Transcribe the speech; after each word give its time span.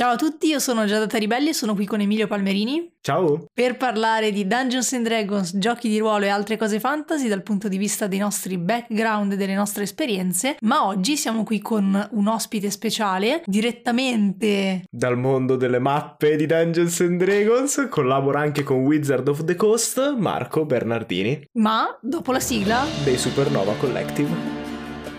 Ciao 0.00 0.12
a 0.12 0.16
tutti, 0.16 0.46
io 0.46 0.60
sono 0.60 0.86
Giada 0.86 1.18
Ribelli 1.18 1.50
e 1.50 1.52
sono 1.52 1.74
qui 1.74 1.84
con 1.84 2.00
Emilio 2.00 2.26
Palmerini. 2.26 2.90
Ciao! 3.02 3.44
Per 3.52 3.76
parlare 3.76 4.32
di 4.32 4.46
Dungeons 4.46 4.94
and 4.94 5.04
Dragons, 5.04 5.58
giochi 5.58 5.90
di 5.90 5.98
ruolo 5.98 6.24
e 6.24 6.28
altre 6.28 6.56
cose 6.56 6.80
fantasy 6.80 7.28
dal 7.28 7.42
punto 7.42 7.68
di 7.68 7.76
vista 7.76 8.06
dei 8.06 8.18
nostri 8.18 8.56
background 8.56 9.32
e 9.32 9.36
delle 9.36 9.52
nostre 9.52 9.82
esperienze, 9.82 10.56
ma 10.62 10.86
oggi 10.86 11.18
siamo 11.18 11.44
qui 11.44 11.60
con 11.60 12.08
un 12.12 12.26
ospite 12.28 12.70
speciale 12.70 13.42
direttamente 13.44 14.84
dal 14.90 15.18
mondo 15.18 15.56
delle 15.56 15.78
mappe 15.78 16.36
di 16.36 16.46
Dungeons 16.46 16.98
and 17.00 17.22
Dragons, 17.22 17.86
collabora 17.90 18.40
anche 18.40 18.62
con 18.62 18.78
Wizard 18.78 19.28
of 19.28 19.44
the 19.44 19.54
Coast, 19.54 20.14
Marco 20.16 20.64
Bernardini. 20.64 21.46
Ma 21.58 21.94
dopo 22.00 22.32
la 22.32 22.40
sigla 22.40 22.86
dei 23.04 23.18
Supernova 23.18 23.74
Collective. 23.74 24.59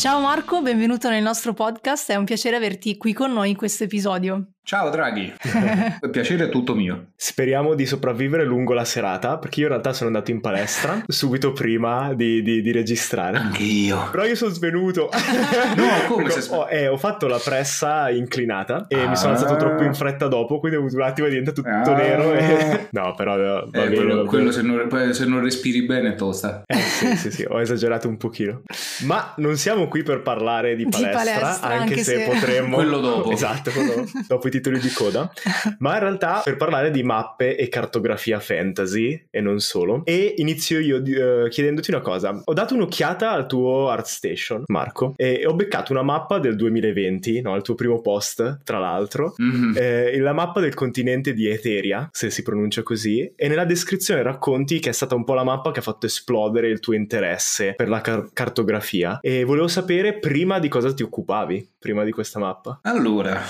Ciao 0.00 0.18
Marco, 0.18 0.62
benvenuto 0.62 1.10
nel 1.10 1.22
nostro 1.22 1.52
podcast, 1.52 2.10
è 2.10 2.16
un 2.16 2.24
piacere 2.24 2.56
averti 2.56 2.96
qui 2.96 3.12
con 3.12 3.34
noi 3.34 3.50
in 3.50 3.56
questo 3.56 3.84
episodio. 3.84 4.52
Ciao 4.62 4.88
Draghi, 4.88 5.32
il 5.42 6.10
piacere 6.10 6.44
è 6.44 6.48
tutto 6.48 6.74
mio. 6.74 7.06
Speriamo 7.16 7.74
di 7.74 7.86
sopravvivere 7.86 8.44
lungo 8.44 8.72
la 8.72 8.84
serata, 8.84 9.38
perché 9.38 9.60
io 9.60 9.66
in 9.66 9.72
realtà 9.72 9.92
sono 9.92 10.08
andato 10.08 10.30
in 10.30 10.40
palestra 10.40 11.02
subito 11.08 11.52
prima 11.52 12.12
di, 12.14 12.40
di, 12.42 12.62
di 12.62 12.70
registrare. 12.70 13.38
Anche 13.38 13.62
io. 13.62 14.08
Però 14.10 14.24
io 14.24 14.36
sono 14.36 14.52
svenuto. 14.52 15.08
no, 15.76 16.14
come 16.14 16.30
sei 16.30 16.42
svenuto? 16.42 16.66
Ho, 16.66 16.68
eh, 16.70 16.86
ho 16.86 16.96
fatto 16.98 17.26
la 17.26 17.40
pressa 17.42 18.10
inclinata 18.10 18.84
e 18.86 19.00
ah. 19.00 19.08
mi 19.08 19.16
sono 19.16 19.32
alzato 19.32 19.56
troppo 19.56 19.82
in 19.82 19.94
fretta 19.94 20.28
dopo, 20.28 20.60
quindi 20.60 20.76
ho 20.76 20.80
avuto 20.82 20.96
un 20.96 21.02
attimo 21.02 21.26
e 21.26 21.30
diventa 21.30 21.52
tutto 21.52 21.68
ah. 21.68 21.94
nero. 21.94 22.32
E... 22.32 22.88
No, 23.00 23.14
però 23.14 23.36
va 23.36 23.62
eh, 23.62 23.66
bene. 23.66 23.94
Quello, 23.94 24.24
quello 24.24 24.50
se, 24.52 24.62
non, 24.62 25.12
se, 25.12 25.24
non, 25.24 25.42
respiri 25.42 25.84
bene 25.84 26.10
è 26.10 26.14
tosta. 26.14 26.62
Eh, 26.66 26.76
sì, 26.76 27.16
sì, 27.16 27.30
sì, 27.30 27.46
ho 27.48 27.60
esagerato 27.60 28.08
un 28.08 28.16
pochino. 28.16 28.62
Ma 29.04 29.32
non 29.38 29.56
siamo 29.56 29.88
qui 29.88 30.02
per 30.02 30.22
parlare 30.22 30.76
di 30.76 30.86
palestra, 30.88 31.22
di 31.22 31.30
palestra 31.30 31.68
anche, 31.68 31.82
anche, 31.82 32.04
se, 32.04 32.18
se 32.18 32.30
potremmo... 32.30 32.76
quello 32.76 32.98
dopo. 32.98 33.30
Esatto, 33.30 33.70
quello 33.70 34.06
dopo 34.26 34.48
i 34.50 34.52
titoli 34.52 34.78
di 34.78 34.90
coda, 34.90 35.30
ma 35.78 35.94
in 35.94 36.00
realtà 36.00 36.42
per 36.44 36.56
parlare 36.56 36.90
di 36.90 37.02
mappe 37.02 37.56
e 37.56 37.68
cartografia 37.68 38.40
fantasy 38.40 39.26
e 39.30 39.40
non 39.40 39.60
solo. 39.60 40.02
E 40.04 40.34
inizio 40.38 40.78
io 40.78 40.96
uh, 40.98 41.48
chiedendoti 41.48 41.90
una 41.90 42.00
cosa. 42.00 42.40
Ho 42.44 42.52
dato 42.52 42.74
un'occhiata 42.74 43.30
al 43.30 43.46
tuo 43.46 43.88
ArtStation, 43.88 44.64
Marco, 44.66 45.14
e 45.16 45.46
ho 45.46 45.54
beccato 45.54 45.92
una 45.92 46.02
mappa 46.02 46.38
del 46.38 46.56
2020, 46.56 47.40
no, 47.40 47.56
il 47.56 47.62
tuo 47.62 47.74
primo 47.74 48.00
post, 48.00 48.60
tra 48.64 48.78
l'altro, 48.78 49.34
mm-hmm. 49.40 49.72
eh, 49.76 50.18
la 50.18 50.32
mappa 50.32 50.60
del 50.60 50.74
continente 50.74 51.32
di 51.32 51.48
Eteria, 51.48 52.08
se 52.12 52.30
si 52.30 52.42
pronuncia 52.42 52.82
così, 52.82 53.32
e 53.34 53.48
nella 53.48 53.64
descrizione 53.64 54.22
racconti 54.22 54.78
che 54.80 54.90
è 54.90 54.92
stata 54.92 55.14
un 55.14 55.24
po' 55.24 55.34
la 55.34 55.44
mappa 55.44 55.70
che 55.70 55.78
ha 55.78 55.82
fatto 55.82 56.06
esplodere 56.06 56.68
il 56.68 56.80
tuo 56.80 56.94
interesse 56.94 57.74
per 57.76 57.88
la 57.88 58.00
car- 58.00 58.30
cartografia 58.32 59.18
e 59.20 59.44
volevo 59.44 59.68
sapere 59.68 60.18
prima 60.18 60.58
di 60.58 60.68
cosa 60.68 60.92
ti 60.92 61.02
occupavi, 61.02 61.68
prima 61.78 62.04
di 62.04 62.10
questa 62.10 62.38
mappa. 62.38 62.80
Allora, 62.82 63.40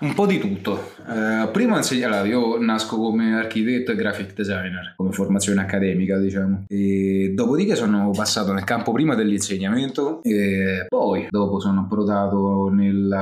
un 0.00 0.14
po' 0.14 0.26
di 0.26 0.38
tutto. 0.38 0.92
Uh, 1.06 1.50
prima 1.50 1.80
allora, 2.02 2.24
io 2.24 2.58
nasco 2.60 2.96
come 2.96 3.36
architetto 3.36 3.92
e 3.92 3.96
graphic 3.96 4.34
designer, 4.34 4.94
come 4.96 5.12
formazione 5.12 5.60
accademica, 5.60 6.18
diciamo. 6.18 6.64
E 6.68 7.32
dopodiché 7.34 7.74
sono 7.74 8.10
passato 8.10 8.52
nel 8.52 8.64
campo 8.64 8.92
prima 8.92 9.14
dell'insegnamento 9.14 10.22
e 10.22 10.86
poi 10.88 11.26
dopo 11.30 11.60
sono 11.60 11.80
approdato 11.82 12.68
nel 12.68 13.14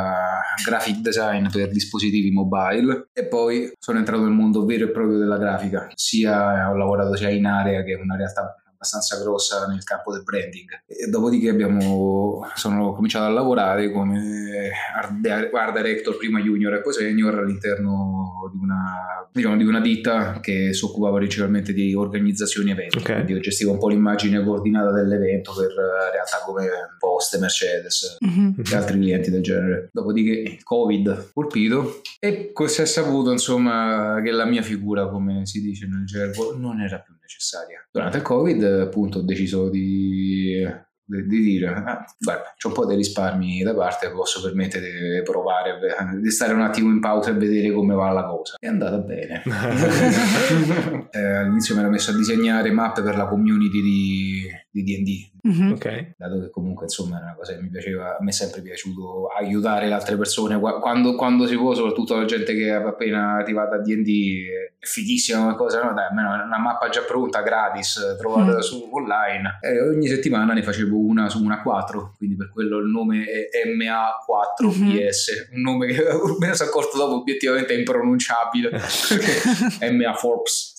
graphic 0.65 0.99
design 0.99 1.47
per 1.51 1.71
dispositivi 1.71 2.31
mobile 2.31 3.09
e 3.13 3.27
poi 3.27 3.73
sono 3.79 3.99
entrato 3.99 4.23
nel 4.23 4.33
mondo 4.33 4.65
vero 4.65 4.85
e 4.85 4.91
proprio 4.91 5.19
della 5.19 5.39
grafica. 5.39 5.89
Sia 5.95 6.71
ho 6.71 6.77
lavorato 6.77 7.17
sia 7.17 7.31
in 7.31 7.47
area 7.47 7.83
che 7.83 7.95
una 7.95 8.17
realtà 8.17 8.57
abbastanza 8.85 9.19
grossa 9.19 9.67
nel 9.67 9.83
campo 9.83 10.13
del 10.13 10.23
branding. 10.23 10.69
E 10.87 11.09
dopodiché 11.09 11.49
abbiamo, 11.49 12.47
sono 12.55 12.93
cominciato 12.93 13.25
a 13.25 13.31
lavorare 13.31 13.91
come 13.91 14.71
art 14.95 15.73
director, 15.75 16.17
prima 16.17 16.41
junior 16.41 16.75
e 16.75 16.81
poi 16.83 16.93
senior 16.93 17.39
all'interno 17.39 18.51
di 18.53 18.59
una, 18.59 19.29
diciamo, 19.33 19.57
di 19.57 19.65
una 19.65 19.81
ditta 19.81 20.39
che 20.41 20.75
si 20.75 20.85
occupava 20.85 21.17
principalmente 21.17 21.73
di 21.73 21.95
organizzazioni 21.95 22.71
eventi. 22.71 22.99
Okay. 22.99 23.15
Quindi 23.17 23.33
io 23.33 23.41
gestivo 23.41 23.73
un 23.73 23.79
po' 23.79 23.89
l'immagine 23.89 24.45
coordinata 24.45 24.93
dell'evento 24.93 25.53
per 25.55 25.73
realtà 26.13 26.43
come 26.45 26.67
Poste, 26.99 27.39
Mercedes 27.39 28.19
mm-hmm. 28.25 28.51
e 28.71 28.77
altri 28.77 28.99
clienti 28.99 29.31
del 29.31 29.43
genere. 29.43 29.89
Dopodiché 29.93 30.59
Covid 30.63 31.31
colpito 31.33 32.01
e 32.21 32.53
si 32.67 32.83
è 32.83 32.87
saputo 32.87 33.31
insomma 33.31 34.21
che 34.23 34.31
la 34.31 34.45
mia 34.45 34.63
figura, 34.63 35.09
come 35.09 35.47
si 35.47 35.61
dice 35.61 35.87
nel 35.87 36.05
gergo, 36.05 36.55
non 36.57 36.81
era 36.81 36.99
più 36.99 37.14
necessaria. 37.25 37.87
Durante 37.91 38.19
il 38.19 38.23
Covid, 38.23 38.63
appunto, 38.63 39.19
ho 39.19 39.23
deciso 39.23 39.69
di 39.69 40.63
di, 41.07 41.27
dire 41.27 41.67
ah, 41.69 42.05
guarda 42.19 42.55
c'ho 42.57 42.69
un 42.69 42.75
po' 42.75 42.87
dei 42.87 42.97
risparmi 42.97 43.63
da 43.63 43.75
parte 43.75 44.11
posso 44.11 44.41
permettere 44.41 45.19
di 45.19 45.23
provare 45.23 45.79
di 46.19 46.31
stare 46.31 46.55
un 46.55 46.63
attimo 46.63 46.89
in 46.89 47.01
pausa 47.01 47.31
e 47.31 47.35
vedere 47.35 47.73
come 47.73 47.95
va 47.95 48.11
la 48.11 48.25
cosa 48.25 48.57
è 48.59 48.67
andata 48.67 48.97
bene 48.97 49.43
eh, 51.13 51.37
all'inizio 51.37 51.75
mi 51.75 51.83
ero 51.83 51.91
messo 51.91 52.11
a 52.11 52.15
disegnare 52.15 52.71
mappe 52.71 53.03
per 53.03 53.17
la 53.17 53.27
community 53.27 53.83
di, 53.83 54.47
di 54.75 54.83
D&D 54.83 55.49
mm-hmm. 55.49 55.73
okay. 55.73 56.15
dato 56.19 56.41
che 56.41 56.51
comunque 56.51 56.87
insomma 56.87 57.21
è 57.21 57.23
una 57.23 57.37
cosa 57.37 57.55
che 57.55 57.63
mi 57.63 57.69
piaceva 57.69 58.17
a 58.17 58.23
me 58.23 58.31
è 58.31 58.33
sempre 58.33 58.61
piaciuto 58.61 59.29
aiutare 59.29 59.87
le 59.87 59.95
altre 59.95 60.17
persone 60.17 60.59
quando, 60.59 61.15
quando 61.15 61.47
si 61.47 61.57
può 61.57 61.75
soprattutto 61.75 62.17
la 62.17 62.25
gente 62.25 62.55
che 62.55 62.67
è 62.67 62.73
appena 62.73 63.37
arrivata 63.37 63.77
a 63.77 63.79
D&D 63.79 64.49
è 64.49 64.85
fighissima 64.85 65.43
come 65.43 65.55
cosa 65.55 65.85
no 65.85 65.95
dai 65.95 66.07
almeno 66.07 66.33
una 66.45 66.59
mappa 66.59 66.89
già 66.89 67.03
pronta 67.03 67.43
gratis 67.43 68.17
trovata 68.19 68.57
mm. 68.57 68.61
su 68.61 68.89
online 68.91 69.59
e 69.63 69.81
ogni 69.81 70.09
settimana 70.09 70.53
ne 70.53 70.63
facevo 70.65 70.99
una 70.99 71.29
su 71.29 71.43
una 71.43 71.63
4 71.63 72.15
quindi 72.17 72.35
per 72.35 72.51
quello 72.51 72.79
il 72.79 72.91
nome 72.91 73.25
è 73.25 73.69
MA4PS 73.69 74.65
mm-hmm. 74.65 75.55
un 75.55 75.61
nome 75.61 75.87
che 75.87 76.03
me 76.41 76.49
ne 76.49 76.55
sono 76.55 76.69
accorto 76.69 76.97
dopo 76.97 77.15
obiettivamente 77.15 77.75
è 77.75 77.79
impronunciabile 77.79 78.71
MA 79.93 80.15
Forbes 80.15 80.74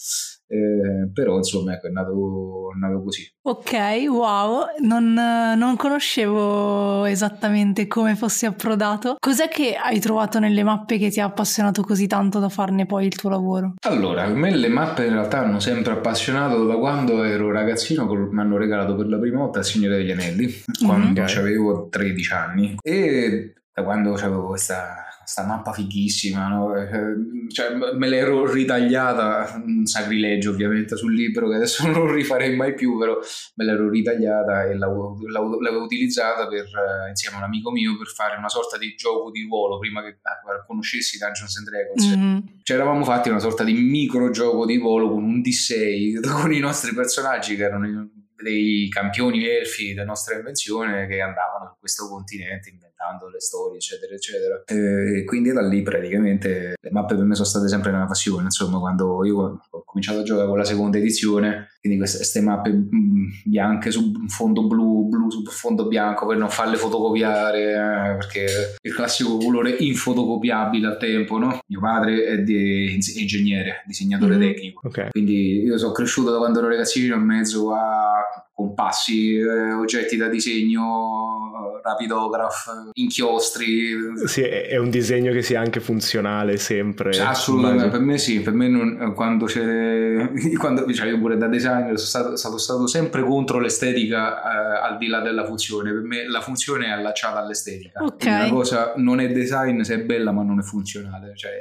eh, 0.47 1.09
però 1.11 1.37
insomma 1.37 1.73
ecco, 1.73 1.87
è 1.87 1.89
nato, 1.89 2.71
è 2.73 2.77
nato, 2.77 3.01
così. 3.03 3.27
Ok, 3.43 3.73
wow, 4.07 4.65
non, 4.81 5.13
non, 5.13 5.75
conoscevo 5.75 7.05
esattamente 7.05 7.87
come 7.87 8.15
fossi 8.15 8.45
approdato. 8.45 9.15
Cos'è 9.19 9.47
che 9.47 9.75
hai 9.75 9.99
trovato 9.99 10.39
nelle 10.39 10.63
mappe 10.63 10.97
che 10.97 11.09
ti 11.09 11.19
ha 11.19 11.25
appassionato 11.25 11.81
così 11.81 12.07
tanto 12.07 12.39
da 12.39 12.49
farne 12.49 12.85
poi 12.85 13.07
il 13.07 13.15
tuo 13.15 13.29
lavoro? 13.29 13.73
Allora, 13.87 14.23
a 14.23 14.29
me 14.29 14.55
le 14.55 14.67
mappe 14.67 15.05
in 15.05 15.13
realtà 15.13 15.39
hanno 15.39 15.59
sempre 15.59 15.93
appassionato 15.93 16.65
da 16.65 16.75
quando 16.75 17.23
ero 17.23 17.51
ragazzino, 17.51 18.05
mi 18.05 18.39
hanno 18.39 18.57
regalato 18.57 18.95
per 18.95 19.07
la 19.07 19.17
prima 19.17 19.39
volta 19.39 19.59
il 19.59 19.65
Signore 19.65 19.97
degli 19.97 20.11
Anelli, 20.11 20.51
quando 20.85 21.21
mm-hmm. 21.21 21.37
avevo 21.37 21.87
13 21.89 22.33
anni 22.33 22.75
e 22.81 23.53
da 23.75 23.83
quando 23.83 24.13
avevo 24.13 24.47
questa 24.47 25.03
sta 25.25 25.43
mappa 25.43 25.73
fighissima, 25.73 26.47
no? 26.47 26.75
Eh, 26.77 27.49
cioè, 27.49 27.73
me 27.73 28.07
l'ero 28.07 28.49
ritagliata, 28.49 29.61
un 29.61 29.85
sacrilegio 29.85 30.51
ovviamente 30.51 30.95
sul 30.95 31.13
libro 31.13 31.49
che 31.49 31.55
adesso 31.55 31.85
non 31.91 32.09
rifarei 32.09 32.55
mai 32.55 32.73
più, 32.73 32.97
però 32.97 33.17
me 33.55 33.65
l'ero 33.65 33.89
ritagliata 33.89 34.63
e 34.63 34.77
l'avevo, 34.77 35.17
l'avevo 35.27 35.83
utilizzata 35.83 36.47
per, 36.47 36.63
eh, 36.63 37.09
insieme 37.09 37.35
a 37.35 37.39
un 37.39 37.45
amico 37.45 37.69
mio 37.71 37.97
per 37.97 38.07
fare 38.07 38.37
una 38.37 38.47
sorta 38.47 38.77
di 38.77 38.95
gioco 38.95 39.29
di 39.29 39.41
ruolo 39.43 39.77
prima 39.77 40.01
che 40.01 40.19
ah, 40.21 40.63
conoscessi 40.65 41.17
Dungeons 41.17 41.57
and 41.57 41.67
Dragons. 41.67 42.15
Mm-hmm. 42.15 42.39
Ci 42.63 42.71
eravamo 42.71 43.03
fatti 43.03 43.27
una 43.27 43.39
sorta 43.39 43.65
di 43.65 43.73
micro 43.73 44.29
gioco 44.29 44.65
di 44.65 44.77
ruolo 44.77 45.09
con 45.09 45.23
un 45.23 45.41
D6 45.41 46.21
con 46.41 46.53
i 46.53 46.59
nostri 46.59 46.93
personaggi 46.93 47.57
che 47.57 47.63
erano 47.63 48.09
dei 48.41 48.87
campioni 48.89 49.45
elfi 49.45 49.93
della 49.93 50.05
nostra 50.05 50.35
invenzione 50.35 51.07
che 51.07 51.19
andavano 51.19 51.69
su 51.69 51.79
questo 51.79 52.07
continente 52.07 52.69
inventando 52.69 52.94
le 53.31 53.39
storie, 53.39 53.77
eccetera, 53.77 54.13
eccetera. 54.13 54.63
E 54.65 55.23
quindi 55.25 55.51
da 55.51 55.61
lì 55.61 55.81
praticamente 55.81 56.75
le 56.79 56.91
mappe 56.91 57.15
per 57.15 57.25
me 57.25 57.35
sono 57.35 57.47
state 57.47 57.67
sempre 57.67 57.91
una 57.91 58.05
passione. 58.05 58.43
Insomma, 58.43 58.79
quando 58.79 59.25
io 59.25 59.61
ho 59.69 59.83
cominciato 59.85 60.19
a 60.19 60.23
giocare 60.23 60.47
con 60.47 60.57
la 60.57 60.63
seconda 60.63 60.97
edizione, 60.97 61.69
quindi 61.79 61.97
queste, 61.99 62.17
queste 62.17 62.41
mappe 62.41 62.71
mm, 62.71 63.25
bianche 63.45 63.91
su 63.91 64.13
un 64.19 64.27
fondo 64.27 64.67
blu, 64.67 65.07
blu 65.07 65.29
su 65.29 65.43
fondo 65.45 65.87
bianco 65.87 66.25
per 66.25 66.37
non 66.37 66.49
farle 66.49 66.77
fotocopiare, 66.77 67.71
eh, 67.71 68.15
perché 68.17 68.75
il 68.81 68.93
classico 68.93 69.37
colore 69.37 69.71
infotocopiabile 69.71 70.87
al 70.87 70.97
tempo, 70.97 71.37
no? 71.37 71.59
Mio 71.67 71.79
padre 71.79 72.25
è, 72.25 72.37
di, 72.39 72.99
ingegnere, 73.17 73.83
disegnatore 73.85 74.37
mm-hmm. 74.37 74.47
tecnico. 74.47 74.87
Okay. 74.87 75.09
Quindi 75.11 75.61
io 75.63 75.77
sono 75.77 75.91
cresciuto 75.91 76.31
da 76.31 76.37
quando 76.37 76.59
ero 76.59 76.69
ragazzino 76.69 77.15
in 77.15 77.23
mezzo 77.23 77.73
a 77.73 78.44
compassi, 78.55 79.35
eh, 79.35 79.73
oggetti 79.73 80.15
da 80.15 80.29
disegno 80.29 81.79
rapidograph, 81.83 82.89
inchiostri. 82.93 83.95
Sì, 84.25 84.41
è 84.41 84.77
un 84.77 84.89
disegno 84.89 85.33
che 85.33 85.41
sia 85.41 85.59
anche 85.59 85.81
funzionale 85.81 86.55
sempre. 86.57 87.11
Cioè, 87.11 87.25
assolutamente, 87.25 87.89
per 87.89 87.99
me 87.99 88.17
sì, 88.17 88.39
per 88.41 88.53
me 88.53 88.69
non, 88.69 89.13
quando 89.13 89.45
c'è... 89.45 90.31
Quando, 90.57 90.91
cioè 90.93 91.07
io 91.07 91.19
pure 91.19 91.37
da 91.37 91.47
designer 91.47 91.97
sono 91.97 91.97
stato, 91.97 92.35
stato, 92.37 92.57
stato 92.57 92.87
sempre 92.87 93.21
contro 93.23 93.59
l'estetica 93.59 94.41
eh, 94.41 94.87
al 94.87 94.97
di 94.97 95.07
là 95.07 95.19
della 95.19 95.45
funzione, 95.45 95.91
per 95.91 96.01
me 96.01 96.27
la 96.27 96.39
funzione 96.39 96.85
è 96.85 96.89
allacciata 96.91 97.39
all'estetica. 97.39 98.01
Okay. 98.01 98.45
Una 98.45 98.49
cosa 98.49 98.93
non 98.95 99.19
è 99.19 99.29
design 99.31 99.81
se 99.81 99.95
è 99.95 99.99
bella 99.99 100.31
ma 100.31 100.43
non 100.43 100.59
è 100.59 100.63
funzionale, 100.63 101.33
cioè 101.35 101.51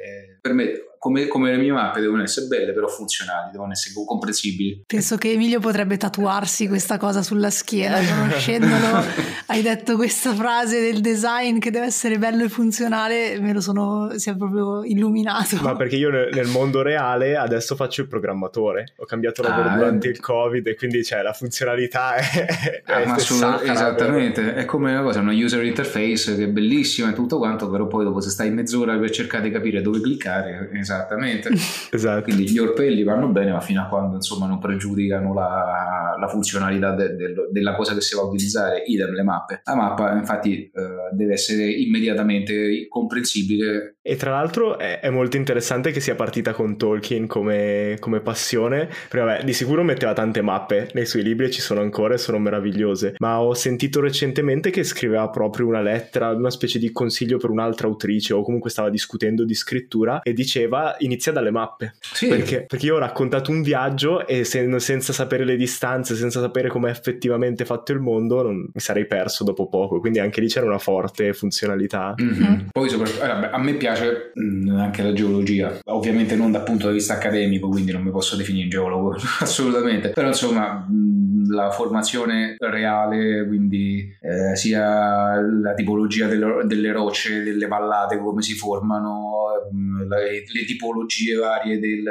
per 0.41 0.53
me 0.53 0.73
come, 1.05 1.29
come, 1.29 1.51
le 1.51 1.59
mie 1.59 1.71
mappe 1.71 2.01
devono 2.01 2.23
essere 2.23 2.47
belle 2.47 2.73
però 2.73 2.89
funzionali, 2.89 3.51
devono 3.53 3.73
essere 3.73 3.95
comprensibili. 4.07 4.85
Penso 4.87 5.19
che 5.19 5.33
Emilio 5.33 5.61
potrebbe 5.61 5.99
tatuarsi 5.99 6.67
questa 6.67 6.97
cosa 6.97 7.23
sulla 7.23 7.51
schiena, 7.51 7.99
conoscendolo. 8.03 9.05
hai 9.49 9.61
detto 9.61 9.97
questa 9.97 10.33
frase 10.33 10.81
del 10.81 11.03
design 11.03 11.59
che 11.59 11.71
deve 11.71 11.85
essere 11.85 12.17
bello 12.17 12.45
e 12.45 12.49
funzionale, 12.49 13.39
me 13.39 13.53
lo 13.53 13.61
sono, 13.61 14.13
si 14.17 14.31
è 14.31 14.35
proprio 14.35 14.83
illuminato. 14.83 15.59
Ma 15.61 15.77
perché 15.77 15.97
io 15.97 16.09
nel 16.09 16.47
mondo 16.47 16.81
reale 16.81 17.37
adesso 17.37 17.77
faccio 17.77 18.01
il 18.01 18.09
programmatore, 18.09 18.95
ho 18.97 19.05
cambiato 19.05 19.43
lavoro 19.43 19.69
ah, 19.69 19.77
durante 19.77 20.09
eh. 20.09 20.11
il 20.11 20.21
covid 20.21 20.67
e 20.67 20.75
quindi 20.75 21.05
cioè, 21.05 21.21
la 21.21 21.35
funzionalità 21.35 22.15
è... 22.15 22.83
Ah, 22.87 23.03
è 23.03 23.19
sacra, 23.19 23.73
esattamente, 23.73 24.43
però. 24.43 24.57
è 24.57 24.65
come 24.65 24.93
una 24.93 25.03
cosa, 25.03 25.21
una 25.21 25.33
user 25.33 25.63
interface 25.65 26.35
che 26.35 26.45
è 26.45 26.49
bellissima 26.49 27.11
e 27.11 27.13
tutto 27.13 27.37
quanto, 27.37 27.69
però 27.69 27.87
poi 27.87 28.05
dopo 28.05 28.21
se 28.21 28.31
stai 28.31 28.51
mezz'ora 28.51 28.97
per 28.97 29.11
cercare 29.11 29.43
di 29.43 29.51
capire 29.51 29.83
dove 29.83 30.01
cliccare, 30.01 30.71
esatto 30.73 30.93
Esattamente. 30.95 31.51
esatto. 31.91 32.23
Quindi 32.23 32.51
gli 32.51 32.59
orpelli 32.59 33.03
vanno 33.03 33.29
bene, 33.29 33.53
ma 33.53 33.61
fino 33.61 33.83
a 33.83 33.87
quando 33.87 34.17
insomma 34.17 34.47
non 34.47 34.59
pregiudicano 34.59 35.33
la, 35.33 36.04
la 36.19 36.29
funzionalità 36.29 36.93
de, 36.93 37.15
de, 37.15 37.35
della 37.51 37.75
cosa 37.75 37.95
che 37.95 38.01
si 38.01 38.15
va 38.15 38.23
a 38.23 38.27
utilizzare, 38.27 38.83
idem 38.87 39.13
le 39.13 39.23
mappe. 39.23 39.61
La 39.65 39.75
mappa 39.75 40.13
infatti 40.13 40.65
eh, 40.65 40.71
deve 41.13 41.33
essere 41.33 41.65
immediatamente 41.65 42.87
comprensibile. 42.89 43.97
E 44.03 44.17
tra 44.17 44.31
l'altro 44.33 44.79
è, 44.79 45.01
è, 45.01 45.09
molto 45.09 45.37
interessante 45.37 45.91
che 45.91 46.01
sia 46.01 46.15
partita 46.15 46.53
con 46.53 46.77
Tolkien 46.77 47.27
come, 47.27 47.97
come 48.01 48.21
passione, 48.21 48.87
perché 49.09 49.27
vabbè, 49.27 49.45
di 49.45 49.53
sicuro 49.55 49.83
metteva 49.83 50.13
tante 50.13 50.43
mappe 50.43 50.91
nei 50.93 51.07
suoi 51.07 51.23
libri 51.23 51.47
e 51.47 51.51
ci 51.51 51.63
sono 51.63 51.81
ancora 51.81 52.15
e 52.15 52.19
sono 52.19 52.39
meravigliose, 52.39 53.15
ma 53.19 53.41
ho 53.41 53.55
sentito 53.55 54.01
recentemente 54.01 54.69
che 54.71 54.85
scriveva 54.85 55.31
proprio 55.31 55.67
una 55.67 55.81
lettera, 55.81 56.31
una 56.31 56.51
specie 56.51 56.79
di 56.79 56.93
consiglio 56.93 57.39
per 57.39 57.49
un'altra 57.49 57.87
autrice 57.87 58.35
o 58.35 58.43
comunque 58.43 58.69
stava 58.69 58.91
discutendo 58.91 59.45
di 59.45 59.55
scrittura 59.55 60.21
e 60.21 60.35
diceva 60.35 60.95
inizia 60.99 61.33
dalle 61.33 61.51
mappe. 61.51 61.95
Sì. 62.01 62.29
Perché, 62.29 62.65
perché 62.67 62.87
io 62.87 62.97
ho 62.97 62.99
raccontato 62.99 63.51
un 63.51 63.63
viaggio 63.63 64.27
e 64.27 64.45
se, 64.45 64.79
senza 64.81 65.15
sapere 65.15 65.45
le 65.45 65.57
distanze, 65.57 66.04
senza 66.05 66.41
sapere 66.41 66.69
come 66.69 66.89
è 66.89 66.93
effettivamente 66.93 67.65
fatto 67.65 67.93
il 67.93 68.01
mondo, 68.01 68.43
non, 68.43 68.57
mi 68.57 68.81
sarei 68.81 69.07
perso 69.07 69.45
dopo 69.45 69.69
poco. 69.69 70.01
Quindi 70.01 70.19
anche 70.19 70.41
lì 70.41 70.49
c'era 70.49 70.67
una 70.67 70.79
forte 70.79 71.33
funzionalità. 71.33 72.15
Mm-hmm. 72.21 72.67
Poi 72.71 72.89
soprattutto, 72.89 73.23
allora, 73.23 73.51
a 73.51 73.59
me 73.59 73.75
piace 73.75 74.33
mh, 74.35 74.71
mm, 74.73 74.79
anche 74.79 75.03
la 75.03 75.13
geologia, 75.13 75.79
ovviamente 75.87 76.37
non 76.37 76.53
dal 76.53 76.63
punto 76.63 76.89
di 76.89 76.95
vista 76.95 77.15
accademico, 77.15 77.69
quindi 77.69 77.93
non 77.93 78.03
mi 78.03 78.11
posso 78.11 78.37
definire 78.37 78.69
geologo 78.69 79.17
assolutamente, 79.41 80.11
però 80.11 80.29
insomma... 80.29 80.87
Mh, 80.87 81.25
la 81.49 81.71
formazione 81.71 82.57
reale, 82.59 83.47
quindi 83.47 84.17
eh, 84.21 84.57
sia 84.57 85.41
la 85.41 85.75
tipologia 85.75 86.27
delle, 86.27 86.65
delle, 86.65 86.93
rocce, 86.93 87.43
delle 87.43 87.67
vallate, 87.67 88.19
come 88.19 88.43
si 88.43 88.55
formano, 88.55 89.69
mm, 89.73 90.09
le, 90.09 90.45
le, 90.47 90.65
tipologie 90.67 91.35
varie 91.37 91.79
del, 91.79 92.05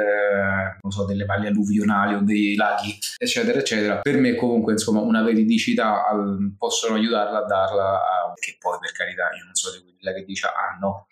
so, 0.88 1.04
delle 1.04 1.24
valli 1.24 1.46
alluvionali 1.46 2.14
o 2.14 2.20
dei 2.20 2.54
laghi, 2.54 2.96
eccetera, 3.16 3.58
eccetera. 3.58 3.83
Per 4.02 4.16
me 4.18 4.34
comunque 4.34 4.72
insomma 4.72 5.00
una 5.00 5.22
veridicità 5.22 6.06
al, 6.06 6.54
possono 6.56 6.94
aiutarla 6.94 7.38
a 7.38 7.44
darla, 7.44 7.94
a, 7.94 8.32
che 8.34 8.56
poi 8.58 8.78
per 8.80 8.92
carità 8.92 9.24
io 9.36 9.44
non 9.44 9.54
so 9.54 9.70
di 9.70 9.94
quella 9.98 10.16
che 10.16 10.24
dice 10.24 10.46
ah 10.46 10.76
no 10.80 11.06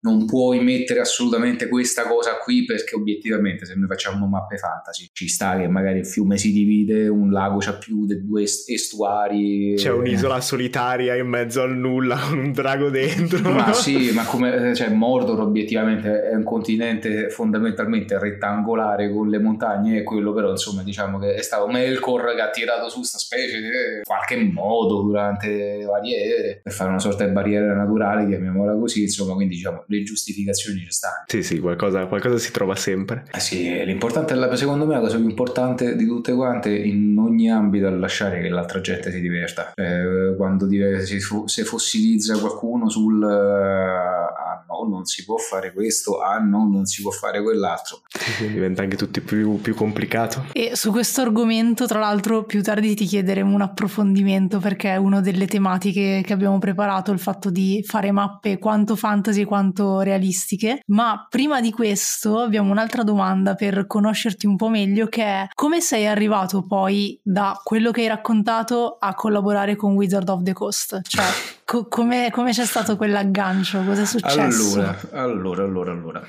non 0.00 0.26
puoi 0.26 0.62
mettere 0.62 1.00
assolutamente 1.00 1.68
questa 1.68 2.06
cosa 2.06 2.36
qui 2.42 2.64
perché 2.64 2.94
obiettivamente 2.94 3.64
se 3.64 3.74
noi 3.74 3.88
facciamo 3.88 4.26
mappe 4.26 4.56
fantasy 4.56 5.08
ci 5.12 5.28
sta 5.28 5.56
che 5.56 5.66
magari 5.68 5.98
il 6.00 6.06
fiume 6.06 6.36
si 6.38 6.52
divide, 6.52 7.08
un 7.08 7.30
lago 7.30 7.58
c'ha 7.58 7.74
più 7.74 8.06
di 8.06 8.24
due 8.24 8.42
estuari. 8.42 9.74
C'è 9.76 9.90
un'isola 9.90 10.40
solitaria 10.40 11.16
in 11.16 11.26
mezzo 11.26 11.62
al 11.62 11.76
nulla 11.76 12.16
con 12.28 12.38
un 12.38 12.52
drago 12.52 12.90
dentro. 12.90 13.50
Ma 13.50 13.72
sì, 13.72 14.12
ma 14.12 14.24
come 14.24 14.74
cioè 14.74 14.90
Mordor 14.90 15.40
obiettivamente 15.40 16.28
è 16.28 16.34
un 16.34 16.44
continente 16.44 17.30
fondamentalmente 17.30 18.18
rettangolare 18.18 19.10
con 19.10 19.28
le 19.28 19.38
montagne 19.38 19.98
e 19.98 20.02
quello 20.02 20.32
però 20.32 20.50
insomma 20.50 20.82
diciamo 20.82 21.18
che 21.18 21.34
è 21.34 21.42
stato 21.42 21.66
Melkor 21.66 22.34
che 22.34 22.40
ha 22.40 22.50
tirato 22.50 22.88
su 22.88 23.02
sta 23.02 23.18
specie 23.18 23.56
in 23.56 24.02
qualche 24.04 24.36
modo 24.36 25.02
durante 25.02 25.48
le 25.48 25.84
varie 25.84 26.16
ere 26.22 26.60
per 26.62 26.72
fare 26.72 26.90
una 26.90 26.98
sorta 26.98 27.24
di 27.24 27.32
barriera 27.32 27.74
naturale, 27.74 28.26
chiamiamola 28.26 28.76
così, 28.76 29.02
insomma, 29.02 29.34
quindi 29.34 29.54
diciamo 29.56 29.84
le 29.86 30.02
giustificazioni 30.02 30.80
ci 30.80 30.90
stanno. 30.90 31.24
Sì, 31.26 31.42
sì, 31.42 31.58
qualcosa, 31.58 32.06
qualcosa 32.06 32.38
si 32.38 32.50
trova 32.50 32.74
sempre. 32.74 33.24
Eh 33.32 33.40
sì, 33.40 33.84
l'importante 33.84 34.34
è 34.34 34.36
la, 34.36 34.54
secondo 34.56 34.86
me 34.86 34.94
la 34.94 35.00
cosa 35.00 35.16
più 35.16 35.28
importante 35.28 35.96
di 35.96 36.06
tutte 36.06 36.32
quante 36.32 36.74
in 36.74 37.16
ogni 37.18 37.50
ambito 37.50 37.86
è 37.86 37.90
lasciare 37.90 38.40
che 38.40 38.48
l'altra 38.48 38.80
gente 38.80 39.10
si 39.10 39.20
diverta. 39.20 39.72
Eh, 39.74 40.34
quando 40.36 40.68
si, 41.04 41.20
si 41.20 41.62
fossilizza 41.62 42.38
qualcuno 42.38 42.88
sul 42.88 43.22
ah 43.22 44.35
no, 44.84 44.88
non 44.88 45.04
si 45.04 45.24
può 45.24 45.36
fare 45.36 45.72
questo, 45.72 46.20
ah 46.20 46.38
no, 46.38 46.68
non 46.68 46.86
si 46.86 47.02
può 47.02 47.10
fare 47.10 47.42
quell'altro. 47.42 48.00
Diventa 48.38 48.82
anche 48.82 48.96
tutto 48.96 49.20
più, 49.20 49.60
più 49.60 49.74
complicato. 49.74 50.46
E 50.52 50.74
su 50.74 50.90
questo 50.90 51.22
argomento, 51.22 51.86
tra 51.86 51.98
l'altro, 51.98 52.44
più 52.44 52.62
tardi 52.62 52.94
ti 52.94 53.04
chiederemo 53.04 53.54
un 53.54 53.62
approfondimento 53.62 54.58
perché 54.58 54.92
è 54.92 54.96
una 54.96 55.20
delle 55.20 55.46
tematiche 55.46 56.22
che 56.24 56.32
abbiamo 56.32 56.58
preparato, 56.58 57.12
il 57.12 57.18
fatto 57.18 57.50
di 57.50 57.82
fare 57.86 58.10
mappe 58.12 58.58
quanto 58.58 58.96
fantasy 58.96 59.44
quanto 59.44 60.00
realistiche, 60.00 60.82
ma 60.86 61.26
prima 61.28 61.60
di 61.60 61.70
questo 61.70 62.40
abbiamo 62.40 62.70
un'altra 62.70 63.02
domanda 63.02 63.54
per 63.54 63.86
conoscerti 63.86 64.46
un 64.46 64.56
po' 64.56 64.68
meglio 64.68 65.06
che 65.06 65.22
è 65.22 65.48
come 65.54 65.80
sei 65.80 66.06
arrivato 66.06 66.62
poi 66.62 67.18
da 67.22 67.58
quello 67.62 67.90
che 67.90 68.02
hai 68.02 68.08
raccontato 68.08 68.96
a 68.98 69.14
collaborare 69.14 69.76
con 69.76 69.94
Wizard 69.94 70.28
of 70.28 70.42
the 70.42 70.52
Coast? 70.52 71.00
Cioè, 71.02 71.24
co- 71.66 71.88
come, 71.88 72.30
c'è 72.52 72.64
stato 72.64 72.96
quell'aggancio? 72.96 73.82
Cosa 73.82 74.02
è 74.02 74.06
successo? 74.06 74.78
Allora, 74.78 74.98
allora, 75.12 75.64
allora, 75.64 75.92
allora. 75.92 76.26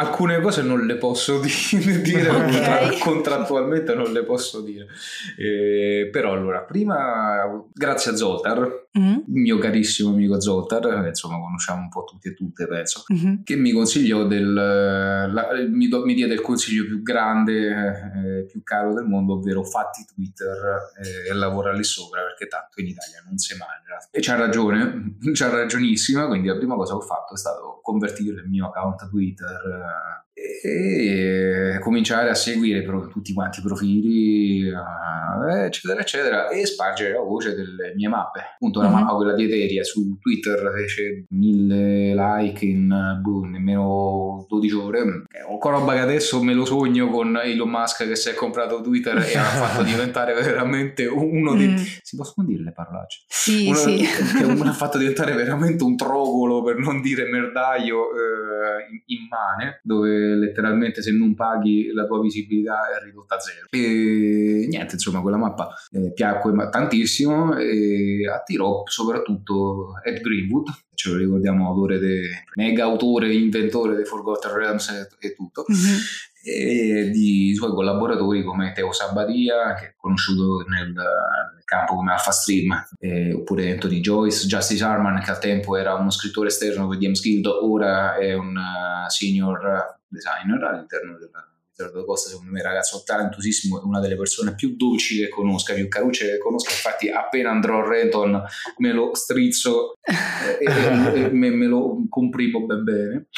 Alcune 0.00 0.40
cose 0.40 0.62
non 0.62 0.86
le 0.86 0.96
posso 0.96 1.40
dire, 1.40 2.00
dire 2.00 2.28
okay. 2.30 2.98
contrattualmente 2.98 3.94
non 3.94 4.12
le 4.12 4.24
posso 4.24 4.62
dire. 4.62 4.86
Eh, 5.36 6.08
però 6.10 6.32
allora, 6.32 6.62
prima 6.62 7.66
grazie 7.70 8.12
a 8.12 8.16
Zoltar, 8.16 8.88
mm-hmm. 8.98 9.18
mio 9.26 9.58
carissimo 9.58 10.08
amico 10.08 10.40
Zoltar, 10.40 11.06
insomma 11.06 11.38
conosciamo 11.38 11.82
un 11.82 11.90
po' 11.90 12.04
tutti 12.04 12.28
e 12.28 12.34
tutte 12.34 12.66
penso, 12.66 13.04
mm-hmm. 13.12 13.42
che 13.44 13.56
mi 13.56 13.72
consigliò 13.72 14.24
del, 14.26 14.54
la, 14.54 15.48
mi, 15.68 15.88
do, 15.88 16.02
mi, 16.06 16.14
diede 16.14 16.32
il 16.32 16.40
consiglio 16.40 16.84
più 16.84 17.02
grande, 17.02 17.68
eh, 17.68 18.44
più 18.46 18.62
caro 18.62 18.94
del 18.94 19.04
mondo, 19.04 19.34
ovvero 19.34 19.62
fatti 19.64 20.06
Twitter 20.06 20.92
eh, 20.98 21.30
e 21.30 21.34
lavora 21.34 21.72
lì 21.72 21.84
sopra 21.84 22.22
perché 22.22 22.46
tanto 22.46 22.80
in 22.80 22.86
Italia 22.86 23.22
non 23.26 23.36
si 23.36 23.54
mangia. 23.54 24.08
E 24.10 24.20
c'ha 24.22 24.36
ragione, 24.36 25.16
c'ha 25.34 25.50
ragionissima, 25.50 26.26
quindi 26.26 26.48
la 26.48 26.56
prima 26.56 26.74
cosa 26.74 26.92
che 26.92 26.98
ho 26.98 27.02
fatto 27.02 27.34
è 27.34 27.36
stato 27.36 27.80
convertire 27.82 28.40
il 28.40 28.48
mio 28.48 28.68
account 28.68 29.08
Twitter 29.10 29.88
uh, 29.90 30.14
e 30.62 31.78
cominciare 31.80 32.30
a 32.30 32.34
seguire 32.34 32.84
tutti 33.10 33.32
quanti 33.32 33.60
i 33.60 33.62
profili, 33.62 34.68
eh, 34.68 35.64
eccetera, 35.64 36.00
eccetera, 36.00 36.48
e 36.48 36.66
spargere 36.66 37.14
la 37.14 37.20
voce 37.20 37.54
delle 37.54 37.94
mie 37.94 38.08
mappe. 38.08 38.40
Appunto, 38.54 38.80
la 38.80 38.88
uh-huh. 38.88 38.94
mappa, 38.94 39.14
quella 39.14 39.34
di 39.34 39.44
Eteria, 39.44 39.82
su 39.82 40.18
Twitter 40.18 40.70
fece 40.74 41.24
mille 41.30 42.14
like 42.14 42.64
in 42.64 43.18
boh, 43.20 43.44
nemmeno 43.44 44.44
12 44.48 44.74
ore. 44.74 44.98
È 45.28 45.42
un 45.48 45.58
roba 45.60 45.92
che 45.94 46.00
adesso 46.00 46.42
me 46.42 46.52
lo 46.52 46.64
sogno 46.64 47.08
con 47.08 47.38
Elon 47.42 47.68
Musk 47.68 48.06
che 48.06 48.16
si 48.16 48.28
è 48.28 48.34
comprato 48.34 48.80
Twitter 48.80 49.16
e 49.16 49.36
ha 49.36 49.42
fatto 49.44 49.82
diventare 49.82 50.34
veramente 50.34 51.06
uno 51.06 51.54
dei... 51.54 51.68
Mm. 51.68 51.76
Si 52.02 52.16
possono 52.16 52.46
dire 52.46 52.62
le 52.62 52.72
parolacce? 52.72 53.24
Sì, 53.28 53.68
uno, 53.68 53.76
sì. 53.76 53.96
Che 53.98 54.44
ha 54.44 54.72
fatto 54.72 54.98
diventare 54.98 55.32
veramente 55.34 55.84
un 55.84 55.96
trogolo, 55.96 56.62
per 56.62 56.76
non 56.76 57.00
dire 57.00 57.28
merdaio, 57.30 58.10
eh, 58.12 59.02
immane, 59.06 59.80
dove 59.82 60.29
letteralmente 60.34 61.02
se 61.02 61.12
non 61.12 61.34
paghi 61.34 61.90
la 61.92 62.06
tua 62.06 62.20
visibilità 62.20 62.88
è 62.90 63.04
ridotta 63.04 63.36
a 63.36 63.40
zero. 63.40 63.66
E 63.70 64.66
niente, 64.68 64.94
insomma, 64.94 65.20
quella 65.20 65.36
mappa 65.36 65.68
eh, 65.92 66.12
piacque 66.12 66.52
tantissimo 66.70 67.56
e 67.56 68.28
attirò 68.28 68.82
soprattutto 68.86 69.94
Ed 70.04 70.20
Greenwood, 70.20 70.68
ce 70.94 71.10
lo 71.10 71.16
ricordiamo, 71.16 71.66
autore 71.66 71.98
de, 71.98 72.44
mega 72.54 72.84
autore, 72.84 73.32
inventore 73.32 73.94
dei 73.94 74.04
Forgotten 74.04 74.52
Realms 74.52 74.88
e, 74.88 75.26
e 75.28 75.34
tutto. 75.34 75.64
Mm-hmm 75.70 75.98
e 76.42 77.10
di 77.10 77.54
suoi 77.54 77.70
collaboratori 77.70 78.42
come 78.42 78.72
Teo 78.72 78.92
Sabadia, 78.92 79.74
che 79.74 79.86
è 79.86 79.94
conosciuto 79.96 80.64
nel, 80.68 80.92
nel 80.92 81.64
campo 81.64 81.96
come 81.96 82.12
Alpha 82.12 82.30
Stream, 82.30 82.86
eh, 82.98 83.34
oppure 83.34 83.70
Anthony 83.72 84.00
Joyce, 84.00 84.46
Justice 84.46 84.82
Harman, 84.82 85.20
che 85.22 85.30
al 85.30 85.38
tempo 85.38 85.76
era 85.76 85.94
uno 85.94 86.10
scrittore 86.10 86.48
esterno 86.48 86.88
per 86.88 86.98
James 86.98 87.20
Guild, 87.20 87.46
ora 87.46 88.16
è 88.16 88.32
un 88.34 88.56
uh, 88.56 89.08
senior 89.08 89.98
designer 90.10 90.62
all'interno 90.64 91.16
della 91.18 92.04
Costa 92.04 92.28
secondo 92.28 92.50
me 92.50 92.60
ragazzo 92.60 93.02
talentosissimo 93.04 93.80
è 93.80 93.84
una 93.84 94.00
delle 94.00 94.16
persone 94.16 94.54
più 94.54 94.76
dolci 94.76 95.16
che 95.16 95.28
conosca 95.30 95.72
più 95.72 95.88
carucce 95.88 96.26
che 96.26 96.38
conosca 96.38 96.72
infatti 96.72 97.08
appena 97.08 97.50
andrò 97.50 97.82
a 97.82 97.88
Renton 97.88 98.42
me 98.78 98.92
lo 98.92 99.14
strizzo 99.14 99.94
e, 100.02 100.62
e, 100.62 101.24
e 101.24 101.30
me, 101.30 101.50
me, 101.50 101.66
lo 101.66 102.02
comprimo 102.08 102.66
ben 102.66 102.84
bene 102.84 103.28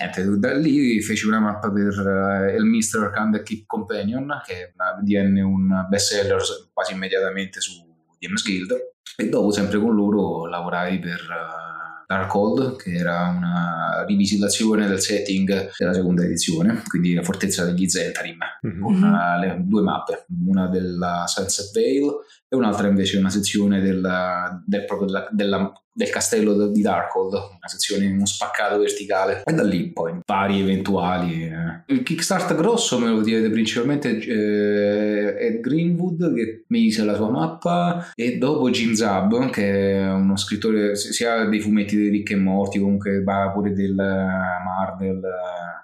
Niente, 0.00 0.38
da 0.38 0.56
lì 0.56 1.02
feci 1.02 1.26
una 1.26 1.40
mappa 1.40 1.72
per 1.72 1.98
uh, 1.98 2.54
il 2.54 2.64
Mr. 2.64 3.10
Candlekeep 3.12 3.66
Companion 3.66 4.42
che 4.46 4.72
divenne 5.02 5.40
un 5.40 5.86
best 5.88 6.12
seller 6.12 6.40
quasi 6.72 6.92
immediatamente 6.92 7.60
su 7.60 7.84
Games 8.20 8.44
Guild 8.44 8.76
e 9.16 9.28
dopo 9.28 9.50
sempre 9.50 9.80
con 9.80 9.96
loro 9.96 10.46
lavorai 10.46 11.00
per 11.00 11.20
uh, 11.20 11.77
Darkhold, 12.08 12.76
che 12.76 12.94
era 12.94 13.28
una 13.36 14.02
rivisitazione 14.06 14.86
del 14.86 14.98
setting 14.98 15.72
della 15.76 15.92
seconda 15.92 16.24
edizione, 16.24 16.82
quindi 16.88 17.12
la 17.12 17.22
fortezza 17.22 17.66
degli 17.66 17.86
Zentarim, 17.86 18.38
mm-hmm. 18.66 18.80
con 18.80 19.02
uh, 19.02 19.38
le, 19.38 19.56
due 19.66 19.82
mappe, 19.82 20.24
una 20.46 20.68
della 20.68 21.24
Sunset 21.26 21.70
Vale 21.74 22.24
e 22.48 22.56
un'altra 22.56 22.88
invece 22.88 23.18
una 23.18 23.28
sezione 23.28 23.82
della, 23.82 24.58
del, 24.64 24.86
della, 25.04 25.28
della, 25.30 25.72
del 25.98 26.10
castello 26.10 26.68
di 26.68 26.80
Darkhold, 26.80 27.32
una 27.32 27.66
sezione 27.66 28.04
in 28.04 28.12
uno 28.12 28.24
spaccato 28.24 28.78
verticale 28.78 29.42
e 29.44 29.52
da 29.52 29.64
lì 29.64 29.90
poi 29.90 30.20
vari 30.24 30.60
eventuali. 30.60 31.42
Eh. 31.42 31.92
Il 31.92 32.04
kickstart 32.04 32.54
grosso 32.54 33.00
me 33.00 33.08
lo 33.08 33.20
direte 33.20 33.50
principalmente 33.50 34.16
eh, 34.16 35.46
Ed 35.46 35.60
Greenwood 35.60 36.34
che 36.34 36.64
mise 36.68 37.02
la 37.02 37.16
sua 37.16 37.30
mappa 37.30 38.12
e 38.14 38.38
dopo 38.38 38.70
Jim 38.70 38.92
Zab 38.92 39.50
che 39.50 39.94
è 39.94 40.12
uno 40.12 40.36
scrittore 40.36 40.94
sia 40.94 41.44
dei 41.46 41.60
fumetti 41.60 41.96
di 41.96 42.10
Rick 42.10 42.30
e 42.30 42.36
Morti 42.36 42.78
comunque 42.78 43.24
va 43.24 43.50
pure 43.52 43.72
del 43.72 43.94
Marvel 43.94 45.20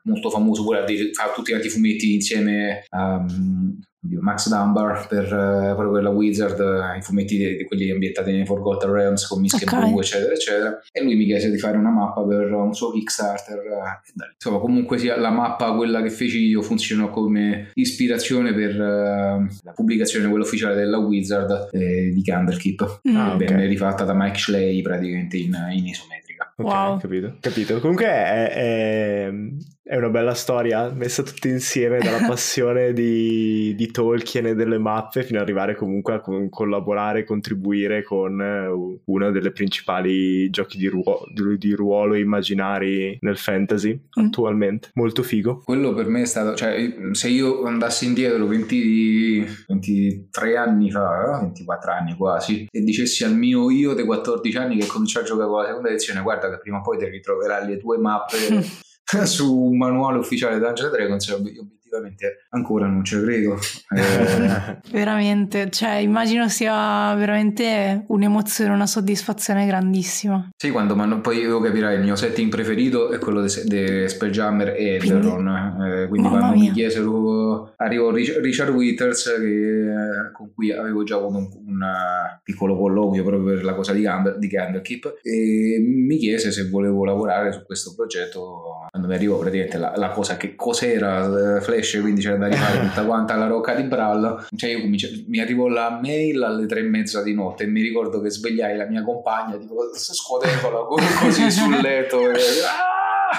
molto 0.05 0.31
famoso 0.31 0.63
pure 0.63 0.85
fa 1.13 1.33
tutti 1.35 1.53
i 1.53 1.69
fumetti 1.69 2.15
insieme 2.15 2.85
a 2.91 3.17
um, 3.17 3.81
Max 4.21 4.49
Dunbar 4.49 5.07
per, 5.09 5.25
uh, 5.25 5.75
proprio 5.75 5.93
per 5.93 6.03
la 6.03 6.11
Wizard, 6.11 6.59
uh, 6.59 6.99
i 6.99 7.03
fumetti 7.03 7.37
di, 7.37 7.57
di, 7.57 7.65
quelli 7.65 7.91
ambientati 7.91 8.33
nei 8.33 8.45
Forgotten 8.45 8.91
Realms 8.91 9.27
con 9.27 9.41
Mischia 9.41 9.67
okay. 9.67 9.91
Blue, 9.91 10.01
eccetera, 10.01 10.33
eccetera. 10.33 10.81
E 10.93 11.03
lui 11.03 11.17
mi 11.17 11.25
chiese 11.25 11.51
di 11.51 11.59
fare 11.59 11.77
una 11.77 11.91
mappa 11.91 12.23
per 12.25 12.53
un 12.53 12.75
suo 12.75 12.91
Kickstarter. 12.91 13.59
Uh, 13.59 14.23
insomma, 14.35 14.59
comunque 14.59 14.99
sia 14.99 15.19
la 15.19 15.31
mappa, 15.31 15.75
quella 15.75 16.03
che 16.03 16.11
feci 16.11 16.47
io, 16.47 16.63
funzionò 16.63 17.11
come 17.11 17.71
ispirazione 17.75 18.53
per 18.53 18.77
la 18.77 19.73
pubblicazione, 19.75 20.29
quella 20.29 20.45
ufficiale 20.45 20.75
della 20.75 20.99
Wizard 20.99 21.69
eh, 21.73 22.11
di 22.13 22.23
Candlekeep. 22.23 23.01
Mm. 23.09 23.17
Ah, 23.17 23.35
okay. 23.35 23.47
Venne 23.47 23.67
rifatta 23.67 24.05
da 24.05 24.15
Mike 24.15 24.39
Schley 24.39 24.83
praticamente 24.83 25.37
in, 25.37 25.57
in 25.73 25.87
isometrica. 25.87 26.53
Ok, 26.57 26.67
wow. 26.67 26.99
capito, 26.99 27.37
capito. 27.41 27.81
Comunque 27.81 28.07
è, 28.07 28.53
è, 28.53 29.33
è, 29.83 29.97
una 29.97 30.09
bella 30.09 30.35
storia 30.35 30.89
messa 30.93 31.25
tutti 31.25 31.49
insieme 31.49 31.99
dalla 31.99 32.25
passione 32.29 32.93
di, 32.93 33.75
di 33.75 33.91
Tolkien 33.91 34.47
e 34.47 34.55
delle 34.55 34.79
mappe 34.79 35.25
fino 35.25 35.41
ad 35.41 35.45
arrivare 35.45 35.75
comunque 35.75 36.15
a 36.15 36.23
collaborare 36.49 37.21
e 37.21 37.25
contribuire 37.25 38.05
con 38.05 38.41
eh, 38.41 39.01
uno 39.05 39.31
dei 39.33 39.51
principali 39.51 40.49
giochi 40.51 40.79
di 40.79 40.87
ruolo, 40.87 41.27
di 41.59 41.73
ruolo 41.73 42.15
immaginari 42.15 43.19
nel 43.21 43.37
fantasy 43.37 43.93
mm. 43.93 44.25
attualmente. 44.25 44.91
Molto 44.95 45.25
figo. 45.25 45.61
Quello 45.65 45.93
per 45.93 46.07
me 46.07 46.23
è 46.23 46.27
stato, 46.27 46.55
cioè 46.55 46.95
se 47.11 47.29
io 47.29 47.65
andassi 47.65 48.07
indietro 48.07 48.47
20, 48.47 49.65
23 49.67 50.57
anni 50.57 50.93
fa, 50.93 51.41
24 51.41 51.91
anni 51.91 52.15
quasi, 52.15 52.69
e 52.71 52.81
dicessi 52.81 53.25
al 53.25 53.35
mio 53.35 53.71
io 53.71 53.93
dei 53.93 54.05
14 54.05 54.57
anni 54.57 54.77
che 54.77 54.87
cominciò 54.87 55.19
a 55.19 55.25
giocare 55.25 55.49
con 55.49 55.59
la 55.59 55.67
seconda 55.67 55.89
edizione, 55.89 56.23
guarda 56.23 56.43
che 56.51 56.59
prima 56.59 56.79
o 56.79 56.83
poi 56.83 56.99
ti 56.99 57.07
ritroverai 57.07 57.67
le 57.67 57.79
tue 57.79 57.99
mappe 57.99 58.37
su 59.25 59.57
un 59.57 59.77
manuale 59.77 60.19
ufficiale 60.19 60.59
Dungeons 60.59 60.93
Dragons, 60.93 61.29
obiettivamente 61.29 61.84
ancora 62.51 62.87
non 62.87 63.05
ci 63.05 63.21
credo. 63.21 63.59
Eh... 63.95 64.79
veramente, 64.91 65.71
cioè 65.71 65.95
immagino 65.95 66.49
sia 66.49 67.15
veramente 67.15 68.05
un'emozione, 68.09 68.73
una 68.73 68.87
soddisfazione 68.87 69.67
grandissima. 69.67 70.49
Sì, 70.57 70.71
quando 70.71 70.97
ma 70.97 71.07
poi 71.19 71.39
io 71.39 71.61
capirai, 71.61 71.97
il 71.97 72.03
mio 72.03 72.17
setting 72.17 72.51
preferito 72.51 73.11
è 73.11 73.19
quello 73.19 73.41
di 73.41 73.49
Spelljammer 73.49 74.75
e 74.77 74.99
quindi, 74.99 75.29
eh, 75.29 76.07
quindi 76.09 76.29
quando 76.29 76.55
mia. 76.55 76.69
mi 76.69 76.71
chiesero, 76.73 77.73
arrivò 77.77 78.11
Richard 78.11 78.75
Withers 78.75 79.35
che, 79.39 79.85
eh, 79.85 80.33
con 80.33 80.53
cui 80.53 80.73
avevo 80.73 81.05
già 81.05 81.17
avuto 81.17 81.39
un, 81.39 81.49
un, 81.67 81.83
piccolo 82.43 82.77
colloquio 82.77 83.23
proprio 83.23 83.55
per 83.55 83.65
la 83.65 83.75
cosa 83.75 83.93
di, 83.93 84.03
Gander, 84.03 84.39
di 84.39 84.49
Ganderkeep 84.49 85.21
e 85.23 85.79
mi 85.81 86.17
chiese 86.17 86.51
se 86.51 86.69
volevo 86.69 87.05
lavorare 87.05 87.53
su 87.53 87.65
questo 87.65 87.95
progetto 87.95 88.89
quando 88.91 89.09
mi 89.09 89.15
arrivò 89.15 89.39
praticamente 89.39 89.79
la, 89.79 89.93
la 89.97 90.11
cosa 90.11 90.37
che 90.37 90.55
cos'era 90.55 91.57
eh, 91.57 91.61
Flash 91.61 91.84
Flash, 91.85 92.01
quindi 92.01 92.23
c'era 92.23 92.37
da 92.37 92.49
rifare 92.49 92.81
tutta 92.81 93.05
quanta 93.05 93.37
la 93.37 93.47
rocca 93.47 93.75
di 93.75 93.85
Bralla. 93.85 94.47
Cioè 94.57 94.71
io 94.71 94.89
mi 94.89 95.41
arrivò 95.41 95.69
la 95.69 96.01
mail 96.03 96.43
alle 96.43 96.67
tre 96.67 96.81
e 96.81 96.85
mezza 96.85 97.23
di 97.23 97.35
notte 97.35 97.65
e 97.65 97.67
mi 97.67 97.83
ricordo 97.83 98.21
che 98.21 98.31
svegliai 98.31 98.77
la 98.77 98.87
mia 98.87 99.03
compagna 99.03 99.57
tipo 99.57 99.77
scuotendola 99.93 100.85
così 101.21 101.51
sul 101.51 101.79
letto 101.81 102.31
e, 102.31 102.35
ah! 102.35 103.39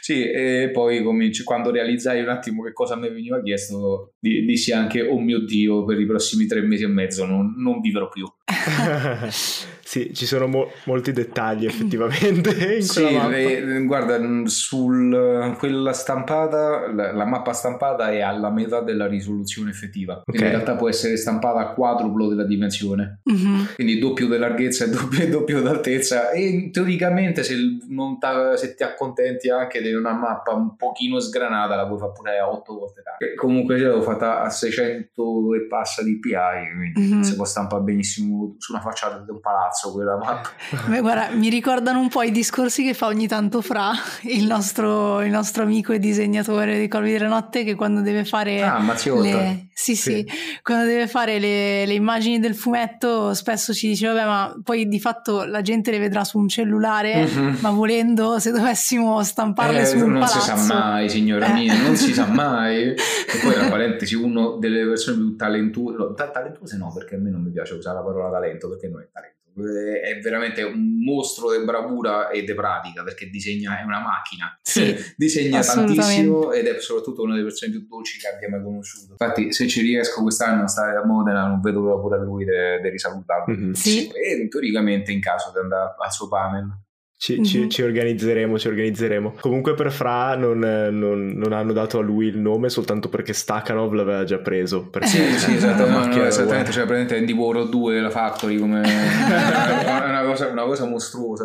Sì, 0.00 0.28
e 0.28 0.70
poi 0.72 1.00
cominci, 1.00 1.44
quando 1.44 1.70
realizzai 1.70 2.22
un 2.22 2.28
attimo 2.28 2.64
che 2.64 2.72
cosa 2.72 2.96
mi 2.96 3.08
veniva 3.08 3.40
chiesto, 3.40 4.14
dissi 4.18 4.72
anche, 4.72 5.02
oh 5.02 5.20
mio 5.20 5.44
Dio, 5.44 5.84
per 5.84 6.00
i 6.00 6.06
prossimi 6.06 6.46
tre 6.46 6.60
mesi 6.60 6.82
e 6.82 6.88
mezzo 6.88 7.24
non, 7.24 7.54
non 7.56 7.80
vivrò 7.80 8.08
più. 8.08 8.26
sì, 9.92 10.14
ci 10.14 10.24
sono 10.24 10.46
mo- 10.46 10.70
molti 10.86 11.12
dettagli 11.12 11.66
effettivamente 11.66 12.48
in 12.76 12.82
sì, 12.82 13.04
eh, 13.04 13.84
guarda, 13.84 14.18
sul, 14.46 15.54
quella 15.58 15.92
stampata, 15.92 16.90
la, 16.90 17.12
la, 17.12 17.26
mappa 17.26 17.52
stampata 17.52 18.10
è 18.10 18.20
alla 18.22 18.48
metà 18.48 18.80
della 18.80 19.06
risoluzione 19.06 19.68
effettiva. 19.68 20.22
Okay. 20.24 20.46
in 20.46 20.48
realtà 20.48 20.76
può 20.76 20.88
essere 20.88 21.18
stampata 21.18 21.58
a 21.58 21.74
quadruplo 21.74 22.28
della 22.28 22.46
dimensione. 22.46 23.20
Mm-hmm. 23.30 23.64
Quindi 23.74 23.98
doppio 23.98 24.28
di 24.28 24.38
larghezza 24.38 24.86
e 24.86 24.88
doppio, 24.88 25.28
doppio 25.28 25.60
d'altezza. 25.60 26.30
E 26.30 26.70
teoricamente 26.72 27.42
se, 27.42 27.54
se 28.56 28.74
ti 28.74 28.82
accontenti 28.84 29.50
anche 29.50 29.82
di 29.82 29.92
una 29.92 30.14
mappa 30.14 30.54
un 30.54 30.74
pochino 30.74 31.20
sgranata 31.20 31.76
la 31.76 31.86
puoi 31.86 31.98
fare 31.98 32.12
pure 32.12 32.38
a 32.38 32.50
8 32.50 32.72
volte 32.72 33.02
tanto. 33.02 33.26
Comunque 33.36 33.76
ce 33.76 33.84
l'avevo 33.84 34.00
fatta 34.00 34.40
a 34.40 34.48
600 34.48 35.54
e 35.54 35.66
passa 35.66 36.02
di 36.02 36.18
PI, 36.18 36.32
quindi 36.74 37.12
mm-hmm. 37.12 37.20
si 37.20 37.36
può 37.36 37.44
stampare 37.44 37.82
benissimo 37.82 38.54
su 38.56 38.72
una 38.72 38.80
facciata 38.80 39.18
di 39.18 39.30
un 39.30 39.40
palazzo 39.40 39.80
quella 39.90 40.16
mappa. 40.16 40.50
Beh, 40.86 41.00
guarda, 41.00 41.34
mi 41.34 41.48
ricordano 41.48 42.00
un 42.00 42.08
po' 42.08 42.22
i 42.22 42.30
discorsi 42.30 42.84
che 42.84 42.94
fa 42.94 43.06
ogni 43.06 43.26
tanto 43.26 43.60
Fra, 43.60 43.92
il 44.22 44.46
nostro, 44.46 45.22
il 45.22 45.30
nostro 45.30 45.62
amico 45.62 45.92
e 45.92 45.98
disegnatore 45.98 46.78
di 46.78 46.88
Colvi 46.88 47.12
della 47.12 47.28
Notte, 47.28 47.64
che 47.64 47.74
quando 47.74 48.00
deve 48.00 48.24
fare 48.24 48.62
ah, 48.62 48.78
le... 49.20 49.68
Sì, 49.72 49.96
sì, 49.96 49.96
sì, 49.96 50.26
quando 50.62 50.84
deve 50.84 51.08
fare 51.08 51.38
le, 51.38 51.86
le, 51.86 51.94
immagini 51.94 52.38
del 52.38 52.54
fumetto 52.54 53.34
spesso 53.34 53.72
ci 53.72 53.88
dice, 53.88 54.06
vabbè, 54.06 54.24
ma 54.24 54.60
poi 54.62 54.86
di 54.86 55.00
fatto 55.00 55.44
la 55.44 55.60
gente 55.60 55.90
le 55.90 55.98
vedrà 55.98 56.24
su 56.24 56.38
un 56.38 56.48
cellulare, 56.48 57.24
mm-hmm. 57.24 57.54
ma 57.60 57.70
volendo, 57.70 58.38
se 58.38 58.52
dovessimo 58.52 59.22
stamparle 59.22 59.80
eh, 59.80 59.86
su 59.86 59.96
un 59.96 60.12
non 60.12 60.20
palazzo... 60.20 60.50
Non 60.50 60.58
si 60.58 60.66
sa 60.66 60.74
mai, 60.74 61.08
signora 61.08 61.46
eh. 61.46 61.52
mia, 61.54 61.82
non 61.82 61.96
si 61.96 62.12
sa 62.12 62.26
mai. 62.26 62.94
E 63.32 63.38
poi, 63.42 63.54
tra 63.54 63.68
parentesi, 63.68 64.14
uno 64.14 64.56
delle 64.58 64.84
persone 64.86 65.16
più 65.16 65.36
talentuose, 65.36 66.14
talentuose 66.14 66.76
no, 66.76 66.92
perché 66.92 67.14
a 67.14 67.18
me 67.18 67.30
non 67.30 67.42
mi 67.42 67.50
piace 67.50 67.74
usare 67.74 67.96
la 67.96 68.04
parola 68.04 68.30
talento, 68.30 68.68
perché 68.68 68.88
non 68.88 69.00
è 69.00 69.08
talento 69.10 69.41
è 69.54 70.18
veramente 70.20 70.62
un 70.62 71.02
mostro 71.04 71.56
di 71.56 71.64
bravura 71.64 72.30
e 72.30 72.42
di 72.44 72.54
pratica 72.54 73.02
perché 73.02 73.28
disegna 73.28 73.78
è 73.80 73.84
una 73.84 74.00
macchina. 74.00 74.58
Sì, 74.62 74.94
disegna 75.16 75.60
tantissimo 75.60 76.52
ed 76.52 76.66
è 76.66 76.80
soprattutto 76.80 77.22
una 77.22 77.32
delle 77.34 77.46
persone 77.46 77.72
più 77.72 77.86
dolci 77.86 78.18
che 78.18 78.28
abbia 78.28 78.48
mai 78.48 78.62
conosciuto. 78.62 79.12
Infatti 79.12 79.52
se 79.52 79.66
ci 79.68 79.80
riesco 79.82 80.22
quest'anno 80.22 80.64
a 80.64 80.68
stare 80.68 80.96
a 80.96 81.04
Modena 81.04 81.46
non 81.46 81.60
vedo 81.60 81.82
proprio 81.82 82.00
pure 82.00 82.16
a 82.16 82.22
lui 82.22 82.44
di 82.44 82.88
risalutarlo. 82.88 83.54
Mm-hmm. 83.54 83.72
sì. 83.72 84.08
e 84.08 84.48
teoricamente 84.48 85.12
in 85.12 85.20
caso 85.20 85.50
di 85.52 85.58
andare 85.58 85.94
al 85.98 86.12
suo 86.12 86.28
panel 86.28 86.68
ci, 87.22 87.34
mm-hmm. 87.34 87.44
ci, 87.44 87.68
ci, 87.68 87.82
organizzeremo, 87.82 88.58
ci 88.58 88.66
organizzeremo. 88.66 89.34
Comunque 89.38 89.74
per 89.74 89.92
Fra 89.92 90.34
non, 90.34 90.58
non, 90.58 91.28
non, 91.36 91.52
hanno 91.52 91.72
dato 91.72 92.00
a 92.00 92.02
lui 92.02 92.26
il 92.26 92.36
nome 92.36 92.68
soltanto 92.68 93.08
perché 93.08 93.32
Stakhanov 93.32 93.92
l'aveva 93.92 94.24
già 94.24 94.38
preso. 94.38 94.88
Perché 94.90 95.06
sì, 95.06 95.38
sì, 95.38 95.54
esatto, 95.54 95.86
no, 95.88 96.04
no, 96.04 96.24
esattamente, 96.24 96.72
cioè 96.72 96.84
praticamente 96.84 97.16
Andy 97.16 97.32
Warhol 97.32 97.68
2 97.68 98.00
la 98.00 98.10
Factory 98.10 98.58
come 98.58 98.80
una, 99.86 100.22
cosa, 100.24 100.48
una 100.48 100.64
cosa 100.64 100.84
mostruosa. 100.84 101.44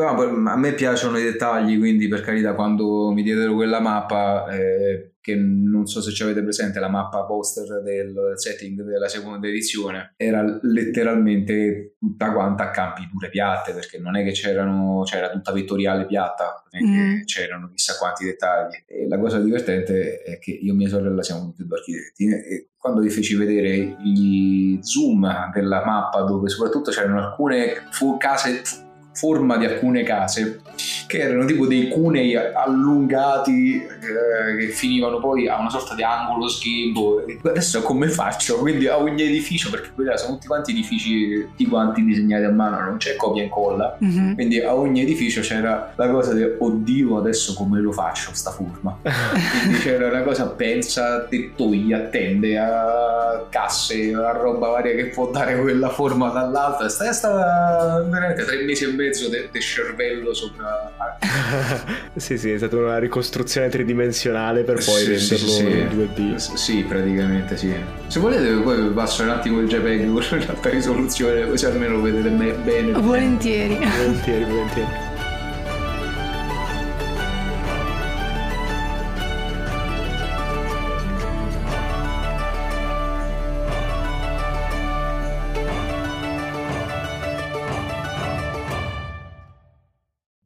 Però 0.00 0.50
a 0.50 0.56
me 0.56 0.72
piacciono 0.72 1.18
i 1.18 1.22
dettagli, 1.22 1.78
quindi 1.78 2.08
per 2.08 2.22
carità, 2.22 2.54
quando 2.54 3.10
mi 3.10 3.22
diedero 3.22 3.54
quella 3.54 3.80
mappa, 3.80 4.48
eh, 4.48 5.16
che 5.20 5.34
non 5.34 5.84
so 5.84 6.00
se 6.00 6.10
ci 6.10 6.22
avete 6.22 6.42
presente, 6.42 6.80
la 6.80 6.88
mappa 6.88 7.24
poster 7.24 7.82
del 7.82 8.32
setting 8.36 8.82
della 8.82 9.08
seconda 9.08 9.46
edizione, 9.46 10.14
era 10.16 10.42
letteralmente 10.62 11.96
tutta 11.98 12.32
quanta 12.32 12.62
a 12.64 12.70
campi 12.70 13.06
pure 13.12 13.28
piatte, 13.28 13.74
perché 13.74 13.98
non 13.98 14.16
è 14.16 14.24
che 14.24 14.32
c'erano, 14.32 15.02
c'era 15.04 15.28
tutta 15.28 15.52
vettoriale 15.52 16.06
piatta, 16.06 16.64
mm. 16.82 17.24
c'erano 17.26 17.68
chissà 17.68 17.98
quanti 17.98 18.24
dettagli. 18.24 18.82
E 18.86 19.06
la 19.06 19.18
cosa 19.18 19.38
divertente 19.38 20.22
è 20.22 20.38
che 20.38 20.52
io 20.52 20.72
e 20.72 20.76
mia 20.76 20.88
sorella 20.88 21.22
siamo 21.22 21.50
tutti 21.50 21.66
due 21.66 21.76
architetti 21.76 22.26
e 22.26 22.68
quando 22.78 23.02
vi 23.02 23.10
feci 23.10 23.36
vedere 23.36 23.98
gli 24.02 24.78
zoom 24.80 25.50
della 25.52 25.84
mappa 25.84 26.22
dove 26.22 26.48
soprattutto 26.48 26.90
c'erano 26.90 27.18
alcune 27.18 27.74
case 28.18 28.88
forma 29.12 29.56
di 29.56 29.66
alcune 29.66 30.02
case 30.02 30.60
che 31.06 31.18
erano 31.18 31.44
tipo 31.44 31.66
dei 31.66 31.88
cunei 31.88 32.36
allungati 32.36 33.82
eh, 33.82 34.56
che 34.56 34.68
finivano 34.68 35.18
poi 35.18 35.48
a 35.48 35.58
una 35.58 35.68
sorta 35.68 35.94
di 35.94 36.04
angolo 36.04 36.48
sghembo. 36.48 37.24
Adesso 37.42 37.82
come 37.82 38.08
faccio? 38.08 38.58
Quindi 38.58 38.86
a 38.86 38.98
ogni 38.98 39.22
edificio, 39.22 39.70
perché 39.70 39.90
quelli 39.92 40.16
sono 40.16 40.34
tutti 40.34 40.46
quanti 40.46 40.70
edifici 40.70 41.48
tutti 41.48 41.66
quanti 41.66 42.04
disegnati 42.04 42.44
a 42.44 42.50
mano, 42.50 42.80
non 42.80 42.96
c'è 42.96 43.16
copia 43.16 43.42
e 43.42 43.46
incolla. 43.46 43.98
Mm-hmm. 44.02 44.34
Quindi 44.34 44.60
a 44.60 44.74
ogni 44.74 45.02
edificio 45.02 45.40
c'era 45.40 45.92
la 45.96 46.08
cosa 46.08 46.32
di 46.32 46.44
oddio, 46.58 47.18
adesso 47.18 47.54
come 47.54 47.80
lo 47.80 47.90
faccio 47.90 48.30
sta 48.32 48.52
forma. 48.52 48.96
Quindi 49.02 49.78
c'era 49.80 50.08
una 50.08 50.22
cosa 50.22 50.46
pensa, 50.46 51.24
tettoia, 51.24 52.02
tende, 52.02 52.56
a 52.56 53.46
casse, 53.50 54.14
a 54.14 54.30
roba 54.30 54.68
varia 54.68 54.94
che 54.94 55.06
può 55.06 55.30
dare 55.30 55.60
quella 55.60 55.88
forma 55.88 56.28
dall'alto. 56.28 56.84
È 56.84 56.88
stata 56.88 58.04
veramente 58.08 58.44
tre 58.44 58.62
mesi 58.62 58.84
e 58.84 58.92
mezzo 59.00 59.28
di 59.28 59.60
cervello 59.60 60.32
sopra. 60.34 60.92
sì, 62.16 62.38
sì, 62.38 62.50
è 62.50 62.56
stata 62.56 62.76
una 62.76 62.98
ricostruzione 62.98 63.68
tridimensionale 63.68 64.62
per 64.62 64.76
poi 64.76 65.02
sì, 65.02 65.04
renderlo 65.04 65.48
sì, 65.48 65.48
sì. 65.48 65.62
in 65.62 65.88
2D. 66.14 66.36
Sì, 66.36 66.84
praticamente 66.86 67.56
sì. 67.56 67.74
Se 68.06 68.20
volete 68.20 68.54
poi 68.62 68.90
passo 68.90 69.22
un 69.22 69.30
attimo 69.30 69.60
il 69.60 69.68
JPEG 69.68 70.12
con 70.12 70.24
l'alta 70.38 70.68
risoluzione 70.70 71.48
così 71.48 71.66
almeno 71.66 71.96
lo 71.96 72.02
vedete 72.02 72.28
bene. 72.28 72.92
Volentieri. 72.92 73.78
Volentieri, 73.78 74.44
volentieri. 74.44 75.09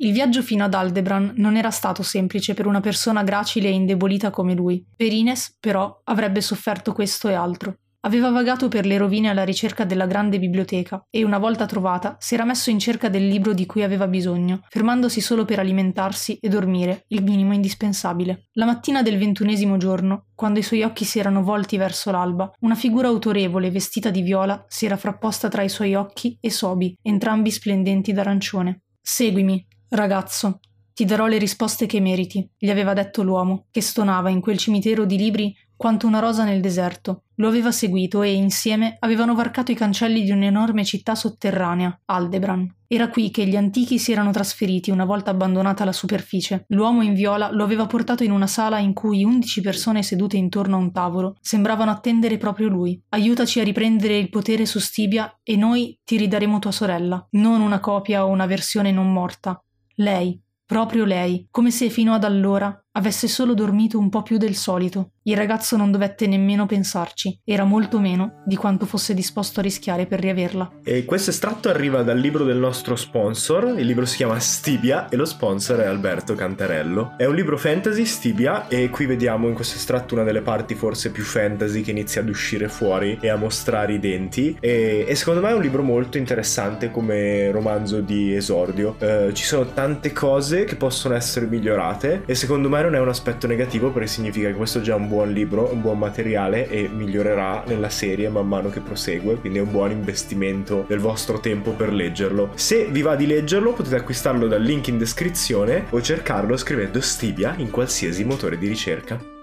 Il 0.04 0.12
viaggio 0.12 0.42
fino 0.42 0.64
ad 0.64 0.74
Aldebran 0.74 1.32
non 1.36 1.56
era 1.56 1.70
stato 1.70 2.02
semplice 2.02 2.52
per 2.52 2.66
una 2.66 2.80
persona 2.80 3.22
gracile 3.22 3.68
e 3.68 3.72
indebolita 3.72 4.28
come 4.28 4.52
lui. 4.52 4.84
Per 4.94 5.10
Ines, 5.10 5.56
però, 5.58 6.02
avrebbe 6.04 6.42
sofferto 6.42 6.92
questo 6.92 7.30
e 7.30 7.32
altro. 7.32 7.78
Aveva 8.00 8.28
vagato 8.28 8.68
per 8.68 8.84
le 8.84 8.98
rovine 8.98 9.30
alla 9.30 9.44
ricerca 9.44 9.86
della 9.86 10.04
grande 10.04 10.38
biblioteca 10.38 11.06
e 11.08 11.24
una 11.24 11.38
volta 11.38 11.64
trovata 11.64 12.18
si 12.18 12.34
era 12.34 12.44
messo 12.44 12.68
in 12.68 12.78
cerca 12.78 13.08
del 13.08 13.26
libro 13.26 13.54
di 13.54 13.64
cui 13.64 13.82
aveva 13.82 14.06
bisogno, 14.06 14.60
fermandosi 14.68 15.22
solo 15.22 15.46
per 15.46 15.58
alimentarsi 15.58 16.36
e 16.38 16.50
dormire, 16.50 17.04
il 17.08 17.22
minimo 17.22 17.54
indispensabile. 17.54 18.48
La 18.58 18.66
mattina 18.66 19.00
del 19.00 19.16
ventunesimo 19.16 19.78
giorno, 19.78 20.26
quando 20.34 20.58
i 20.58 20.62
suoi 20.62 20.82
occhi 20.82 21.06
si 21.06 21.18
erano 21.18 21.42
volti 21.42 21.78
verso 21.78 22.10
l'alba, 22.10 22.52
una 22.60 22.74
figura 22.74 23.08
autorevole 23.08 23.70
vestita 23.70 24.10
di 24.10 24.20
viola 24.20 24.62
si 24.68 24.84
era 24.84 24.98
frapposta 24.98 25.48
tra 25.48 25.62
i 25.62 25.70
suoi 25.70 25.94
occhi 25.94 26.36
e 26.42 26.50
Sobi, 26.50 26.94
entrambi 27.00 27.50
splendenti 27.50 28.12
d'arancione. 28.12 28.80
Seguimi, 29.06 29.66
Ragazzo, 29.94 30.58
ti 30.92 31.04
darò 31.04 31.26
le 31.26 31.38
risposte 31.38 31.86
che 31.86 32.00
meriti, 32.00 32.44
gli 32.58 32.68
aveva 32.68 32.94
detto 32.94 33.22
l'uomo, 33.22 33.66
che 33.70 33.80
stonava 33.80 34.28
in 34.28 34.40
quel 34.40 34.58
cimitero 34.58 35.04
di 35.04 35.16
libri 35.16 35.56
quanto 35.76 36.08
una 36.08 36.18
rosa 36.18 36.42
nel 36.42 36.60
deserto. 36.60 37.22
Lo 37.36 37.46
aveva 37.46 37.70
seguito 37.70 38.22
e 38.22 38.32
insieme 38.32 38.96
avevano 38.98 39.36
varcato 39.36 39.70
i 39.70 39.76
cancelli 39.76 40.24
di 40.24 40.32
un'enorme 40.32 40.84
città 40.84 41.14
sotterranea, 41.14 41.96
Aldebran. 42.06 42.74
Era 42.88 43.08
qui 43.08 43.30
che 43.30 43.46
gli 43.46 43.54
antichi 43.54 44.00
si 44.00 44.10
erano 44.10 44.32
trasferiti 44.32 44.90
una 44.90 45.04
volta 45.04 45.30
abbandonata 45.30 45.84
la 45.84 45.92
superficie. 45.92 46.64
L'uomo 46.68 47.02
in 47.02 47.14
viola 47.14 47.52
lo 47.52 47.62
aveva 47.62 47.86
portato 47.86 48.24
in 48.24 48.32
una 48.32 48.48
sala 48.48 48.80
in 48.80 48.94
cui 48.94 49.22
undici 49.22 49.60
persone 49.60 50.02
sedute 50.02 50.36
intorno 50.36 50.74
a 50.74 50.80
un 50.80 50.90
tavolo 50.90 51.36
sembravano 51.40 51.92
attendere 51.92 52.36
proprio 52.36 52.66
lui. 52.66 53.00
Aiutaci 53.10 53.60
a 53.60 53.64
riprendere 53.64 54.18
il 54.18 54.28
potere 54.28 54.66
su 54.66 54.80
Stibia 54.80 55.38
e 55.44 55.54
noi 55.54 55.96
ti 56.02 56.16
ridaremo 56.16 56.58
tua 56.58 56.72
sorella, 56.72 57.24
non 57.32 57.60
una 57.60 57.78
copia 57.78 58.24
o 58.24 58.28
una 58.28 58.46
versione 58.46 58.90
non 58.90 59.12
morta, 59.12 59.60
lei, 59.96 60.40
proprio 60.64 61.04
lei, 61.04 61.46
come 61.50 61.70
se 61.70 61.90
fino 61.90 62.12
ad 62.14 62.24
allora 62.24 62.83
avesse 62.96 63.28
solo 63.28 63.54
dormito 63.54 63.98
un 63.98 64.08
po' 64.08 64.22
più 64.22 64.36
del 64.36 64.54
solito. 64.54 65.10
Il 65.24 65.36
ragazzo 65.36 65.76
non 65.76 65.90
dovette 65.90 66.26
nemmeno 66.26 66.66
pensarci, 66.66 67.40
era 67.44 67.64
molto 67.64 67.98
meno 67.98 68.42
di 68.44 68.56
quanto 68.56 68.84
fosse 68.84 69.14
disposto 69.14 69.60
a 69.60 69.62
rischiare 69.62 70.06
per 70.06 70.20
riaverla. 70.20 70.80
E 70.84 71.04
questo 71.04 71.30
estratto 71.30 71.68
arriva 71.68 72.02
dal 72.02 72.18
libro 72.18 72.44
del 72.44 72.58
nostro 72.58 72.94
sponsor, 72.94 73.74
il 73.78 73.86
libro 73.86 74.04
si 74.04 74.16
chiama 74.16 74.38
Stibia 74.38 75.08
e 75.08 75.16
lo 75.16 75.24
sponsor 75.24 75.80
è 75.80 75.86
Alberto 75.86 76.34
Cantarello. 76.34 77.14
È 77.16 77.24
un 77.24 77.34
libro 77.34 77.56
fantasy, 77.56 78.04
Stibia, 78.04 78.68
e 78.68 78.90
qui 78.90 79.06
vediamo 79.06 79.48
in 79.48 79.54
questo 79.54 79.76
estratto 79.76 80.14
una 80.14 80.24
delle 80.24 80.42
parti 80.42 80.74
forse 80.74 81.10
più 81.10 81.24
fantasy 81.24 81.80
che 81.80 81.90
inizia 81.90 82.20
ad 82.20 82.28
uscire 82.28 82.68
fuori 82.68 83.18
e 83.20 83.28
a 83.28 83.36
mostrare 83.36 83.94
i 83.94 83.98
denti. 83.98 84.56
E, 84.60 85.04
e 85.08 85.14
secondo 85.14 85.40
me 85.40 85.48
è 85.50 85.54
un 85.54 85.62
libro 85.62 85.82
molto 85.82 86.18
interessante 86.18 86.90
come 86.90 87.50
romanzo 87.50 88.00
di 88.00 88.34
esordio. 88.34 88.96
Eh, 88.98 89.30
ci 89.32 89.44
sono 89.44 89.72
tante 89.72 90.12
cose 90.12 90.64
che 90.64 90.76
possono 90.76 91.14
essere 91.14 91.46
migliorate 91.46 92.22
e 92.26 92.34
secondo 92.34 92.68
me 92.68 92.82
non 92.84 92.94
è 92.94 93.00
un 93.00 93.08
aspetto 93.08 93.46
negativo 93.46 93.90
perché 93.90 94.08
significa 94.08 94.48
che 94.48 94.54
questo 94.54 94.78
è 94.78 94.82
già 94.82 94.94
un 94.94 95.08
buon 95.08 95.32
libro, 95.32 95.72
un 95.72 95.80
buon 95.80 95.98
materiale 95.98 96.68
e 96.68 96.88
migliorerà 96.88 97.64
nella 97.66 97.88
serie 97.88 98.28
man 98.28 98.46
mano 98.46 98.68
che 98.68 98.80
prosegue, 98.80 99.36
quindi 99.36 99.58
è 99.58 99.62
un 99.62 99.70
buon 99.70 99.90
investimento 99.90 100.84
del 100.86 100.98
vostro 100.98 101.40
tempo 101.40 101.72
per 101.72 101.92
leggerlo. 101.92 102.50
Se 102.54 102.86
vi 102.86 103.02
va 103.02 103.16
di 103.16 103.26
leggerlo 103.26 103.72
potete 103.72 103.96
acquistarlo 103.96 104.46
dal 104.46 104.62
link 104.62 104.88
in 104.88 104.98
descrizione 104.98 105.86
o 105.90 106.00
cercarlo 106.00 106.56
scrivendo 106.56 107.00
Stibia 107.00 107.54
in 107.56 107.70
qualsiasi 107.70 108.24
motore 108.24 108.58
di 108.58 108.68
ricerca. 108.68 109.33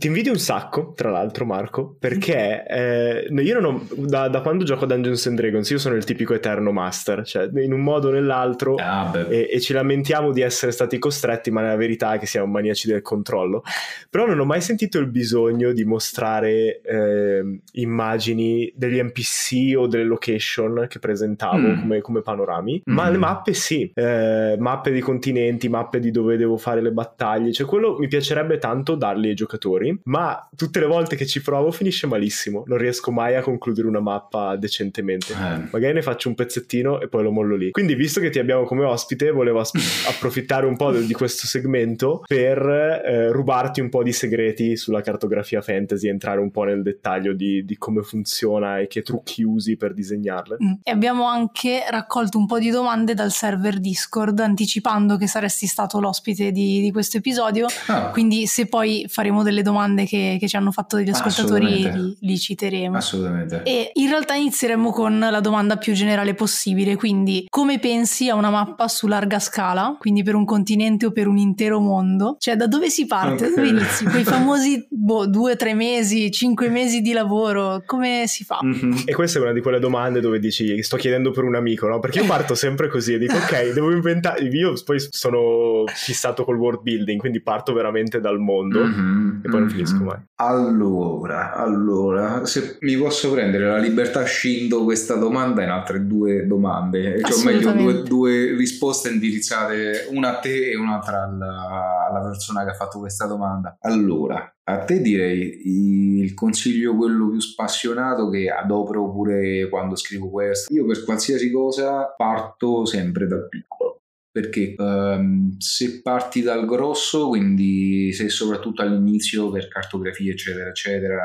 Ti 0.00 0.06
invidio 0.06 0.32
un 0.32 0.38
sacco, 0.38 0.94
tra 0.96 1.10
l'altro, 1.10 1.44
Marco, 1.44 1.94
perché 1.98 2.64
eh, 2.66 3.28
io 3.30 3.60
non 3.60 3.74
ho, 3.74 3.86
da, 3.96 4.28
da, 4.28 4.40
quando 4.40 4.64
gioco 4.64 4.84
a 4.84 4.86
Dungeons 4.86 5.26
and 5.26 5.36
Dragons, 5.36 5.68
io 5.68 5.76
sono 5.76 5.94
il 5.94 6.04
tipico 6.04 6.32
eterno 6.32 6.72
master, 6.72 7.22
cioè 7.22 7.50
in 7.56 7.74
un 7.74 7.82
modo 7.82 8.08
o 8.08 8.10
nell'altro, 8.10 8.76
ah, 8.76 9.12
e, 9.28 9.50
e, 9.52 9.60
ci 9.60 9.74
lamentiamo 9.74 10.32
di 10.32 10.40
essere 10.40 10.72
stati 10.72 10.98
costretti, 10.98 11.50
ma 11.50 11.60
la 11.60 11.76
verità 11.76 12.14
è 12.14 12.18
che 12.18 12.24
siamo 12.24 12.46
maniaci 12.46 12.88
del 12.88 13.02
controllo. 13.02 13.62
Però 14.08 14.24
non 14.24 14.38
ho 14.40 14.46
mai 14.46 14.62
sentito 14.62 14.98
il 14.98 15.06
bisogno 15.06 15.72
di 15.72 15.84
mostrare 15.84 16.80
eh, 16.80 17.60
immagini 17.72 18.72
degli 18.74 19.02
NPC 19.02 19.76
o 19.76 19.86
delle 19.86 20.04
location 20.04 20.86
che 20.88 20.98
presentavo 20.98 21.58
mm. 21.58 21.78
come, 21.78 22.00
come, 22.00 22.22
panorami, 22.22 22.84
mm. 22.88 22.94
ma 22.94 23.10
le 23.10 23.18
mappe 23.18 23.52
sì, 23.52 23.92
eh, 23.94 24.56
mappe 24.58 24.92
di 24.92 25.00
continenti, 25.00 25.68
mappe 25.68 26.00
di 26.00 26.10
dove 26.10 26.38
devo 26.38 26.56
fare 26.56 26.80
le 26.80 26.90
battaglie, 26.90 27.52
cioè 27.52 27.66
quello 27.66 27.98
mi 27.98 28.08
piacerebbe 28.08 28.56
tanto 28.56 28.94
darli 28.94 29.28
ai 29.28 29.34
giocatori 29.34 29.88
ma 30.04 30.48
tutte 30.56 30.80
le 30.80 30.86
volte 30.86 31.16
che 31.16 31.26
ci 31.26 31.42
provo 31.42 31.70
finisce 31.70 32.06
malissimo. 32.06 32.64
Non 32.66 32.78
riesco 32.78 33.10
mai 33.10 33.36
a 33.36 33.42
concludere 33.42 33.86
una 33.86 34.00
mappa 34.00 34.56
decentemente. 34.56 35.32
Eh. 35.32 35.68
Magari 35.70 35.94
ne 35.94 36.02
faccio 36.02 36.28
un 36.28 36.34
pezzettino 36.34 37.00
e 37.00 37.08
poi 37.08 37.22
lo 37.22 37.30
mollo 37.30 37.56
lì. 37.56 37.70
Quindi, 37.70 37.94
visto 37.94 38.20
che 38.20 38.30
ti 38.30 38.38
abbiamo 38.38 38.64
come 38.64 38.84
ospite, 38.84 39.30
volevo 39.30 39.60
as- 39.60 39.72
approfittare 40.08 40.66
un 40.66 40.76
po' 40.76 40.92
di 40.92 41.12
questo 41.12 41.46
segmento 41.46 42.22
per 42.26 42.58
eh, 42.58 43.30
rubarti 43.32 43.80
un 43.80 43.88
po' 43.88 44.02
di 44.02 44.12
segreti 44.12 44.76
sulla 44.76 45.00
cartografia 45.00 45.60
fantasy, 45.60 46.08
entrare 46.08 46.40
un 46.40 46.50
po' 46.50 46.64
nel 46.64 46.82
dettaglio 46.82 47.32
di, 47.32 47.64
di 47.64 47.76
come 47.76 48.02
funziona 48.02 48.78
e 48.78 48.86
che 48.86 49.02
trucchi 49.02 49.42
usi 49.42 49.76
per 49.76 49.94
disegnarle. 49.94 50.56
Mm. 50.62 50.72
E 50.82 50.90
abbiamo 50.90 51.26
anche 51.26 51.84
raccolto 51.88 52.38
un 52.38 52.46
po' 52.46 52.58
di 52.58 52.70
domande 52.70 53.14
dal 53.14 53.30
server 53.30 53.78
Discord, 53.78 54.38
anticipando 54.40 55.16
che 55.16 55.26
saresti 55.26 55.66
stato 55.66 56.00
l'ospite 56.00 56.52
di, 56.52 56.80
di 56.80 56.90
questo 56.92 57.18
episodio. 57.18 57.66
Oh. 57.88 58.10
Quindi, 58.10 58.46
se 58.46 58.66
poi 58.66 59.06
faremo 59.08 59.42
delle 59.42 59.62
domande 59.62 59.79
domande 59.80 60.04
che, 60.04 60.36
che 60.38 60.48
ci 60.48 60.56
hanno 60.56 60.70
fatto 60.70 60.96
degli 60.96 61.08
ascoltatori 61.08 61.90
li, 61.90 62.16
li, 62.20 62.38
citeremo. 62.38 62.96
Assolutamente. 62.96 63.62
E 63.62 63.90
in 63.94 64.08
realtà 64.08 64.34
inizieremo 64.34 64.90
con 64.90 65.18
la 65.18 65.40
domanda 65.40 65.76
più 65.76 65.92
generale 65.94 66.34
possibile, 66.34 66.96
quindi 66.96 67.46
come 67.48 67.78
pensi 67.78 68.28
a 68.28 68.34
una 68.34 68.50
mappa 68.50 68.88
su 68.88 69.06
larga 69.06 69.38
scala, 69.38 69.96
quindi 69.98 70.22
per 70.22 70.34
un 70.34 70.44
continente 70.44 71.06
o 71.06 71.12
per 71.12 71.26
un 71.26 71.38
intero 71.38 71.80
mondo? 71.80 72.36
Cioè 72.38 72.56
da 72.56 72.66
dove 72.66 72.90
si 72.90 73.06
parte? 73.06 73.46
Okay. 73.46 73.48
Da 73.48 73.54
dove 73.54 73.68
inizi? 73.68 74.04
Quei 74.04 74.24
famosi 74.24 74.86
boh, 74.90 75.26
due, 75.26 75.56
tre 75.56 75.74
mesi, 75.74 76.30
cinque 76.30 76.68
mesi 76.68 77.00
di 77.00 77.12
lavoro, 77.12 77.82
come 77.86 78.24
si 78.26 78.44
fa? 78.44 78.60
Mm-hmm. 78.64 78.92
E 79.06 79.14
questa 79.14 79.38
è 79.38 79.42
una 79.42 79.52
di 79.52 79.60
quelle 79.60 79.78
domande 79.78 80.20
dove 80.20 80.38
dici 80.38 80.82
sto 80.82 80.96
chiedendo 80.96 81.30
per 81.30 81.44
un 81.44 81.54
amico, 81.54 81.86
no? 81.86 81.98
Perché 82.00 82.20
io 82.20 82.26
parto 82.26 82.54
sempre 82.54 82.88
così 82.88 83.14
e 83.14 83.18
dico 83.18 83.36
ok, 83.36 83.72
devo 83.72 83.90
inventare, 83.90 84.44
io 84.44 84.74
poi 84.84 84.98
sono 85.10 85.84
fissato 85.86 86.44
col 86.44 86.58
world 86.58 86.82
building, 86.82 87.18
quindi 87.18 87.40
parto 87.40 87.72
veramente 87.72 88.20
dal 88.20 88.38
mondo 88.38 88.84
mm-hmm. 88.84 89.40
e 89.44 89.48
poi 89.48 89.69
finisco 89.70 90.04
mai. 90.04 90.18
Allora, 90.36 91.54
allora, 91.54 92.44
se 92.46 92.78
mi 92.80 92.96
posso 92.96 93.30
prendere 93.30 93.66
la 93.66 93.78
libertà, 93.78 94.24
scindo 94.24 94.84
questa 94.84 95.14
domanda 95.14 95.62
in 95.62 95.70
altre 95.70 96.06
due 96.06 96.46
domande, 96.46 97.20
cioè, 97.20 97.38
o 97.38 97.44
meglio 97.44 97.72
due, 97.72 98.02
due, 98.02 98.56
risposte 98.56 99.10
indirizzate, 99.10 100.08
una 100.10 100.36
a 100.36 100.38
te 100.40 100.70
e 100.70 100.76
un'altra 100.76 101.22
alla, 101.22 102.06
alla 102.08 102.28
persona 102.28 102.64
che 102.64 102.70
ha 102.70 102.74
fatto 102.74 102.98
questa 102.98 103.26
domanda. 103.26 103.76
Allora, 103.80 104.52
a 104.64 104.84
te 104.84 105.00
direi 105.00 106.22
il 106.22 106.34
consiglio 106.34 106.96
quello 106.96 107.30
più 107.30 107.40
spassionato 107.40 108.28
che 108.28 108.48
adopero 108.48 109.10
pure 109.10 109.68
quando 109.68 109.96
scrivo 109.96 110.30
questo. 110.30 110.72
Io 110.72 110.86
per 110.86 111.04
qualsiasi 111.04 111.50
cosa 111.50 112.14
parto 112.16 112.84
sempre 112.84 113.26
dal 113.26 113.48
piccolo 113.48 113.89
perché 114.30 114.74
um, 114.76 115.56
se 115.58 116.00
parti 116.02 116.42
dal 116.42 116.64
grosso, 116.64 117.28
quindi 117.28 118.12
se 118.12 118.28
soprattutto 118.28 118.82
all'inizio 118.82 119.50
per 119.50 119.68
cartografia 119.68 120.32
eccetera 120.32 120.70
eccetera 120.70 121.22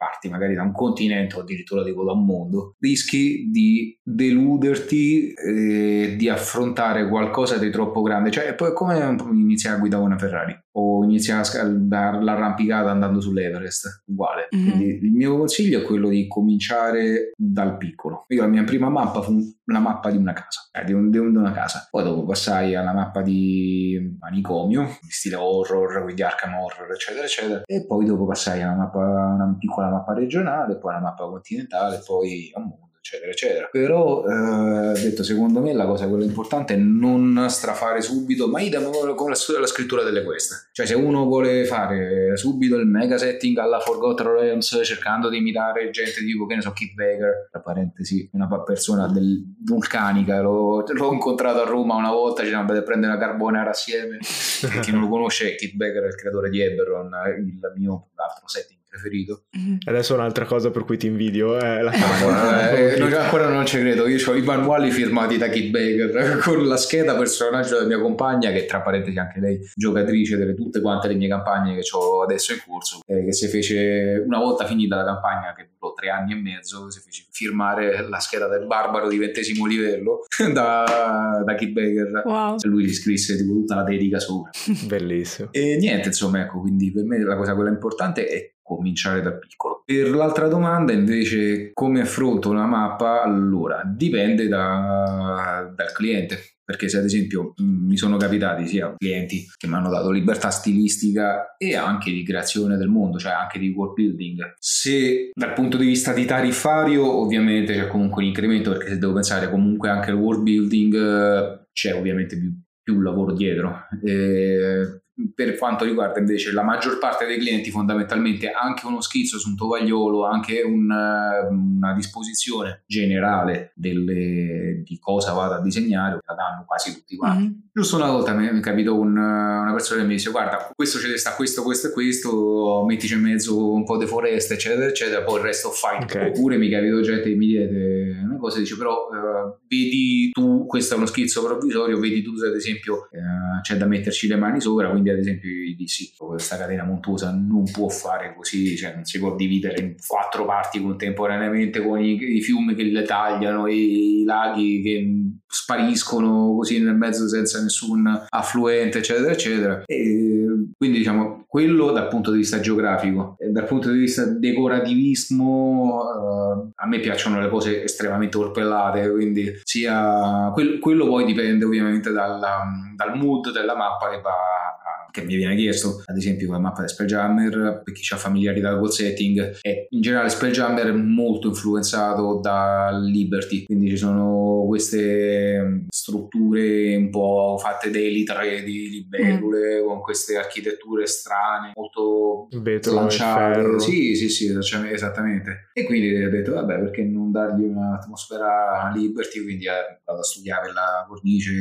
parti 0.00 0.30
magari 0.30 0.54
da 0.54 0.62
un 0.62 0.72
continente 0.72 1.36
o 1.36 1.40
addirittura 1.40 1.82
dico 1.84 2.04
da 2.04 2.12
un 2.12 2.24
mondo, 2.24 2.74
rischi 2.78 3.50
di 3.50 3.98
deluderti 4.02 5.34
e 5.34 6.14
di 6.16 6.28
affrontare 6.30 7.06
qualcosa 7.06 7.58
di 7.58 7.70
troppo 7.70 8.00
grande. 8.00 8.30
Cioè, 8.30 8.54
è 8.54 8.72
come 8.72 9.14
iniziare 9.32 9.76
a 9.76 9.78
guidare 9.78 10.02
una 10.02 10.16
Ferrari 10.16 10.58
o 10.72 11.04
iniziare 11.04 11.42
l'arrampicata 11.82 12.90
andando 12.90 13.20
sull'Everest, 13.20 14.04
uguale. 14.06 14.48
Mm-hmm. 14.54 14.68
Quindi 14.68 15.06
il 15.06 15.12
mio 15.12 15.36
consiglio 15.36 15.80
è 15.80 15.84
quello 15.84 16.08
di 16.08 16.26
cominciare 16.28 17.32
dal 17.36 17.76
piccolo. 17.76 18.24
Io 18.28 18.42
la 18.42 18.48
mia 18.48 18.64
prima 18.64 18.88
mappa 18.88 19.22
fu 19.22 19.38
la 19.64 19.78
mappa 19.78 20.10
di 20.10 20.16
una 20.16 20.32
casa, 20.32 20.68
eh, 20.72 20.84
di, 20.84 20.92
un, 20.92 21.10
di, 21.10 21.18
una 21.18 21.52
casa. 21.52 21.88
Poi 21.90 22.04
dopo 22.04 22.24
passai 22.24 22.74
alla 22.74 22.92
mappa 22.92 23.22
di 23.22 24.16
manicomio, 24.18 24.82
in 24.82 25.08
stile 25.08 25.36
horror, 25.36 26.02
quindi 26.02 26.22
Arkham 26.22 26.54
Horror, 26.54 26.92
eccetera, 26.92 27.24
eccetera. 27.24 27.62
E 27.64 27.86
poi 27.86 28.04
dopo 28.04 28.26
passai 28.26 28.62
a 28.62 28.68
una, 28.68 28.76
mappa, 28.76 28.98
una 28.98 29.56
piccola 29.58 29.90
mappa 29.90 30.14
regionale, 30.14 30.78
poi 30.78 30.92
una 30.92 31.02
mappa 31.02 31.24
continentale, 31.24 32.02
poi 32.04 32.50
a 32.54 32.60
mondo 32.60 32.89
eccetera, 33.10 33.30
eccetera. 33.30 33.68
Però, 33.70 34.24
eh, 34.24 35.00
detto, 35.00 35.22
secondo 35.24 35.60
me 35.60 35.72
la 35.72 35.86
cosa 35.86 36.06
quella 36.06 36.24
importante 36.24 36.74
è 36.74 36.76
non 36.76 37.46
strafare 37.48 38.00
subito, 38.00 38.48
ma 38.48 38.60
idem 38.60 38.90
la, 38.90 39.58
la 39.58 39.66
scrittura 39.66 40.02
delle 40.02 40.22
queste. 40.22 40.68
Cioè, 40.72 40.86
se 40.86 40.94
uno 40.94 41.24
vuole 41.24 41.64
fare 41.64 42.36
subito 42.36 42.76
il 42.76 42.86
mega 42.86 43.18
setting 43.18 43.56
alla 43.58 43.80
Forgotten 43.80 44.26
Realms 44.26 44.80
cercando 44.84 45.28
di 45.28 45.38
imitare 45.38 45.90
gente 45.90 46.20
tipo, 46.20 46.46
che 46.46 46.54
ne 46.54 46.62
so, 46.62 46.72
Kit 46.72 46.94
Baker, 46.94 47.48
tra 47.50 47.60
parentesi, 47.60 48.28
una 48.32 48.48
persona 48.62 49.08
del, 49.08 49.42
vulcanica, 49.64 50.40
l'ho, 50.40 50.84
l'ho, 50.86 51.12
incontrato 51.12 51.62
a 51.62 51.64
Roma 51.64 51.96
una 51.96 52.12
volta, 52.12 52.42
ci 52.42 52.48
siamo 52.48 52.62
andati 52.62 52.78
a 52.78 52.82
prendere 52.82 53.12
una 53.14 53.20
carbonara 53.20 53.70
assieme. 53.70 54.18
chi 54.80 54.92
non 54.92 55.00
lo 55.00 55.08
conosce, 55.08 55.56
Kit 55.56 55.74
Baker 55.74 56.04
è 56.04 56.06
il 56.06 56.14
creatore 56.14 56.50
di 56.50 56.60
Eberron, 56.60 57.10
il 57.38 57.58
mio 57.76 58.08
altro 58.14 58.46
setting 58.46 58.79
preferito. 58.90 59.44
Mm-hmm. 59.56 59.76
Adesso 59.84 60.14
un'altra 60.14 60.44
cosa 60.44 60.70
per 60.70 60.84
cui 60.84 60.98
ti 60.98 61.06
invidio 61.06 61.56
è 61.56 61.80
la 61.80 61.92
camera. 61.92 62.70
eh, 62.72 62.98
non, 62.98 63.12
ancora 63.12 63.48
non 63.48 63.64
ci 63.64 63.78
credo, 63.78 64.08
io 64.08 64.28
ho 64.28 64.34
i 64.34 64.42
manuali 64.42 64.90
firmati 64.90 65.38
da 65.38 65.48
Kid 65.48 65.70
Baker 65.70 66.38
con 66.42 66.66
la 66.66 66.76
scheda 66.76 67.16
personaggio 67.16 67.76
della 67.76 67.86
mia 67.86 68.00
compagna, 68.00 68.50
che 68.50 68.66
tra 68.66 68.80
parentesi 68.82 69.18
anche 69.18 69.38
lei 69.38 69.60
giocatrice 69.74 70.36
delle 70.36 70.54
tutte 70.54 70.80
quante 70.80 71.06
le 71.08 71.14
mie 71.14 71.28
campagne 71.28 71.76
che 71.76 71.82
ho 71.92 72.22
adesso 72.22 72.52
in 72.52 72.58
corso, 72.66 73.00
eh, 73.06 73.24
che 73.24 73.32
si 73.32 73.46
fece 73.46 74.22
una 74.26 74.38
volta 74.38 74.66
finita 74.66 74.96
la 74.96 75.04
campagna 75.04 75.54
che 75.54 75.70
durò 75.78 75.92
tre 75.92 76.10
anni 76.10 76.32
e 76.32 76.36
mezzo, 76.36 76.90
si 76.90 77.00
fece 77.00 77.26
firmare 77.30 78.08
la 78.08 78.18
scheda 78.18 78.48
del 78.48 78.66
barbaro 78.66 79.08
di 79.08 79.16
ventesimo 79.16 79.66
livello 79.66 80.24
da, 80.52 81.42
da 81.44 81.54
Kid 81.54 81.72
Baker. 81.72 82.22
Wow. 82.24 82.56
Lui 82.64 82.84
gli 82.84 82.92
scrisse 82.92 83.36
tipo, 83.36 83.52
tutta 83.52 83.76
la 83.76 83.82
dedica 83.84 84.18
sopra. 84.18 84.50
Bellissimo. 84.86 85.48
E 85.52 85.76
niente, 85.76 86.08
insomma, 86.08 86.40
ecco, 86.40 86.60
quindi 86.60 86.90
per 86.92 87.04
me 87.04 87.22
la 87.22 87.36
cosa 87.36 87.54
quella 87.54 87.70
importante 87.70 88.26
è 88.26 88.52
cominciare 88.76 89.20
da 89.22 89.32
piccolo. 89.32 89.82
Per 89.84 90.10
l'altra 90.10 90.48
domanda 90.48 90.92
invece 90.92 91.70
come 91.72 92.00
affronto 92.00 92.50
una 92.50 92.66
mappa, 92.66 93.22
allora 93.22 93.82
dipende 93.84 94.48
da, 94.48 95.72
dal 95.74 95.92
cliente. 95.92 96.38
Perché 96.70 96.88
se 96.88 96.98
ad 96.98 97.04
esempio 97.04 97.54
mi 97.56 97.96
sono 97.96 98.16
capitati 98.16 98.64
sia 98.68 98.94
clienti 98.96 99.44
che 99.56 99.66
mi 99.66 99.74
hanno 99.74 99.90
dato 99.90 100.12
libertà 100.12 100.50
stilistica 100.50 101.56
e 101.56 101.74
anche 101.74 102.12
di 102.12 102.22
creazione 102.22 102.76
del 102.76 102.86
mondo, 102.86 103.18
cioè 103.18 103.32
anche 103.32 103.58
di 103.58 103.70
world 103.70 103.94
building. 103.94 104.54
Se 104.56 105.30
dal 105.34 105.52
punto 105.52 105.76
di 105.76 105.86
vista 105.86 106.12
di 106.12 106.24
tariffario 106.24 107.04
ovviamente 107.04 107.74
c'è 107.74 107.88
comunque 107.88 108.22
un 108.22 108.28
incremento 108.28 108.70
perché 108.70 108.90
se 108.90 108.98
devo 108.98 109.14
pensare 109.14 109.50
comunque 109.50 109.88
anche 109.88 110.10
al 110.10 110.18
world 110.18 110.42
building 110.44 111.66
c'è 111.72 111.92
ovviamente 111.92 112.38
più, 112.38 112.52
più 112.80 113.00
lavoro 113.00 113.32
dietro. 113.32 113.88
E 114.04 115.02
per 115.34 115.56
quanto 115.56 115.84
riguarda 115.84 116.18
invece 116.18 116.52
la 116.52 116.62
maggior 116.62 116.98
parte 116.98 117.26
dei 117.26 117.38
clienti, 117.38 117.70
fondamentalmente 117.70 118.50
anche 118.50 118.86
uno 118.86 119.00
schizzo 119.00 119.38
su 119.38 119.50
un 119.50 119.56
tovagliolo, 119.56 120.26
anche 120.26 120.62
un, 120.62 120.90
eh, 120.90 121.46
una 121.48 121.94
disposizione 121.94 122.82
generale 122.86 123.72
delle, 123.74 124.82
di 124.84 124.98
cosa 124.98 125.32
vado 125.32 125.54
a 125.54 125.60
disegnare, 125.60 126.20
la 126.24 126.34
danno 126.34 126.64
quasi 126.66 126.94
tutti 126.94 127.16
quanti. 127.16 127.42
Mm-hmm. 127.42 127.58
Giusto 127.72 127.96
una 127.96 128.10
volta 128.10 128.32
mi 128.32 128.46
è 128.46 128.60
capito 128.60 128.98
un, 128.98 129.16
una 129.16 129.72
persona 129.72 130.00
che 130.00 130.06
mi 130.06 130.14
dice: 130.14 130.30
Guarda, 130.30 130.70
questo 130.74 130.98
ce 130.98 131.08
ne 131.08 131.16
sta 131.16 131.34
questo, 131.34 131.62
questo 131.62 131.88
e 131.88 131.92
questo, 131.92 132.84
mettici 132.86 133.14
in 133.14 133.20
mezzo 133.20 133.72
un 133.72 133.84
po' 133.84 133.96
di 133.96 134.06
foresta, 134.06 134.54
eccetera, 134.54 134.86
eccetera, 134.86 135.22
poi 135.22 135.38
il 135.38 135.44
resto 135.44 135.70
fai. 135.70 136.02
Okay. 136.02 136.28
Oppure 136.28 136.56
mi 136.56 136.68
capito 136.68 137.00
gente 137.00 137.28
che 137.28 137.36
mi 137.36 137.46
chiede 137.46 137.99
una 137.99 137.99
cosa, 138.40 138.58
dice: 138.58 138.76
Però 138.76 139.08
uh, 139.08 139.58
vedi 139.68 140.30
tu, 140.30 140.66
questo 140.66 140.94
è 140.94 140.96
uno 140.96 141.06
schizzo 141.06 141.44
provvisorio, 141.44 141.98
vedi 141.98 142.22
tu, 142.22 142.32
ad 142.44 142.54
esempio, 142.54 143.08
uh, 143.10 143.60
c'è 143.62 143.76
da 143.76 143.86
metterci 143.86 144.26
le 144.26 144.36
mani 144.36 144.60
sopra, 144.60 144.90
quindi 144.90 145.10
ad 145.10 145.18
esempio 145.18 145.48
gli 145.48 145.76
dissi 145.76 146.12
questa 146.16 146.56
catena 146.56 146.84
montuosa 146.84 147.30
non 147.30 147.64
può 147.70 147.88
fare 147.88 148.34
così, 148.34 148.76
cioè 148.76 148.94
non 148.94 149.04
si 149.04 149.18
può 149.18 149.36
dividere 149.36 149.80
in 149.80 149.94
quattro 150.06 150.44
parti 150.44 150.80
contemporaneamente 150.80 151.80
con 151.82 152.00
i, 152.00 152.36
i 152.36 152.40
fiumi 152.40 152.74
che 152.74 152.84
le 152.84 153.02
tagliano, 153.02 153.66
i, 153.66 154.20
i 154.20 154.24
laghi 154.24 154.80
che 154.82 155.29
spariscono 155.52 156.54
così 156.56 156.80
nel 156.80 156.94
mezzo 156.94 157.26
senza 157.26 157.60
nessun 157.60 158.26
affluente, 158.28 158.98
eccetera, 158.98 159.32
eccetera. 159.32 159.82
E 159.84 160.46
quindi 160.76 160.98
diciamo 160.98 161.44
quello 161.48 161.90
dal 161.90 162.06
punto 162.06 162.30
di 162.30 162.38
vista 162.38 162.60
geografico. 162.60 163.34
E 163.38 163.48
dal 163.48 163.64
punto 163.64 163.90
di 163.90 163.98
vista 163.98 164.24
decorativismo, 164.24 165.98
uh, 165.98 166.72
a 166.76 166.86
me 166.86 167.00
piacciono 167.00 167.40
le 167.40 167.48
cose 167.48 167.82
estremamente 167.82 168.36
orpellate, 168.36 169.10
quindi 169.10 169.60
sia 169.64 170.50
quel, 170.52 170.78
quello 170.78 171.06
poi 171.06 171.24
dipende 171.24 171.64
ovviamente 171.64 172.12
dalla, 172.12 172.62
dal 172.94 173.16
mood 173.16 173.52
della 173.52 173.74
mappa 173.76 174.10
che 174.10 174.20
va 174.20 174.69
che 175.10 175.22
mi 175.22 175.36
viene 175.36 175.56
chiesto, 175.56 176.02
ad 176.04 176.16
esempio 176.16 176.50
la 176.50 176.58
mappa 176.58 176.82
di 176.82 176.88
Spelljammer, 176.88 177.82
per 177.84 177.94
chi 177.94 178.14
ha 178.14 178.16
familiarità 178.16 178.78
col 178.78 178.92
setting, 178.92 179.58
e 179.60 179.86
in 179.90 180.00
generale 180.00 180.28
Spelljammer 180.28 180.86
è 180.86 180.92
molto 180.92 181.48
influenzato 181.48 182.40
da 182.40 182.90
Liberty, 182.92 183.64
quindi 183.64 183.88
ci 183.88 183.96
sono 183.96 184.64
queste 184.66 185.60
mm, 185.60 185.86
strutture 185.88 186.96
un 186.96 187.10
po' 187.10 187.58
fatte 187.60 187.90
da 187.90 187.98
elitre 187.98 188.62
di 188.62 188.88
libellule, 188.90 189.82
mm. 189.82 189.86
con 189.86 190.00
queste 190.00 190.36
architetture 190.36 191.06
strane, 191.06 191.72
molto 191.74 192.48
slanciate. 192.50 193.80
Sì, 193.80 194.14
sì, 194.14 194.28
sì, 194.28 194.56
esattamente. 194.90 195.70
E 195.72 195.84
quindi 195.84 196.22
ho 196.22 196.30
detto, 196.30 196.54
vabbè, 196.54 196.78
perché 196.78 197.02
non 197.02 197.30
dargli 197.30 197.64
un'atmosfera 197.64 198.92
Liberty, 198.94 199.42
quindi 199.42 199.66
eh, 199.66 200.00
vado 200.04 200.20
a 200.20 200.24
studiare 200.24 200.72
la 200.72 201.04
cornice, 201.08 201.52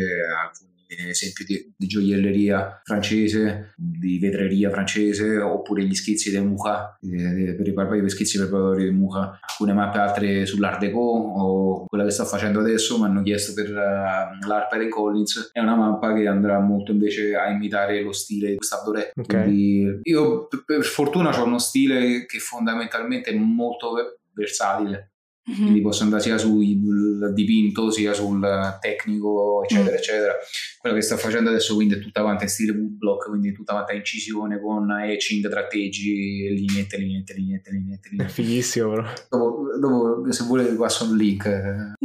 alcuni 0.44 0.69
esempio 0.98 1.46
di, 1.46 1.72
di, 1.78 1.88
gioielleria 1.88 2.82
francese, 2.84 3.74
di 3.76 4.18
vetreria 4.18 4.72
francese, 4.72 5.38
oppure 5.38 5.84
gli 5.84 5.94
schizzi 5.94 6.32
di 6.32 6.40
Mucha, 6.40 6.98
eh, 7.02 7.54
per 7.56 7.68
i, 7.68 8.04
i 8.04 8.10
schizzi 8.10 8.40
preparatori 8.40 8.86
di 8.86 8.92
Mucha, 8.92 9.40
alcune 9.40 9.74
mappe 9.74 10.00
altre 10.00 10.46
sull'Art 10.46 10.80
Deco 10.80 11.00
o 11.00 11.86
quella 11.86 12.06
che 12.06 12.12
sto 12.12 12.26
facendo 12.26 12.60
adesso 12.60 12.98
mi 12.98 13.06
hanno 13.06 13.22
chiesto 13.22 13.54
per 13.54 13.70
uh, 13.70 14.48
l'Harper 14.48 14.88
Collins, 14.88 15.52
è 15.54 15.60
una 15.60 15.76
mappa 15.76 16.14
che 16.14 16.28
andrà 16.28 16.60
molto 16.60 16.92
invece 16.92 17.36
a 17.36 17.50
imitare 17.50 18.02
lo 18.02 18.12
stile 18.12 18.50
di 18.50 18.56
Gustave 18.56 18.84
Doré. 18.84 19.12
Okay. 19.16 20.00
io 20.04 20.48
per 20.66 20.84
fortuna 20.84 21.38
ho 21.38 21.44
uno 21.44 21.60
stile 21.60 22.26
che 22.26 22.40
fondamentalmente 22.40 23.30
è 23.30 23.36
molto 23.36 24.18
versatile 24.34 25.09
Mm-hmm. 25.50 25.62
Quindi 25.62 25.82
posso 25.82 26.04
andare 26.04 26.22
sia 26.22 26.38
sul 26.38 27.34
dipinto 27.34 27.90
sia 27.90 28.14
sul 28.14 28.40
tecnico, 28.80 29.64
eccetera, 29.64 29.92
mm. 29.92 29.98
eccetera. 29.98 30.34
Quello 30.80 30.96
che 30.96 31.02
sto 31.02 31.18
facendo 31.18 31.50
adesso 31.50 31.76
quindi 31.76 31.96
è 31.96 32.00
tutta 32.00 32.22
quanta 32.22 32.44
in 32.44 32.50
stile 32.50 32.72
woodblock, 32.72 33.30
quindi 33.30 33.52
tutta 33.52 33.74
quanta 33.74 33.94
incisione 33.94 34.60
con 34.62 34.92
etching, 34.92 35.50
tratteggi, 35.50 36.50
lineette, 36.50 36.98
lineette, 36.98 37.34
lineette, 37.34 37.72
lineette. 37.72 38.10
lineette. 38.12 38.34
Fighissimo, 38.34 38.90
però. 38.90 39.08
Dopo, 39.30 39.68
dopo, 39.80 40.32
se 40.32 40.44
volete, 40.46 40.74
passo 40.76 41.06
un 41.06 41.18
link. 41.18 41.48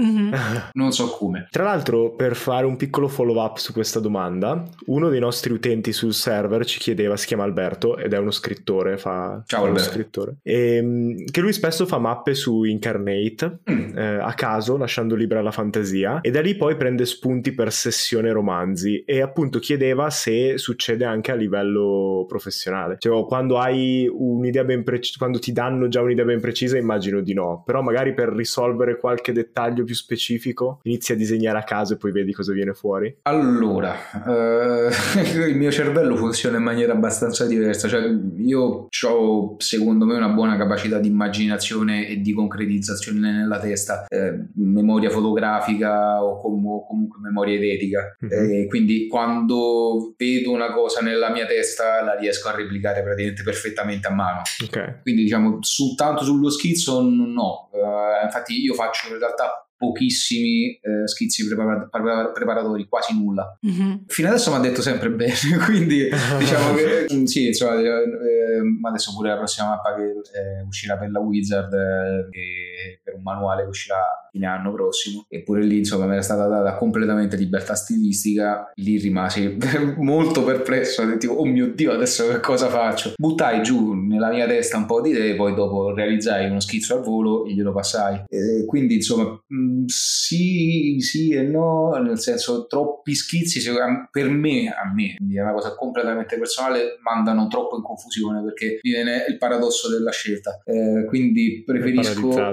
Mm-hmm. 0.00 0.32
non 0.72 0.92
so 0.92 1.10
come. 1.10 1.48
Tra 1.50 1.64
l'altro, 1.64 2.14
per 2.14 2.34
fare 2.34 2.66
un 2.66 2.76
piccolo 2.76 3.08
follow 3.08 3.38
up 3.42 3.58
su 3.58 3.72
questa 3.72 4.00
domanda, 4.00 4.64
uno 4.86 5.08
dei 5.08 5.20
nostri 5.20 5.52
utenti 5.52 5.92
sul 5.92 6.14
server 6.14 6.64
ci 6.64 6.78
chiedeva, 6.78 7.16
si 7.16 7.26
chiama 7.26 7.44
Alberto 7.44 7.96
ed 7.98 8.12
è 8.12 8.18
uno 8.18 8.30
scrittore, 8.30 8.96
fa, 8.96 9.42
Ciao, 9.46 9.64
Alberto. 9.64 9.90
scrittore, 9.90 10.36
e, 10.42 10.76
ehm, 10.76 11.24
che 11.30 11.40
lui 11.40 11.52
spesso 11.52 11.86
fa 11.86 11.98
mappe 11.98 12.34
su 12.34 12.64
Incarnate 12.64 13.33
Fate 13.34 13.58
mm. 13.70 13.98
eh, 13.98 14.18
a 14.20 14.32
caso, 14.34 14.76
lasciando 14.76 15.14
libera 15.14 15.42
la 15.42 15.50
fantasia, 15.50 16.20
e 16.20 16.30
da 16.30 16.40
lì 16.40 16.56
poi 16.56 16.76
prende 16.76 17.04
spunti 17.04 17.52
per 17.52 17.72
sessione 17.72 18.32
romanzi 18.32 19.02
e 19.04 19.20
appunto 19.20 19.58
chiedeva 19.58 20.10
se 20.10 20.56
succede 20.58 21.04
anche 21.04 21.32
a 21.32 21.34
livello 21.34 22.24
professionale. 22.28 22.96
Cioè, 22.98 23.24
quando 23.26 23.58
hai 23.58 24.08
un'idea 24.10 24.64
ben 24.64 24.84
precisa, 24.84 25.18
quando 25.18 25.38
ti 25.38 25.52
danno 25.52 25.88
già 25.88 26.00
un'idea 26.00 26.24
ben 26.24 26.40
precisa, 26.40 26.78
immagino 26.78 27.20
di 27.20 27.34
no, 27.34 27.62
però 27.66 27.82
magari 27.82 28.14
per 28.14 28.28
risolvere 28.28 28.98
qualche 28.98 29.32
dettaglio 29.32 29.84
più 29.84 29.94
specifico 29.94 30.80
inizi 30.82 31.12
a 31.12 31.16
disegnare 31.16 31.58
a 31.58 31.64
caso 31.64 31.94
e 31.94 31.96
poi 31.96 32.12
vedi 32.12 32.32
cosa 32.32 32.52
viene 32.52 32.72
fuori. 32.72 33.14
Allora, 33.22 33.94
eh, 34.26 34.90
il 35.48 35.56
mio 35.56 35.70
cervello 35.70 36.16
funziona 36.16 36.58
in 36.58 36.62
maniera 36.62 36.92
abbastanza 36.92 37.46
diversa, 37.46 37.88
cioè 37.88 38.08
io 38.36 38.88
ho 39.06 39.56
secondo 39.58 40.04
me 40.04 40.14
una 40.14 40.28
buona 40.28 40.56
capacità 40.56 40.98
di 40.98 41.08
immaginazione 41.08 42.06
e 42.08 42.20
di 42.20 42.32
concretizzazione 42.32 43.18
nella 43.32 43.58
testa, 43.58 44.06
eh, 44.08 44.46
memoria 44.56 45.10
fotografica 45.10 46.22
o, 46.22 46.40
com- 46.40 46.66
o, 46.66 46.86
comunque 46.86 47.20
memoria 47.20 47.56
edetica. 47.56 48.16
Mm-hmm. 48.24 48.52
Eh, 48.52 48.66
quindi 48.66 49.06
quando 49.06 50.14
vedo 50.16 50.50
una 50.50 50.72
cosa 50.72 51.00
nella 51.00 51.30
mia 51.30 51.46
testa 51.46 52.02
la 52.02 52.16
riesco 52.16 52.48
a 52.48 52.54
replicare 52.54 53.02
praticamente 53.02 53.42
perfettamente 53.42 54.06
a 54.08 54.12
mano. 54.12 54.42
Okay. 54.64 55.00
Quindi 55.02 55.22
diciamo 55.22 55.58
soltanto 55.60 56.24
sullo 56.24 56.50
schizzo 56.50 57.02
no. 57.02 57.70
Uh, 57.72 58.24
infatti 58.24 58.60
io 58.60 58.74
faccio 58.74 59.12
in 59.12 59.18
realtà 59.18 59.64
pochissimi 59.76 60.78
eh, 60.80 61.06
schizzi 61.06 61.46
prepara- 61.46 62.30
preparatori, 62.32 62.86
quasi 62.88 63.14
nulla. 63.14 63.58
Mm-hmm. 63.66 63.94
Fino 64.06 64.28
adesso 64.28 64.50
mi 64.50 64.56
ha 64.56 64.60
detto 64.60 64.82
sempre 64.82 65.10
bene, 65.10 65.34
quindi 65.66 66.08
diciamo 66.38 66.74
che 66.74 67.06
mm, 67.12 67.24
sì, 67.24 67.48
insomma, 67.48 67.78
eh, 67.80 67.86
eh, 67.86 68.62
adesso 68.82 69.12
pure 69.14 69.30
la 69.30 69.36
prossima 69.36 69.68
mappa 69.68 69.94
che 69.94 70.04
eh, 70.04 70.62
uscirà 70.66 70.96
per 70.96 71.10
la 71.10 71.20
Wizard, 71.20 71.72
eh, 71.72 73.00
per 73.02 73.03
un 73.16 73.22
manuale 73.22 73.62
che 73.62 73.68
uscirà 73.68 74.24
fine 74.34 74.46
anno 74.46 74.72
prossimo, 74.72 75.26
eppure 75.28 75.62
lì 75.62 75.78
insomma 75.78 76.06
mi 76.06 76.12
era 76.12 76.22
stata 76.22 76.48
data 76.48 76.74
completamente 76.74 77.36
libertà 77.36 77.74
stilistica, 77.74 78.72
lì 78.74 78.98
rimasi 78.98 79.56
molto 79.98 80.42
perplesso, 80.42 81.16
tipo 81.18 81.34
oh 81.34 81.44
mio 81.44 81.72
Dio 81.72 81.92
adesso 81.92 82.26
che 82.28 82.40
cosa 82.40 82.68
faccio? 82.68 83.12
Buttai 83.16 83.62
giù 83.62 83.92
nella 83.92 84.30
mia 84.30 84.46
testa 84.46 84.76
un 84.76 84.86
po' 84.86 85.00
di 85.00 85.10
idee, 85.10 85.36
poi 85.36 85.54
dopo 85.54 85.94
realizzai 85.94 86.50
uno 86.50 86.58
schizzo 86.60 86.96
al 86.96 87.02
volo 87.02 87.46
e 87.46 87.54
glielo 87.54 87.72
passai. 87.72 88.24
E 88.28 88.64
quindi 88.66 88.96
insomma 88.96 89.24
mm, 89.24 89.84
sì, 89.86 90.96
sì 90.98 91.30
e 91.30 91.42
no, 91.42 91.90
nel 91.90 92.18
senso 92.18 92.66
troppi 92.66 93.14
schizzi 93.14 93.62
per 94.10 94.28
me, 94.28 94.68
a 94.68 94.92
me, 94.92 95.14
quindi 95.16 95.36
è 95.36 95.42
una 95.42 95.52
cosa 95.52 95.74
completamente 95.74 96.36
personale, 96.38 96.98
mandano 97.02 97.46
troppo 97.46 97.76
in 97.76 97.82
confusione 97.82 98.42
perché 98.42 98.78
viene 98.82 99.24
il 99.28 99.38
paradosso 99.38 99.88
della 99.88 100.10
scelta. 100.10 100.60
Eh, 100.64 101.04
quindi 101.06 101.62
preferisco 101.64 102.52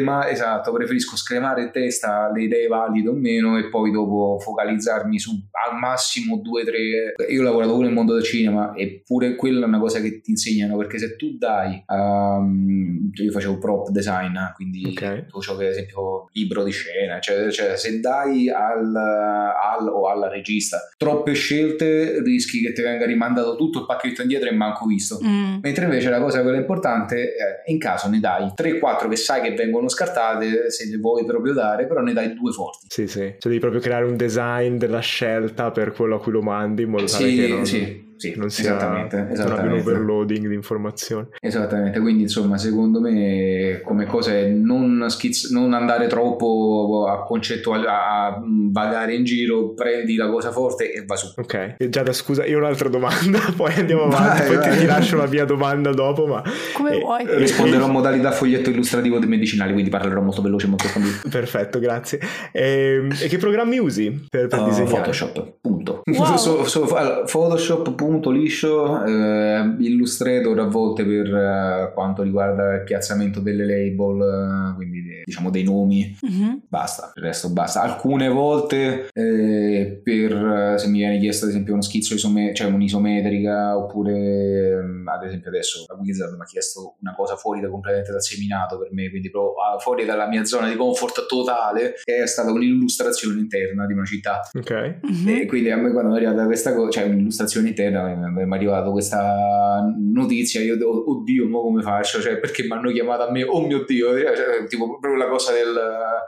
scremare, 0.00 0.30
esatto, 0.30 0.72
preferisco 0.72 1.16
scremare 1.16 1.62
in 1.62 1.70
testa 1.70 2.30
le 2.32 2.42
idee 2.42 2.66
valide 2.66 3.08
o 3.08 3.12
meno 3.12 3.58
e 3.58 3.68
poi 3.68 3.90
dopo 3.90 4.38
focalizzarmi 4.40 5.18
su 5.18 5.30
al 5.50 5.78
massimo 5.78 6.38
due 6.38 6.62
o 6.62 6.64
tre. 6.64 7.14
Io 7.28 7.40
ho 7.40 7.44
lavorato 7.44 7.74
pure 7.74 7.86
nel 7.86 7.94
mondo 7.94 8.14
del 8.14 8.22
cinema 8.22 8.72
eppure 8.74 9.36
quella 9.36 9.64
è 9.64 9.68
una 9.68 9.78
cosa 9.78 10.00
che 10.00 10.20
ti 10.20 10.30
insegnano 10.30 10.76
perché 10.76 10.98
se 10.98 11.16
tu 11.16 11.36
dai, 11.36 11.82
um, 11.86 13.10
io 13.12 13.30
facevo 13.30 13.58
prop 13.58 13.90
design, 13.90 14.36
quindi 14.54 14.84
okay. 14.86 15.26
tutto 15.26 15.40
ciò 15.40 15.56
che 15.56 15.66
ad 15.66 15.70
esempio 15.72 16.28
libro 16.32 16.64
di 16.64 16.72
scena, 16.72 17.20
cioè, 17.20 17.50
cioè 17.50 17.76
se 17.76 18.00
dai 18.00 18.48
al, 18.48 18.94
al, 18.94 19.88
o 19.88 20.08
alla 20.08 20.28
regista 20.28 20.78
troppe 20.96 21.32
scelte 21.34 22.22
rischi 22.22 22.60
che 22.60 22.72
ti 22.72 22.82
venga 22.82 23.06
rimandato 23.06 23.56
tutto 23.56 23.80
il 23.80 23.86
pacchetto 23.86 24.22
indietro 24.22 24.48
e 24.48 24.52
manco 24.52 24.86
visto. 24.86 25.18
Mm. 25.22 25.58
Mentre 25.60 25.84
invece 25.84 26.08
la 26.08 26.20
cosa 26.20 26.42
quella 26.42 26.58
importante 26.58 27.34
è 27.34 27.70
in 27.70 27.78
caso 27.78 28.08
ne 28.08 28.20
dai 28.20 28.52
3-4 28.56 29.08
che 29.08 29.16
sai 29.16 29.42
che 29.42 29.54
vengono 29.54 29.88
scartate 29.90 30.70
se 30.70 30.88
le 30.88 30.96
vuoi 30.96 31.26
proprio 31.26 31.52
dare, 31.52 31.86
però 31.86 32.00
ne 32.00 32.14
dai 32.14 32.34
due 32.34 32.52
forti. 32.52 32.86
Sì, 32.88 33.06
sì, 33.06 33.18
cioè 33.18 33.38
devi 33.42 33.58
proprio 33.58 33.80
creare 33.80 34.04
un 34.04 34.16
design 34.16 34.76
della 34.76 35.00
scelta 35.00 35.70
per 35.70 35.92
quello 35.92 36.16
a 36.16 36.20
cui 36.20 36.32
lo 36.32 36.42
mandi 36.42 36.82
in 36.82 36.90
modo 36.90 37.04
tale 37.04 37.28
sì, 37.28 37.36
che 37.36 37.48
non... 37.48 37.66
Sì 37.66 38.08
sì, 38.20 38.34
non 38.36 38.50
sia 38.50 38.76
esattamente, 38.76 39.28
esattamente. 39.30 39.62
Non 39.62 39.72
un 39.72 39.80
overloading 39.80 40.46
di 40.46 40.54
informazioni. 40.54 41.26
Esattamente, 41.40 42.00
quindi 42.00 42.24
insomma 42.24 42.58
secondo 42.58 43.00
me 43.00 43.80
come 43.82 44.04
cosa 44.04 44.34
è 44.34 44.46
non, 44.46 45.06
schizz- 45.08 45.50
non 45.50 45.72
andare 45.72 46.06
troppo 46.06 47.06
a 47.08 47.24
concettuale, 47.24 47.86
a 47.88 48.38
vagare 48.44 49.14
in 49.14 49.24
giro, 49.24 49.72
prendi 49.72 50.16
la 50.16 50.28
cosa 50.28 50.52
forte 50.52 50.92
e 50.92 51.06
va 51.06 51.16
su. 51.16 51.32
Ok, 51.34 51.76
e 51.78 51.88
già 51.88 52.02
da 52.02 52.12
scusa, 52.12 52.44
io 52.44 52.58
ho 52.58 52.60
un'altra 52.60 52.90
domanda, 52.90 53.40
poi 53.56 53.72
andiamo 53.72 54.02
avanti, 54.02 54.40
vai, 54.40 54.46
poi 54.48 54.68
vai. 54.68 54.78
ti 54.78 54.84
lascio 54.84 55.16
la 55.16 55.26
mia 55.26 55.46
domanda 55.46 55.90
dopo, 55.94 56.26
ma... 56.26 56.42
Come 56.74 56.96
eh, 56.96 57.00
vuoi. 57.00 57.24
Risponderò 57.26 57.86
a 57.86 57.88
modalità 57.90 58.32
foglietto 58.32 58.68
illustrativo 58.68 59.18
dei 59.18 59.30
medicinali, 59.30 59.72
quindi 59.72 59.88
parlerò 59.88 60.20
molto 60.20 60.42
veloce 60.42 60.66
e 60.66 60.68
molto 60.68 60.88
approfondito. 60.88 61.26
Perfetto, 61.30 61.78
grazie. 61.78 62.20
E, 62.52 62.98
ehm, 63.00 63.16
e, 63.18 63.28
che 63.28 63.38
programmi 63.38 63.78
usi 63.78 64.26
per, 64.28 64.46
per 64.48 64.60
uh, 64.60 64.64
disegnare? 64.66 64.96
Photoshop, 64.96 65.54
punto. 65.62 66.02
Wow. 66.04 66.36
so, 66.36 66.66
so, 66.66 66.84
Photoshop, 66.84 67.94
punto 67.94 68.08
punto 68.10 68.30
liscio, 68.30 69.04
eh, 69.04 69.76
Illustrator 69.78 70.58
a 70.58 70.64
volte 70.64 71.04
per 71.04 71.32
eh, 71.32 71.92
quanto 71.94 72.22
riguarda 72.22 72.74
il 72.74 72.82
piazzamento 72.82 73.38
delle 73.38 73.64
label, 73.64 74.72
eh, 74.72 74.74
quindi 74.74 75.02
de, 75.02 75.22
diciamo 75.24 75.50
dei 75.50 75.62
nomi, 75.62 76.16
mm-hmm. 76.26 76.54
basta, 76.68 77.12
il 77.14 77.22
resto 77.22 77.50
basta. 77.50 77.82
Alcune 77.82 78.28
volte 78.28 79.08
eh, 79.12 80.00
per 80.02 80.74
se 80.76 80.88
mi 80.88 80.98
viene 80.98 81.18
chiesto 81.18 81.44
ad 81.44 81.52
esempio 81.52 81.72
uno 81.72 81.82
schizzo 81.82 82.14
isome- 82.14 82.52
cioè 82.52 82.68
un'isometrica 82.68 83.76
oppure 83.78 84.78
ehm, 84.78 85.06
ad 85.06 85.24
esempio 85.24 85.50
adesso 85.50 85.84
la 85.86 85.94
Wizard 85.94 86.34
mi 86.34 86.42
ha 86.42 86.44
chiesto 86.44 86.96
una 87.00 87.14
cosa 87.14 87.36
fuori 87.36 87.60
da 87.60 87.68
completamente 87.68 88.10
dal 88.10 88.22
seminato 88.22 88.78
per 88.78 88.88
me, 88.92 89.08
quindi 89.08 89.30
proprio 89.30 89.54
ah, 89.62 89.78
fuori 89.78 90.04
dalla 90.04 90.26
mia 90.26 90.44
zona 90.44 90.68
di 90.68 90.74
comfort 90.74 91.26
totale, 91.26 91.94
che 92.02 92.16
è 92.16 92.26
stata 92.26 92.50
un'illustrazione 92.50 93.38
interna 93.38 93.86
di 93.86 93.92
una 93.92 94.04
città. 94.04 94.40
Ok. 94.52 94.98
Mm-hmm. 95.06 95.28
E 95.28 95.46
quindi 95.46 95.70
a 95.70 95.76
me 95.76 95.92
quando 95.92 96.12
è 96.12 96.16
arrivata 96.16 96.44
questa 96.44 96.74
cosa, 96.74 96.90
cioè 96.90 97.04
un'illustrazione 97.04 97.68
interna 97.68 97.99
mi 98.02 98.40
è 98.40 98.54
arrivata 98.54 98.90
questa 98.90 99.82
notizia, 99.98 100.60
io 100.60 100.76
oddio, 100.76 101.46
ma 101.46 101.58
come 101.58 101.82
faccio? 101.82 102.20
Cioè, 102.20 102.38
perché 102.38 102.64
mi 102.64 102.72
hanno 102.72 102.90
chiamato 102.90 103.22
a 103.22 103.30
me, 103.30 103.42
oh 103.42 103.66
mio 103.66 103.84
Dio, 103.86 104.08
cioè, 104.16 104.66
tipo 104.68 104.98
proprio 104.98 105.16
la 105.16 105.28
cosa 105.28 105.52
del, 105.52 105.78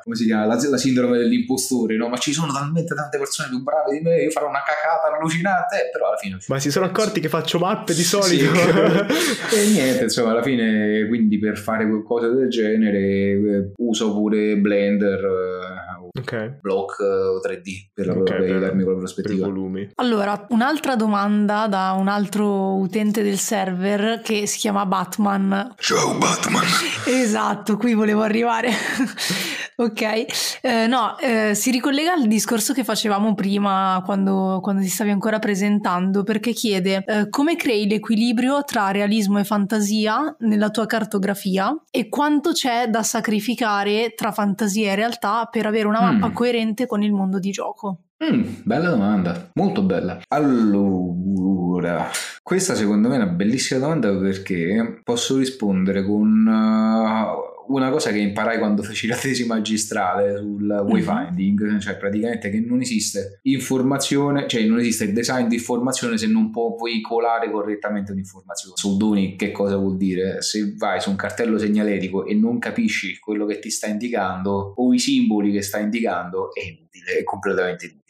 come 0.02 0.16
si 0.16 0.24
chiama, 0.24 0.46
la, 0.46 0.58
la, 0.68 0.76
sindrome 0.76 1.18
dell'impostore, 1.18 1.96
no? 1.96 2.08
Ma 2.08 2.16
ci 2.16 2.32
sono 2.32 2.52
talmente 2.52 2.94
tante 2.94 3.18
persone 3.18 3.48
più 3.48 3.62
brave 3.62 3.92
di 3.92 4.00
me, 4.00 4.22
io 4.22 4.30
farò 4.30 4.48
una 4.48 4.62
cacata 4.64 5.14
allucinante, 5.16 5.76
eh, 5.76 5.90
però 5.90 6.08
alla 6.08 6.16
fine... 6.16 6.38
Ma 6.48 6.58
si 6.58 6.70
sono 6.70 6.86
accorti 6.86 7.20
che 7.20 7.28
faccio 7.28 7.58
mappe 7.58 7.94
di 7.94 8.02
solito? 8.02 8.54
Sì. 8.54 9.56
e 9.56 9.66
niente, 9.72 10.04
insomma, 10.04 10.30
alla 10.30 10.42
fine, 10.42 11.06
quindi 11.08 11.38
per 11.38 11.58
fare 11.58 11.88
cose 12.04 12.28
del 12.28 12.48
genere 12.48 12.98
eh, 12.98 13.72
uso 13.76 14.12
pure 14.12 14.56
Blender 14.56 15.20
eh, 15.20 15.81
okay. 16.18 16.58
block 16.60 17.00
3D 17.00 17.90
per, 17.92 18.06
la, 18.06 18.12
okay, 18.14 18.46
per, 18.46 18.60
darmi 18.60 18.82
quella 18.82 18.98
prospettiva. 18.98 19.46
volumi. 19.46 19.90
Allora, 19.96 20.46
un'altra 20.50 20.96
domanda 20.96 21.66
da 21.66 21.94
un 21.98 22.08
altro 22.08 22.74
utente 22.74 23.22
del 23.22 23.38
server 23.38 24.20
che 24.22 24.46
si 24.46 24.58
chiama 24.58 24.86
Batman. 24.86 25.74
Ciao 25.78 26.16
Batman. 26.18 26.64
esatto, 27.06 27.76
qui 27.76 27.94
volevo 27.94 28.22
arrivare. 28.22 28.70
ok, 29.76 30.60
eh, 30.62 30.86
no, 30.86 31.18
eh, 31.18 31.54
si 31.54 31.70
ricollega 31.70 32.12
al 32.12 32.26
discorso 32.26 32.72
che 32.72 32.84
facevamo 32.84 33.34
prima 33.34 34.02
quando, 34.04 34.60
quando 34.62 34.82
ti 34.82 34.88
stavi 34.88 35.10
ancora 35.10 35.38
presentando, 35.38 36.22
perché 36.22 36.52
chiede 36.52 37.04
eh, 37.06 37.28
come 37.28 37.56
crei 37.56 37.88
l'equilibrio 37.88 38.62
tra 38.64 38.90
realismo 38.90 39.38
e 39.38 39.44
fantasia 39.44 40.36
nella 40.40 40.70
tua 40.70 40.86
cartografia 40.86 41.74
e 41.90 42.08
quanto 42.08 42.52
c'è 42.52 42.88
da 42.88 43.02
sacrificare 43.02 44.14
tra 44.14 44.32
fantasia 44.32 44.92
e 44.92 44.94
realtà 44.94 45.48
per 45.50 45.66
avere 45.66 45.86
una 45.86 46.00
mappa 46.00 46.28
mm. 46.28 46.32
coerente 46.32 46.86
con 46.86 47.02
il 47.02 47.12
mondo 47.12 47.38
di 47.38 47.50
gioco. 47.50 47.98
Mm, 48.22 48.62
bella 48.62 48.90
domanda, 48.90 49.50
molto 49.54 49.82
bella. 49.82 50.20
Allora, 50.28 52.08
questa 52.40 52.76
secondo 52.76 53.08
me 53.08 53.14
è 53.14 53.18
una 53.18 53.26
bellissima 53.26 53.80
domanda 53.80 54.16
perché 54.16 55.00
posso 55.02 55.36
rispondere 55.38 56.04
con 56.04 56.46
uh, 56.46 57.51
una 57.72 57.90
cosa 57.90 58.10
che 58.10 58.18
imparai 58.18 58.58
quando 58.58 58.82
feci 58.82 59.06
la 59.06 59.16
tesi 59.16 59.46
magistrale 59.46 60.36
sul 60.36 60.62
mhm. 60.62 60.90
wayfinding, 60.90 61.62
mm-hmm. 61.62 61.78
cioè 61.78 61.96
praticamente 61.96 62.50
che 62.50 62.60
non 62.60 62.80
esiste 62.80 63.40
informazione, 63.42 64.46
cioè 64.46 64.64
non 64.64 64.78
esiste 64.78 65.04
il 65.04 65.12
design 65.12 65.48
di 65.48 65.56
informazione 65.56 66.18
se 66.18 66.26
non 66.26 66.50
può 66.50 66.74
veicolare 66.76 67.50
correttamente 67.50 68.12
un'informazione. 68.12 68.76
Soldoni 68.76 69.36
che 69.36 69.50
cosa 69.50 69.76
vuol 69.76 69.96
dire? 69.96 70.42
Se 70.42 70.74
vai 70.76 71.00
su 71.00 71.10
un 71.10 71.16
cartello 71.16 71.58
segnaletico 71.58 72.26
e 72.26 72.34
non 72.34 72.58
capisci 72.58 73.18
quello 73.18 73.46
che 73.46 73.58
ti 73.58 73.70
sta 73.70 73.86
indicando 73.86 74.74
o 74.76 74.92
i 74.92 74.98
simboli 74.98 75.52
che 75.52 75.62
sta 75.62 75.78
indicando, 75.78 76.54
è 76.54 76.60
inutile, 76.60 77.18
è 77.18 77.24
completamente 77.24 77.86
inutile 77.86 78.00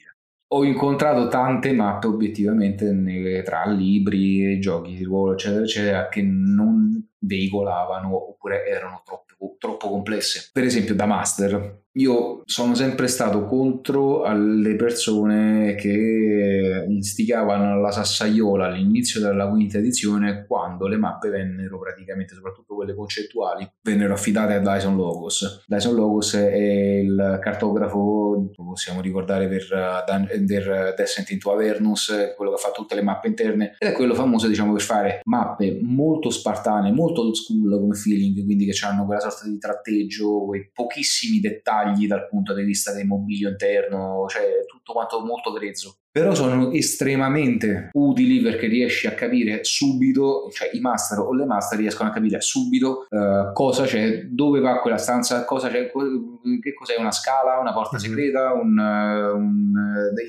ho 0.55 0.65
incontrato 0.65 1.29
tante 1.29 1.73
mappe 1.73 2.09
obiettivamente 2.09 3.43
tra 3.43 3.67
libri, 3.67 4.61
giochi 4.61 4.95
di 4.95 5.03
ruolo, 5.03 5.33
eccetera, 5.33 5.63
eccetera, 5.63 6.09
che 6.09 6.21
non 6.21 7.09
veicolavano 7.21 8.29
oppure 8.29 8.67
erano 8.67 9.01
troppo, 9.05 9.32
troppo 9.59 9.89
complesse. 9.89 10.51
Per 10.53 10.65
esempio 10.65 10.95
da 10.95 11.07
master, 11.07 11.82
io 11.95 12.43
sono 12.47 12.75
sempre 12.75 13.07
stato 13.07 13.45
contro 13.45 14.23
alle 14.23 14.77
persone 14.77 15.75
che 15.75 16.87
istigavano 16.89 17.81
la 17.81 17.91
sassaiola 17.91 18.67
all'inizio 18.67 19.21
della 19.21 19.49
quinta 19.49 19.79
edizione 19.79 20.47
quando 20.47 20.87
le 20.87 20.97
mappe 20.97 21.29
vennero 21.29 21.79
praticamente, 21.79 22.35
soprattutto 22.35 22.77
quelle 22.77 22.95
concettuali, 22.95 23.71
vennero 23.83 24.15
affidate 24.15 24.55
a 24.55 24.61
Dyson 24.61 24.97
Logos. 24.97 25.65
Dyson 25.67 25.95
Logos 25.95 26.35
è 26.35 27.01
il 27.03 27.39
cartografo, 27.43 28.51
possiamo 28.55 29.03
ricordare 29.03 29.49
per, 29.49 29.69
uh, 29.71 30.47
per 30.47 30.95
Descent 30.97 31.31
into 31.31 31.53
Avernus, 31.53 32.33
quello 32.37 32.53
che 32.53 32.61
fa 32.61 32.71
tutte 32.71 32.95
le 32.95 33.03
mappe 33.03 33.29
interne 33.29 33.77
ed 33.79 33.91
è 33.91 33.93
quello 33.93 34.15
famoso 34.15 34.47
diciamo 34.49 34.73
per 34.73 34.83
fare 34.83 35.21
mappe 35.25 35.79
molto 35.83 36.31
spartane, 36.31 36.91
molto 36.91 37.21
old 37.21 37.35
school 37.35 37.79
come 37.79 37.95
feeling, 37.95 38.45
quindi 38.45 38.65
che 38.65 38.87
hanno 38.87 39.05
quella 39.05 39.21
sorta 39.21 39.47
di 39.47 39.59
tratteggio, 39.59 40.45
quei 40.47 40.71
pochissimi 40.73 41.41
dettagli 41.41 41.82
dettagli 41.83 42.07
dal 42.07 42.29
punto 42.29 42.55
di 42.55 42.63
vista 42.63 42.93
del 42.93 43.07
mobilio 43.07 43.49
interno, 43.49 44.27
cioè 44.29 44.65
tutto 44.67 44.93
quanto 44.93 45.21
molto 45.25 45.53
grezzo 45.53 46.02
però 46.13 46.35
sono 46.35 46.71
estremamente 46.73 47.89
utili 47.93 48.43
perché 48.43 48.67
riesci 48.67 49.07
a 49.07 49.13
capire 49.13 49.65
subito, 49.65 50.51
cioè 50.53 50.69
i 50.75 50.79
master 50.79 51.19
o 51.21 51.33
le 51.33 51.47
master 51.47 51.79
riescono 51.79 52.11
a 52.11 52.13
capire 52.13 52.39
subito 52.43 53.07
uh, 53.09 53.53
cosa 53.55 53.85
c'è, 53.85 54.25
dove 54.27 54.61
va 54.61 54.81
quella 54.81 54.99
stanza, 54.99 55.47
cosa 55.47 55.71
c'è, 55.71 55.91
che 55.91 56.75
cos'è 56.75 56.99
una 56.99 57.13
scala, 57.13 57.59
una 57.59 57.73
porta 57.73 57.97
mhm. 57.97 58.03
segreta, 58.03 58.53
un, 58.53 58.79
un, 58.79 59.73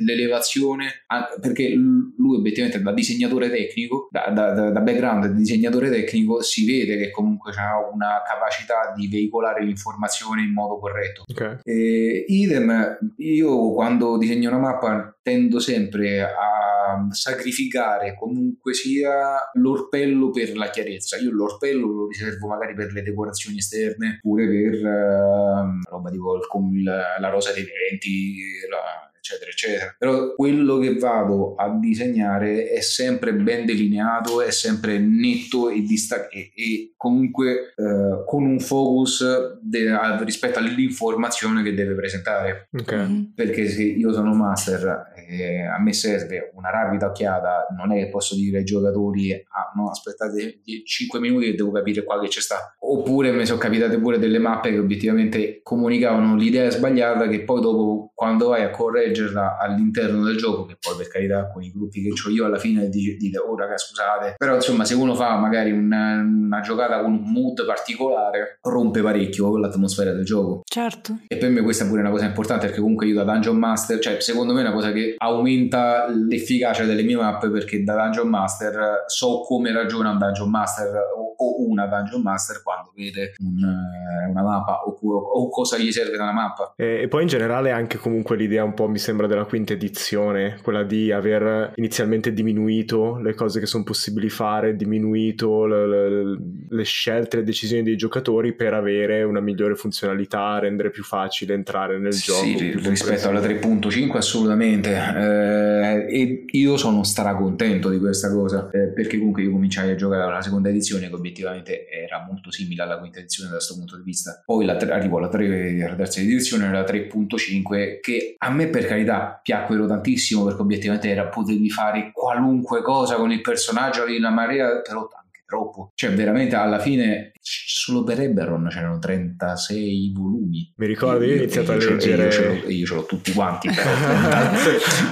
l'elevazione, 0.05 1.03
perché 1.41 1.73
lui 1.73 2.37
obiettivamente 2.37 2.81
da 2.81 2.93
disegnatore 2.93 3.49
tecnico, 3.49 4.07
da, 4.09 4.29
da, 4.29 4.69
da 4.69 4.79
background 4.79 5.27
di 5.27 5.39
disegnatore 5.39 5.89
tecnico 5.89 6.41
si 6.41 6.65
vede 6.65 6.95
che 6.97 7.11
comunque 7.11 7.51
ha 7.57 7.77
una 7.91 8.21
capacità 8.25 8.93
di 8.95 9.09
veicolare 9.09 9.65
l'informazione 9.65 10.43
in 10.43 10.53
modo 10.53 10.79
corretto. 10.79 11.23
Okay. 11.29 11.57
E, 11.63 12.23
idem, 12.29 12.97
io 13.17 13.73
quando 13.73 14.17
disegno 14.17 14.47
una 14.47 14.59
mappa 14.59 15.12
tendo 15.23 15.59
sempre 15.59 16.21
a 16.21 17.07
sacrificare 17.09 18.15
comunque 18.15 18.73
sia 18.73 19.37
l'orpello 19.53 20.29
per 20.29 20.55
la 20.55 20.69
chiarezza. 20.69 21.17
Io 21.17 21.31
l'orpello 21.31 21.87
lo 21.87 22.07
riservo 22.07 22.47
magari 22.47 22.75
per 22.75 22.91
le 22.91 23.01
decorazioni 23.01 23.57
esterne, 23.57 24.19
pure 24.21 24.47
per 24.47 24.73
uh, 24.83 25.79
roba 25.89 26.09
tipo 26.11 26.35
il, 26.35 26.83
la 26.83 27.29
rosa 27.29 27.53
dei 27.53 27.63
venti, 27.63 28.35
la, 28.69 29.09
eccetera, 29.23 29.49
eccetera. 29.49 29.95
Però 29.97 30.35
quello 30.35 30.77
che 30.79 30.97
vado 30.97 31.55
a 31.55 31.69
disegnare 31.79 32.69
è 32.69 32.81
sempre 32.81 33.33
ben 33.33 33.65
delineato, 33.65 34.41
è 34.41 34.51
sempre 34.51 34.99
netto 34.99 35.69
e, 35.69 35.81
dista- 35.81 36.27
e, 36.27 36.51
e 36.53 36.93
comunque 36.97 37.73
eh, 37.75 38.23
con 38.25 38.43
un 38.43 38.59
focus 38.59 39.23
de- 39.61 40.23
rispetto 40.25 40.59
all'informazione 40.59 41.63
che 41.63 41.73
deve 41.73 41.95
presentare. 41.95 42.67
Okay. 42.77 43.07
Mm-hmm. 43.07 43.23
Perché 43.33 43.69
se 43.69 43.83
io 43.83 44.11
sono 44.11 44.33
master 44.33 45.11
e 45.25 45.61
a 45.61 45.81
me 45.81 45.93
serve 45.93 46.51
una 46.55 46.69
rapida 46.69 47.07
occhiata, 47.07 47.67
non 47.77 47.93
è 47.93 48.03
che 48.03 48.09
posso 48.09 48.35
dire 48.35 48.57
ai 48.57 48.63
giocatori 48.65 49.33
ah 49.33 49.71
no 49.75 49.89
aspettate 49.89 50.61
5 50.85 51.19
minuti 51.19 51.45
che 51.45 51.55
devo 51.55 51.71
capire 51.71 52.03
qua 52.03 52.19
che 52.19 52.27
c'è 52.27 52.41
sta. 52.41 52.75
Oppure 52.79 53.31
mi 53.31 53.45
sono 53.45 53.57
capitate 53.57 53.97
pure 53.99 54.19
delle 54.19 54.39
mappe 54.39 54.71
che 54.71 54.79
obiettivamente 54.79 55.61
comunicavano 55.63 56.35
l'idea 56.35 56.69
sbagliata 56.69 57.27
che 57.27 57.43
poi 57.43 57.61
dopo 57.61 58.12
quando 58.23 58.47
vai 58.49 58.63
a 58.63 58.69
correggere 58.69 59.01
leggerla 59.03 59.57
all'interno 59.59 60.23
del 60.23 60.37
gioco, 60.37 60.65
che 60.65 60.77
poi 60.79 60.95
per 60.97 61.07
carità 61.07 61.49
con 61.51 61.61
i 61.63 61.71
gruppi 61.71 62.01
che 62.01 62.09
ho 62.09 62.29
io 62.29 62.45
alla 62.45 62.57
fine 62.57 62.89
dite 62.89 63.37
oh 63.37 63.55
raga 63.55 63.77
scusate, 63.77 64.35
però 64.37 64.55
insomma 64.55 64.85
se 64.85 64.95
uno 64.95 65.13
fa 65.13 65.35
magari 65.37 65.71
una, 65.71 66.21
una 66.21 66.61
giocata 66.61 67.01
con 67.01 67.11
un 67.13 67.31
mood 67.31 67.65
particolare 67.65 68.59
rompe 68.61 69.01
parecchio 69.01 69.57
l'atmosfera 69.57 70.13
del 70.13 70.25
gioco. 70.25 70.61
Certo. 70.65 71.19
E 71.27 71.37
per 71.37 71.49
me 71.49 71.61
questa 71.61 71.85
è 71.85 71.87
pure 71.87 72.01
una 72.01 72.09
cosa 72.09 72.25
importante 72.25 72.65
perché 72.65 72.81
comunque 72.81 73.07
io 73.07 73.15
da 73.15 73.23
Dungeon 73.23 73.57
Master, 73.57 73.99
cioè 73.99 74.19
secondo 74.19 74.53
me 74.53 74.61
è 74.61 74.63
una 74.63 74.73
cosa 74.73 74.91
che 74.91 75.15
aumenta 75.17 76.07
l'efficacia 76.07 76.85
delle 76.85 77.03
mie 77.03 77.17
mappe 77.17 77.49
perché 77.49 77.83
da 77.83 77.95
Dungeon 77.95 78.29
Master 78.29 79.03
so 79.07 79.41
come 79.41 79.71
ragiona 79.71 80.11
un 80.11 80.17
Dungeon 80.17 80.49
Master 80.49 80.91
o, 81.17 81.31
una 81.67 81.87
Dungeon 81.87 82.21
Master 82.21 82.61
quando 82.63 82.91
vede 82.95 83.33
un, 83.39 83.57
eh, 83.57 84.29
una 84.29 84.43
mappa 84.43 84.83
o, 84.83 84.95
o, 84.95 85.49
cosa 85.49 85.77
gli 85.77 85.91
serve 85.91 86.15
da 86.15 86.23
una 86.23 86.31
mappa. 86.31 86.73
E, 86.75 87.01
e 87.01 87.07
poi 87.07 87.23
in 87.23 87.27
generale 87.27 87.71
anche 87.71 87.97
comunque 88.13 88.37
l'idea 88.37 88.63
un 88.63 88.75
po' 88.75 88.87
mi 88.87 88.99
sembra 88.99 89.25
della 89.25 89.45
quinta 89.45 89.73
edizione, 89.73 90.59
quella 90.61 90.83
di 90.83 91.11
aver 91.11 91.71
inizialmente 91.77 92.31
diminuito 92.31 93.17
le 93.17 93.33
cose 93.33 93.59
che 93.59 93.65
sono 93.65 93.83
possibili 93.83 94.29
fare, 94.29 94.75
diminuito 94.75 95.65
le, 95.65 95.87
le, 95.87 96.37
le 96.69 96.83
scelte, 96.83 97.37
le 97.37 97.43
decisioni 97.43 97.81
dei 97.81 97.95
giocatori 97.95 98.53
per 98.53 98.75
avere 98.75 99.23
una 99.23 99.39
migliore 99.39 99.73
funzionalità, 99.73 100.59
rendere 100.59 100.91
più 100.91 101.03
facile 101.03 101.55
entrare 101.55 101.97
nel 101.97 102.13
sì, 102.13 102.31
gioco. 102.31 102.57
Sì, 102.59 102.87
rispetto 102.87 103.29
alla 103.29 103.41
3.5 103.41 104.15
assolutamente. 104.15 104.91
Eh, 104.91 106.05
e 106.07 106.45
io 106.51 106.77
sono 106.77 107.03
stracontento 107.03 107.89
di 107.89 107.97
questa 107.97 108.31
cosa, 108.31 108.69
eh, 108.71 108.89
perché 108.89 109.17
comunque 109.17 109.41
io 109.41 109.49
cominciai 109.49 109.89
a 109.89 109.95
giocare 109.95 110.21
alla 110.21 110.41
seconda 110.41 110.69
edizione 110.69 111.09
che 111.09 111.15
obiettivamente 111.15 111.87
era 111.89 112.23
molto 112.29 112.51
simile 112.51 112.83
alla 112.83 112.99
quinta 112.99 113.17
edizione 113.17 113.49
da 113.49 113.55
questo 113.55 113.73
punto 113.73 113.97
di 113.97 114.03
vista. 114.03 114.43
Poi 114.45 114.65
la, 114.65 114.77
arrivo 114.77 115.17
alla, 115.17 115.29
3, 115.29 115.83
alla 115.83 115.95
terza 115.95 116.19
edizione, 116.19 116.71
la 116.71 116.83
3.5, 116.83 117.99
che 118.03 118.35
a 118.37 118.49
me 118.51 118.67
per 118.67 118.85
carità 118.85 119.39
piacquero 119.41 119.87
tantissimo 119.87 120.43
perché 120.43 120.61
obiettivamente 120.61 121.09
era 121.09 121.27
potevi 121.27 121.69
fare 121.69 122.11
qualunque 122.11 122.81
cosa 122.81 123.15
con 123.15 123.31
il 123.31 123.39
personaggio, 123.39 124.01
avevi 124.01 124.17
una 124.17 124.29
marea, 124.29 124.81
però 124.81 125.07
anche 125.23 125.43
troppo. 125.45 125.91
Cioè 125.95 126.11
veramente 126.11 126.57
alla 126.57 126.79
fine 126.79 127.31
solo 127.39 128.03
per 128.03 128.19
Eberron 128.19 128.67
c'erano 128.69 128.99
36 128.99 130.11
volumi. 130.13 130.73
Mi 130.75 130.85
ricordo, 130.85 131.23
io 131.23 131.31
ho 131.31 131.37
iniziato 131.37 131.71
a 131.71 131.75
leggere... 131.75 132.25
Io 132.25 132.31
ce, 132.31 132.45
l'ho, 132.45 132.69
io 132.69 132.85
ce 132.85 132.93
l'ho 132.93 133.05
tutti 133.05 133.31
quanti, 133.31 133.69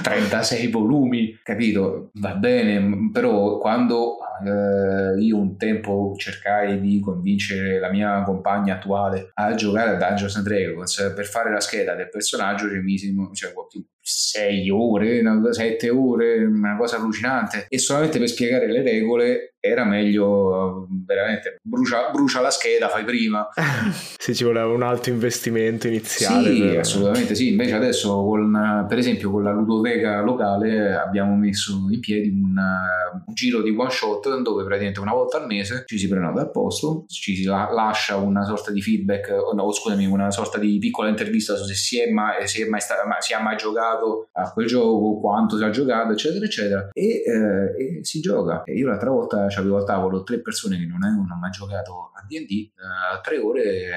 36 0.02 0.66
volumi, 0.66 1.40
capito? 1.42 2.10
Va 2.16 2.34
bene, 2.34 3.08
però 3.10 3.56
quando 3.56 4.18
eh, 4.44 5.20
io 5.20 5.36
un 5.36 5.56
tempo 5.56 6.14
cercai 6.16 6.80
di 6.80 7.00
convincere 7.00 7.78
la 7.78 7.90
mia 7.90 8.22
compagna 8.22 8.74
attuale 8.74 9.30
a 9.34 9.54
giocare 9.54 9.90
a 9.90 9.94
Dungeons 9.94 10.36
and 10.36 10.46
Dragons 10.46 11.12
per 11.14 11.26
fare 11.26 11.52
la 11.52 11.60
scheda 11.60 11.94
del 11.94 12.08
personaggio 12.08 12.68
ci 12.68 12.78
misi 12.78 13.14
cioè, 13.32 13.52
sei 14.00 14.68
ore, 14.68 15.22
sette 15.52 15.88
ore, 15.88 16.44
una 16.44 16.76
cosa 16.76 16.96
allucinante 16.96 17.66
e 17.68 17.78
solamente 17.78 18.18
per 18.18 18.28
spiegare 18.28 18.66
le 18.66 18.82
regole 18.82 19.54
era 19.64 19.84
meglio 19.84 20.88
veramente 21.06 21.60
brucia, 21.62 22.10
brucia 22.10 22.40
la 22.40 22.50
scheda, 22.50 22.88
fai 22.88 23.04
prima. 23.04 23.46
sì, 24.18 24.34
ci 24.34 24.42
voleva 24.42 24.66
un 24.66 24.82
alto 24.82 25.10
investimento 25.10 25.86
iniziale. 25.86 26.52
Sì, 26.52 26.60
per... 26.60 26.78
assolutamente 26.80 27.36
sì. 27.36 27.50
Invece 27.50 27.74
adesso, 27.74 28.24
con, 28.24 28.86
per 28.88 28.98
esempio, 28.98 29.30
con 29.30 29.44
la 29.44 29.52
ludoteca 29.52 30.20
locale 30.20 30.94
abbiamo 30.94 31.36
messo 31.36 31.86
in 31.90 32.00
piedi 32.00 32.28
un, 32.30 32.56
un, 32.56 33.34
giro 33.34 33.62
di 33.62 33.70
one 33.70 33.90
shot 33.90 34.31
dove 34.40 34.64
praticamente 34.64 35.00
una 35.00 35.12
volta 35.12 35.38
al 35.38 35.46
mese 35.46 35.84
ci 35.86 35.98
si 35.98 36.08
prenota 36.08 36.40
al 36.40 36.50
posto, 36.50 37.04
ci 37.08 37.36
si 37.36 37.44
la, 37.44 37.68
lascia 37.70 38.16
una 38.16 38.44
sorta 38.44 38.70
di 38.70 38.80
feedback, 38.80 39.30
no, 39.54 39.70
scusami, 39.70 40.06
una 40.06 40.30
sorta 40.30 40.58
di 40.58 40.78
piccola 40.78 41.08
intervista 41.08 41.54
su 41.56 41.64
se 41.64 41.74
si 41.74 42.00
è 42.00 42.10
mai, 42.10 42.46
si 42.48 42.62
è 42.62 42.66
mai, 42.66 42.80
sta, 42.80 42.94
si 43.18 43.34
è 43.34 43.42
mai 43.42 43.56
giocato 43.56 44.28
a 44.32 44.50
quel 44.52 44.66
gioco, 44.66 45.20
quanto 45.20 45.56
si 45.56 45.64
è 45.64 45.70
giocato, 45.70 46.12
eccetera, 46.12 46.44
eccetera. 46.44 46.88
E, 46.92 47.22
eh, 47.24 47.98
e 47.98 48.04
si 48.04 48.20
gioca. 48.20 48.62
E 48.64 48.74
io 48.74 48.88
l'altra 48.88 49.10
volta 49.10 49.46
avevo 49.54 49.76
al 49.76 49.84
tavolo 49.84 50.22
tre 50.22 50.40
persone 50.40 50.78
che 50.78 50.86
non 50.86 51.02
avevano 51.02 51.36
mai 51.40 51.50
giocato 51.50 52.12
a 52.14 52.24
D&D, 52.26 52.50
eh, 52.50 53.20
tre 53.22 53.38
ore 53.38 53.62
eh, 53.62 53.90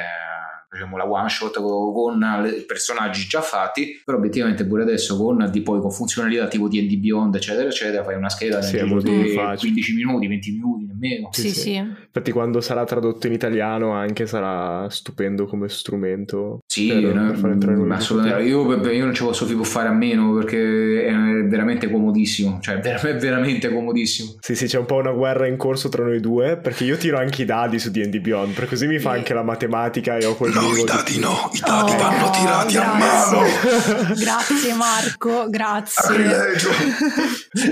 facciamo 0.70 0.98
la 0.98 1.10
one 1.10 1.30
shot 1.30 1.60
con 1.62 2.46
i 2.56 2.62
personaggi 2.66 3.26
già 3.28 3.42
fatti, 3.42 4.02
però 4.04 4.18
obiettivamente 4.18 4.66
pure 4.66 4.84
adesso 4.84 5.18
con, 5.18 5.50
di 5.52 5.62
poi, 5.62 5.80
con 5.80 5.92
funzionalità 5.92 6.48
tipo 6.48 6.68
D&D 6.68 6.98
Beyond 6.98 7.36
eccetera 7.36 7.68
eccetera 7.68 8.04
fai 8.04 8.16
una 8.16 8.30
scheda 8.30 8.62
sì, 8.62 8.76
nel 8.78 9.02
di 9.02 9.34
15 9.34 9.94
minuti, 9.94 10.28
20 10.28 10.52
minuti 10.52 10.86
nemmeno. 10.86 11.30
Sì, 11.32 11.50
sì, 11.50 11.60
sì, 11.60 11.94
Infatti 12.16 12.32
quando 12.32 12.62
sarà 12.62 12.86
tradotto 12.86 13.28
in 13.28 13.34
italiano 13.34 13.92
anche 13.92 14.26
sarà 14.26 14.90
stupendo 14.90 15.46
come 15.48 15.68
strumento. 15.68 16.60
Sì, 16.66 16.88
per, 16.88 17.14
no, 17.14 17.28
per 17.28 17.38
fare 17.38 17.54
entrare 17.54 17.78
in 17.78 17.92
assolutamente. 17.92 18.44
Io, 18.48 18.90
io, 18.90 19.04
non 19.04 19.14
ci 19.14 19.24
posso 19.24 19.46
più 19.46 19.62
fare 19.66 19.90
a 19.90 19.92
meno 19.92 20.34
perché 20.34 21.08
è 21.08 21.14
veramente 21.46 21.92
comodissimo, 21.92 22.60
cioè 22.62 22.76
è 22.80 23.18
veramente 23.18 23.68
comodissimo. 23.70 24.36
Sì, 24.40 24.56
sì, 24.56 24.66
c'è 24.66 24.78
un 24.78 24.86
po' 24.86 24.96
una 24.96 25.12
guerra 25.12 25.46
in 25.46 25.58
corso 25.58 25.90
tra 25.90 26.06
noi 26.06 26.22
due 26.22 26.56
perché 26.56 26.86
io 26.86 26.96
tiro 26.96 27.18
anche 27.18 27.42
i 27.42 27.46
dadi 27.46 27.80
su 27.80 27.92
D&D 27.92 28.20
Beyond, 28.20 28.54
per 28.54 28.70
così 28.70 28.88
mi 28.88 28.98
fa 28.98 29.12
anche 29.12 29.34
la 29.34 29.44
matematica 29.44 30.16
e 30.16 30.24
ho 30.24 30.36
quel 30.36 30.54
No, 30.54 30.74
i 30.74 30.86
dadi 30.86 31.20
no, 31.20 31.50
i 31.52 31.60
dadi 31.60 31.92
oh, 31.92 31.98
vanno 31.98 32.30
tirati 32.30 32.74
grazie. 32.76 32.80
a 32.80 32.98
mano. 32.98 34.16
grazie 34.16 34.74
Marco, 34.74 35.50
grazie. 35.50 36.64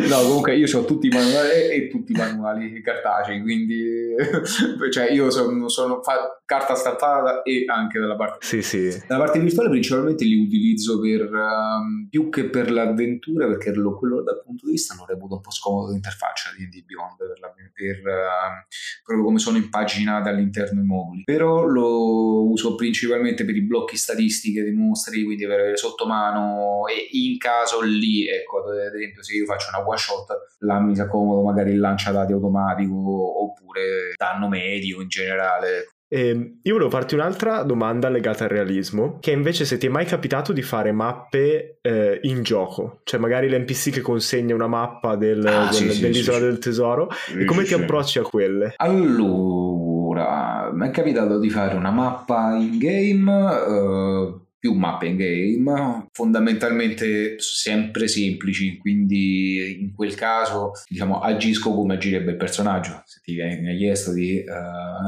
no, 0.10 0.18
comunque 0.18 0.58
io 0.58 0.78
ho 0.78 0.84
tutti 0.84 1.08
i 1.08 1.10
manuali 1.10 1.50
e 1.72 1.88
tutti 1.90 2.12
i 2.12 2.16
manuali 2.16 2.82
cartacei, 2.82 3.42
quindi 3.42 4.16
cioè 4.92 5.12
io 5.12 5.30
sono, 5.30 5.68
sono 5.70 6.02
fa, 6.02 6.42
carta 6.46 6.76
stampata 6.76 7.42
e 7.44 7.66
anche 7.68 8.00
dalla 8.00 8.16
parte 8.16 8.46
sì, 8.46 8.62
sì. 8.62 9.04
dalla 9.08 9.24
parte 9.24 9.40
virtuale 9.40 9.70
principalmente 9.70 10.26
li 10.26 10.44
utilizzo 10.44 11.00
per 11.00 11.30
um, 11.32 12.08
più 12.10 12.30
che 12.30 12.50
per 12.50 12.72
l'avventura 12.72 13.48
perché 13.48 13.72
lo, 13.74 13.98
quello 13.98 14.22
dal 14.22 14.42
punto 14.44 14.66
di 14.66 14.72
vista 14.72 14.96
lo 14.96 15.06
reputo 15.06 15.36
un 15.36 15.42
po' 15.42 15.52
scomodo 15.52 15.92
l'interfaccia 15.92 16.52
di 16.58 16.68
D 16.68 16.86
Beyond 16.86 17.18
per, 17.18 17.40
la, 17.40 17.54
per 17.74 17.98
uh, 17.98 19.04
proprio 19.04 19.26
come 19.26 19.40
sono 19.40 19.58
impaginate 19.58 20.30
all'interno 20.30 20.82
i 20.82 20.86
moduli. 20.86 21.24
Però 21.24 21.66
lo 21.66 22.50
uso 22.50 22.76
principalmente 22.76 23.46
per 23.46 23.56
i 23.56 23.62
blocchi 23.62 23.98
statistiche 23.98 24.64
dei 24.64 24.74
mostri, 24.74 25.24
quindi 25.24 25.46
per 25.46 25.60
avere 25.60 25.78
sotto 25.78 26.06
mano 26.06 26.88
e 26.88 27.10
in 27.12 27.38
caso 27.38 27.82
lì, 27.82 28.28
ecco, 28.28 28.64
ad 28.64 28.96
esempio 28.96 29.24
se 29.24 29.36
io 29.36 29.46
faccio 29.46 29.70
una 29.74 29.86
one 29.86 29.98
shot, 29.98 30.28
là 30.60 30.80
mi 30.80 30.96
sa 30.96 31.08
comodo 31.08 31.44
magari 31.44 31.72
il 31.72 31.80
lancia 31.80 32.12
dati 32.12 32.32
automatico 32.32 33.44
oppure 33.44 34.14
danno 34.24 34.48
medio 34.48 35.02
in 35.02 35.08
generale. 35.08 35.88
Eh, 36.14 36.58
io 36.62 36.74
volevo 36.74 36.92
farti 36.92 37.16
un'altra 37.16 37.64
domanda 37.64 38.08
legata 38.08 38.44
al 38.44 38.52
realismo, 38.52 39.18
che 39.20 39.32
invece 39.32 39.66
se 39.66 39.80
ti 39.80 39.88
è 39.88 39.90
mai 39.90 40.06
capitato 40.06 40.54
di 40.54 40.62
fare 40.62 40.92
mappe 40.92 41.80
eh, 41.82 42.20
in 42.24 42.44
gioco, 42.44 43.00
cioè 43.04 43.20
magari 43.20 43.50
l'NPC 43.50 43.90
che 43.92 44.02
consegna 44.02 44.54
una 44.54 44.68
mappa 44.68 45.16
del, 45.16 45.44
Ah, 45.46 45.64
del- 45.66 45.74
sì, 45.74 45.90
sì, 45.92 46.02
dell'isola 46.02 46.38
sì. 46.38 46.44
del 46.44 46.60
tesoro, 46.60 47.10
e 47.36 47.46
come 47.46 47.64
ti 47.64 47.74
approcci 47.74 48.20
a 48.20 48.22
quelle? 48.22 48.74
Allora, 48.78 50.70
mi 50.72 50.88
è 50.88 50.92
capitato 50.92 51.40
di 51.40 51.50
fare 51.50 51.76
una 51.76 51.90
mappa 51.92 52.56
in 52.58 52.78
game, 52.78 53.52
eh, 53.68 54.34
più 54.64 54.72
mappe 54.72 55.08
in 55.08 55.18
game, 55.18 56.08
fondamentalmente 56.14 57.36
sempre 57.38 58.08
semplici, 58.08 58.78
quindi 58.78 59.82
in 59.82 59.94
quel 59.94 60.16
caso 60.16 60.72
diciamo 60.88 61.20
agisco 61.20 61.74
come 61.74 61.96
agirebbe 61.96 62.32
il 62.32 62.38
personaggio. 62.38 63.02
Se 63.04 63.20
ti 63.22 63.34
viene 63.34 63.76
chiesto 63.76 64.14
di 64.14 64.38
eh, 64.38 64.46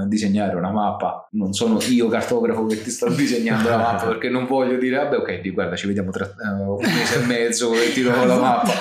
disegnare 0.08 0.58
una 0.58 0.72
mappa, 0.72 1.30
non 1.32 1.54
sono 1.54 1.80
io 1.88 2.10
cartografo 2.10 2.66
che 2.66 2.84
ti 2.84 2.90
sto 2.90 3.10
disegnando 3.10 3.70
la 3.70 3.78
mappa 3.78 4.08
perché 4.08 4.28
non 4.28 4.46
voglio 4.46 4.76
dire 4.76 4.98
vabbè 4.98 5.16
ok, 5.20 5.54
guarda 5.54 5.78
ci 5.78 5.88
vediamo 5.88 6.12
tra 6.12 6.26
eh, 6.26 6.62
un 6.62 6.82
mese 6.82 7.24
e 7.24 7.26
mezzo 7.26 7.74
e 7.76 7.94
ti 7.94 8.02
do 8.02 8.10
la 8.10 8.36
mappa. 8.38 8.74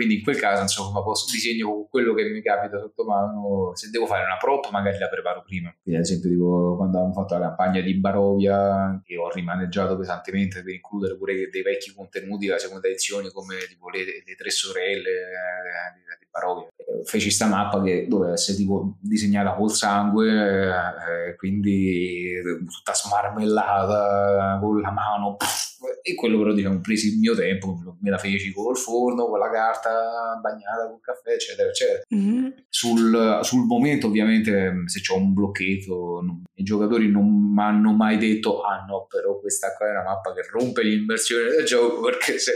Quindi 0.00 0.16
in 0.16 0.24
quel 0.24 0.38
caso 0.38 0.62
insomma 0.62 1.02
posso 1.02 1.26
disegno 1.30 1.86
quello 1.90 2.14
che 2.14 2.24
mi 2.30 2.40
capita 2.40 2.78
sotto 2.78 3.04
mano. 3.04 3.72
Se 3.74 3.90
devo 3.90 4.06
fare 4.06 4.24
una 4.24 4.38
prop 4.38 4.70
magari 4.70 4.96
la 4.96 5.10
preparo 5.10 5.42
prima. 5.42 5.70
Quindi 5.82 6.00
ad 6.00 6.06
esempio 6.06 6.30
tipo 6.30 6.76
quando 6.76 6.96
abbiamo 6.96 7.12
fatto 7.12 7.36
la 7.36 7.48
campagna 7.48 7.82
di 7.82 7.92
Barovia 7.96 8.98
che 9.04 9.18
ho 9.18 9.30
rimaneggiato 9.30 9.98
pesantemente 9.98 10.62
per 10.62 10.72
includere 10.72 11.18
pure 11.18 11.50
dei 11.50 11.60
vecchi 11.60 11.92
contenuti 11.92 12.46
della 12.46 12.58
seconda 12.58 12.86
edizione 12.88 13.30
come 13.30 13.58
tipo 13.68 13.90
le, 13.90 14.04
le 14.24 14.34
tre 14.38 14.48
sorelle 14.48 15.10
eh, 16.40 16.46
Barovia 16.46 16.68
Eh, 16.76 17.04
feci 17.04 17.30
sta 17.30 17.46
mappa 17.46 17.82
che 17.82 18.06
doveva 18.08 18.32
essere 18.32 18.56
tipo 18.56 18.96
disegnata 19.00 19.54
col 19.54 19.70
sangue 19.70 20.28
eh, 20.28 21.36
quindi 21.36 22.32
tutta 22.68 22.92
smarmellata 22.94 24.58
con 24.60 24.80
la 24.80 24.90
mano 24.90 25.36
pff, 25.36 25.68
e 26.02 26.14
quello 26.14 26.38
però 26.38 26.52
diciamo 26.52 26.80
presi 26.80 27.12
il 27.12 27.18
mio 27.18 27.34
tempo 27.34 27.78
me 28.00 28.10
la 28.10 28.18
feci 28.18 28.52
col 28.52 28.76
forno 28.76 29.26
con 29.26 29.38
la 29.38 29.50
carta 29.50 30.38
bagnata 30.42 30.88
col 30.88 31.00
caffè 31.00 31.32
eccetera 31.32 31.68
eccetera 31.68 32.02
Mhm. 32.08 32.54
sul, 32.68 33.38
sul 33.42 33.64
momento 33.66 34.06
ovviamente 34.08 34.82
se 34.86 35.00
c'ho 35.00 35.16
un 35.16 35.32
blocchetto 35.32 36.20
non- 36.22 36.42
i 36.54 36.62
giocatori 36.62 37.10
non 37.10 37.52
mi 37.54 37.62
hanno 37.62 37.92
mai 37.92 38.16
detto 38.18 38.62
ah 38.62 38.84
no 38.86 39.06
però 39.08 39.38
questa 39.40 39.74
qua 39.76 39.86
è 39.86 39.90
una 39.90 40.02
mappa 40.04 40.32
che 40.34 40.42
rompe 40.50 40.82
l'immersione 40.82 41.50
del 41.50 41.64
gioco 41.64 42.00
perché 42.08 42.38
se 42.38 42.52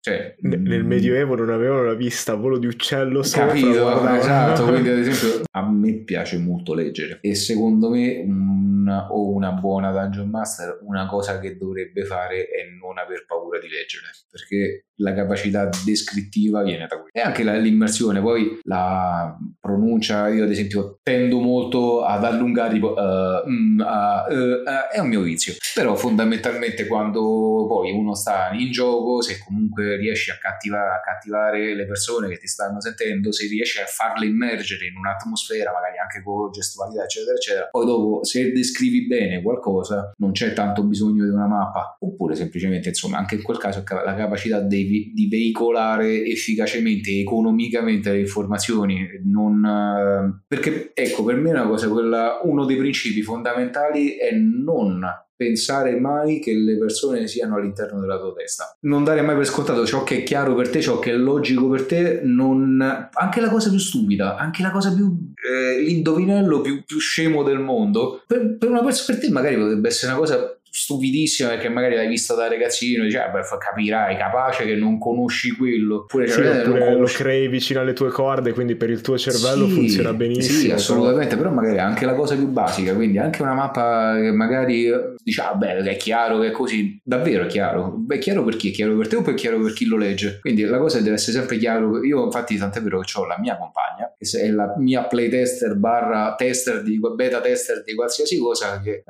cioè, 0.00 0.34
Ne- 0.40 0.56
Nel 0.56 0.84
Medioevo 0.84 1.34
non 1.34 1.50
avevano 1.50 1.84
la 1.84 1.94
vista 1.94 2.32
a 2.32 2.36
volo 2.36 2.58
di 2.58 2.66
uccello 2.66 3.22
sopra. 3.24 3.46
Capito, 3.48 4.08
esatto, 4.16 4.64
quindi 4.64 4.88
ad 4.88 4.98
esempio 4.98 5.42
a 5.50 5.68
me 5.70 5.92
piace 5.92 6.38
molto 6.38 6.74
leggere 6.74 7.18
e 7.20 7.34
secondo 7.34 7.90
me 7.90 8.22
un- 8.26 8.63
o 8.88 9.30
una 9.30 9.52
buona 9.52 9.90
Dungeon 9.90 10.28
Master 10.28 10.78
una 10.82 11.06
cosa 11.06 11.38
che 11.38 11.56
dovrebbe 11.56 12.04
fare 12.04 12.46
è 12.48 12.64
non 12.80 12.98
aver 12.98 13.24
paura 13.26 13.58
di 13.58 13.68
leggere 13.68 14.06
perché 14.30 14.86
la 14.98 15.12
capacità 15.12 15.68
descrittiva 15.84 16.62
viene 16.62 16.86
da 16.86 17.00
qui 17.00 17.10
e 17.12 17.20
anche 17.20 17.42
la- 17.42 17.56
l'immersione 17.56 18.20
poi 18.20 18.58
la 18.62 19.36
pronuncia 19.60 20.28
io 20.28 20.44
ad 20.44 20.50
esempio 20.50 20.98
tendo 21.02 21.40
molto 21.40 22.04
ad 22.04 22.24
allungare 22.24 22.72
tipo 22.72 22.92
uh, 22.92 23.48
mm, 23.48 23.80
eh, 23.80 24.62
ah, 24.64 24.88
è 24.88 24.98
un 24.98 25.08
mio 25.08 25.20
vizio. 25.20 25.54
Però 25.74 25.94
fondamentalmente 25.94 26.86
quando 26.86 27.66
poi 27.68 27.90
uno 27.90 28.14
sta 28.14 28.50
in 28.52 28.70
gioco 28.70 29.20
se 29.22 29.38
comunque 29.44 29.96
riesci 29.96 30.30
a 30.30 30.38
cattivare, 30.40 30.90
a 30.90 31.00
cattivare 31.00 31.74
le 31.74 31.86
persone 31.86 32.28
che 32.28 32.38
ti 32.38 32.46
stanno 32.46 32.80
sentendo 32.80 33.32
se 33.32 33.46
riesci 33.46 33.80
a 33.80 33.86
farle 33.86 34.26
immergere 34.26 34.86
in 34.86 34.96
un'atmosfera 34.96 35.72
magari 35.72 35.98
anche 35.98 36.22
con 36.22 36.50
gestualità 36.50 37.04
eccetera 37.04 37.34
eccetera 37.34 37.68
poi 37.70 37.86
dopo 37.86 38.24
se 38.24 38.52
descrivi 38.52 38.72
bene 39.06 39.42
qualcosa 39.42 40.12
non 40.18 40.32
c'è 40.32 40.52
tanto 40.52 40.84
bisogno 40.84 41.24
di 41.24 41.30
una 41.30 41.46
mappa. 41.46 41.96
Oppure 42.00 42.34
semplicemente 42.34 42.88
insomma 42.88 43.18
anche 43.18 43.36
in 43.36 43.42
quel 43.42 43.58
caso 43.58 43.82
la 43.86 44.14
capacità 44.14 44.60
di, 44.60 45.12
di 45.14 45.28
veicolare 45.28 46.24
efficacemente 46.24 47.10
economicamente 47.18 48.12
le 48.12 48.20
informazioni 48.20 49.06
non 49.24 49.64
eh, 49.64 50.42
perché 50.46 50.92
ecco 50.94 51.24
per 51.24 51.36
me 51.36 51.50
è 51.50 51.52
una 51.52 51.66
cosa 51.66 51.88
quella 51.88 52.40
uno 52.42 52.64
dei 52.64 52.76
principi 52.76 53.22
fondamentali 53.22 54.16
è 54.16 54.32
non 54.32 55.02
pensare 55.36 55.98
mai 55.98 56.40
che 56.40 56.54
le 56.54 56.78
persone 56.78 57.26
siano 57.26 57.56
all'interno 57.56 58.00
della 58.00 58.18
tua 58.18 58.32
testa. 58.32 58.76
Non 58.80 59.04
dare 59.04 59.22
mai 59.22 59.36
per 59.36 59.46
scontato 59.46 59.84
ciò 59.86 60.02
che 60.04 60.18
è 60.18 60.22
chiaro 60.22 60.54
per 60.54 60.68
te 60.68 60.80
ciò 60.80 60.98
che 60.98 61.12
è 61.12 61.16
logico 61.16 61.68
per 61.68 61.86
te 61.86 62.20
non 62.22 62.80
anche 63.12 63.40
la 63.40 63.48
cosa 63.48 63.70
più 63.70 63.78
stupida 63.78 64.36
anche 64.36 64.62
la 64.62 64.70
cosa 64.70 64.94
più 64.94 65.32
eh, 65.34 65.80
l'indovinello 65.80 66.60
più, 66.60 66.84
più 66.84 66.98
scemo 66.98 67.42
del 67.42 67.58
mondo 67.58 68.22
per, 68.26 68.56
per 68.58 68.68
persona 68.68 69.04
per 69.04 69.18
te 69.18 69.30
magari 69.30 69.56
potrebbe 69.56 69.88
essere 69.88 70.12
una 70.12 70.20
cosa 70.20 70.58
stupidissima 70.76 71.50
perché 71.50 71.68
magari 71.68 71.94
l'hai 71.94 72.08
vista 72.08 72.34
da 72.34 72.48
ragazzino 72.48 73.02
e 73.02 73.06
dici 73.06 73.16
ah, 73.16 73.28
beh, 73.28 73.42
capirai 73.58 74.16
capace 74.16 74.64
che 74.64 74.74
non 74.74 74.98
conosci 74.98 75.52
quello 75.52 75.98
oppure, 75.98 76.26
Sì, 76.26 76.42
cioè, 76.42 76.66
oppure 76.66 76.96
lo 76.96 77.06
crei 77.06 77.46
vicino 77.46 77.78
alle 77.78 77.92
tue 77.92 78.10
corde, 78.10 78.52
quindi 78.52 78.74
per 78.74 78.90
il 78.90 79.00
tuo 79.00 79.16
cervello 79.16 79.68
Sì, 79.68 79.72
funziona 79.72 80.12
benissimo. 80.12 80.58
Sì, 80.58 80.70
assolutamente, 80.72 81.36
però 81.36 81.50
magari 81.50 81.78
anche 81.78 82.04
la 82.04 82.14
cosa 82.14 82.34
più 82.34 82.48
basica, 82.48 82.92
quindi 82.92 83.18
anche 83.18 83.40
una 83.42 83.54
mappa 83.54 84.16
che 84.18 84.32
magari 84.32 84.90
dici, 85.22 85.40
ah 85.40 85.54
beh, 85.54 85.76
è 85.76 85.96
chiaro 85.96 86.40
che 86.40 86.48
è 86.48 86.50
così, 86.50 87.00
davvero 87.04 87.44
è 87.44 87.46
chiaro. 87.46 87.94
Beh, 87.96 88.16
è 88.16 88.18
chiaro 88.18 88.42
per 88.42 88.56
chi? 88.56 88.70
È 88.70 88.72
chiaro 88.72 88.96
per 88.96 89.06
te 89.06 89.14
o 89.14 89.24
è 89.24 89.34
chiaro 89.34 89.60
per 89.60 89.72
chi 89.74 89.84
lo 89.84 89.96
legge? 89.96 90.38
Quindi 90.40 90.62
la 90.64 90.78
cosa 90.78 90.98
deve 90.98 91.14
essere 91.14 91.38
sempre 91.38 91.56
chiaro. 91.56 92.04
Io 92.04 92.24
infatti 92.24 92.56
tant'è 92.56 92.82
vero 92.82 92.98
che 92.98 93.12
ho 93.14 93.26
la 93.26 93.38
mia 93.38 93.56
compagna, 93.56 94.12
che 94.18 94.40
è 94.40 94.48
la 94.48 94.74
mia 94.76 95.04
playtester 95.04 95.76
barra 95.76 96.34
tester 96.36 96.82
di 96.82 96.98
beta 97.14 97.40
tester 97.40 97.84
di 97.84 97.94
qualsiasi 97.94 98.38
cosa 98.38 98.80
che 98.80 99.04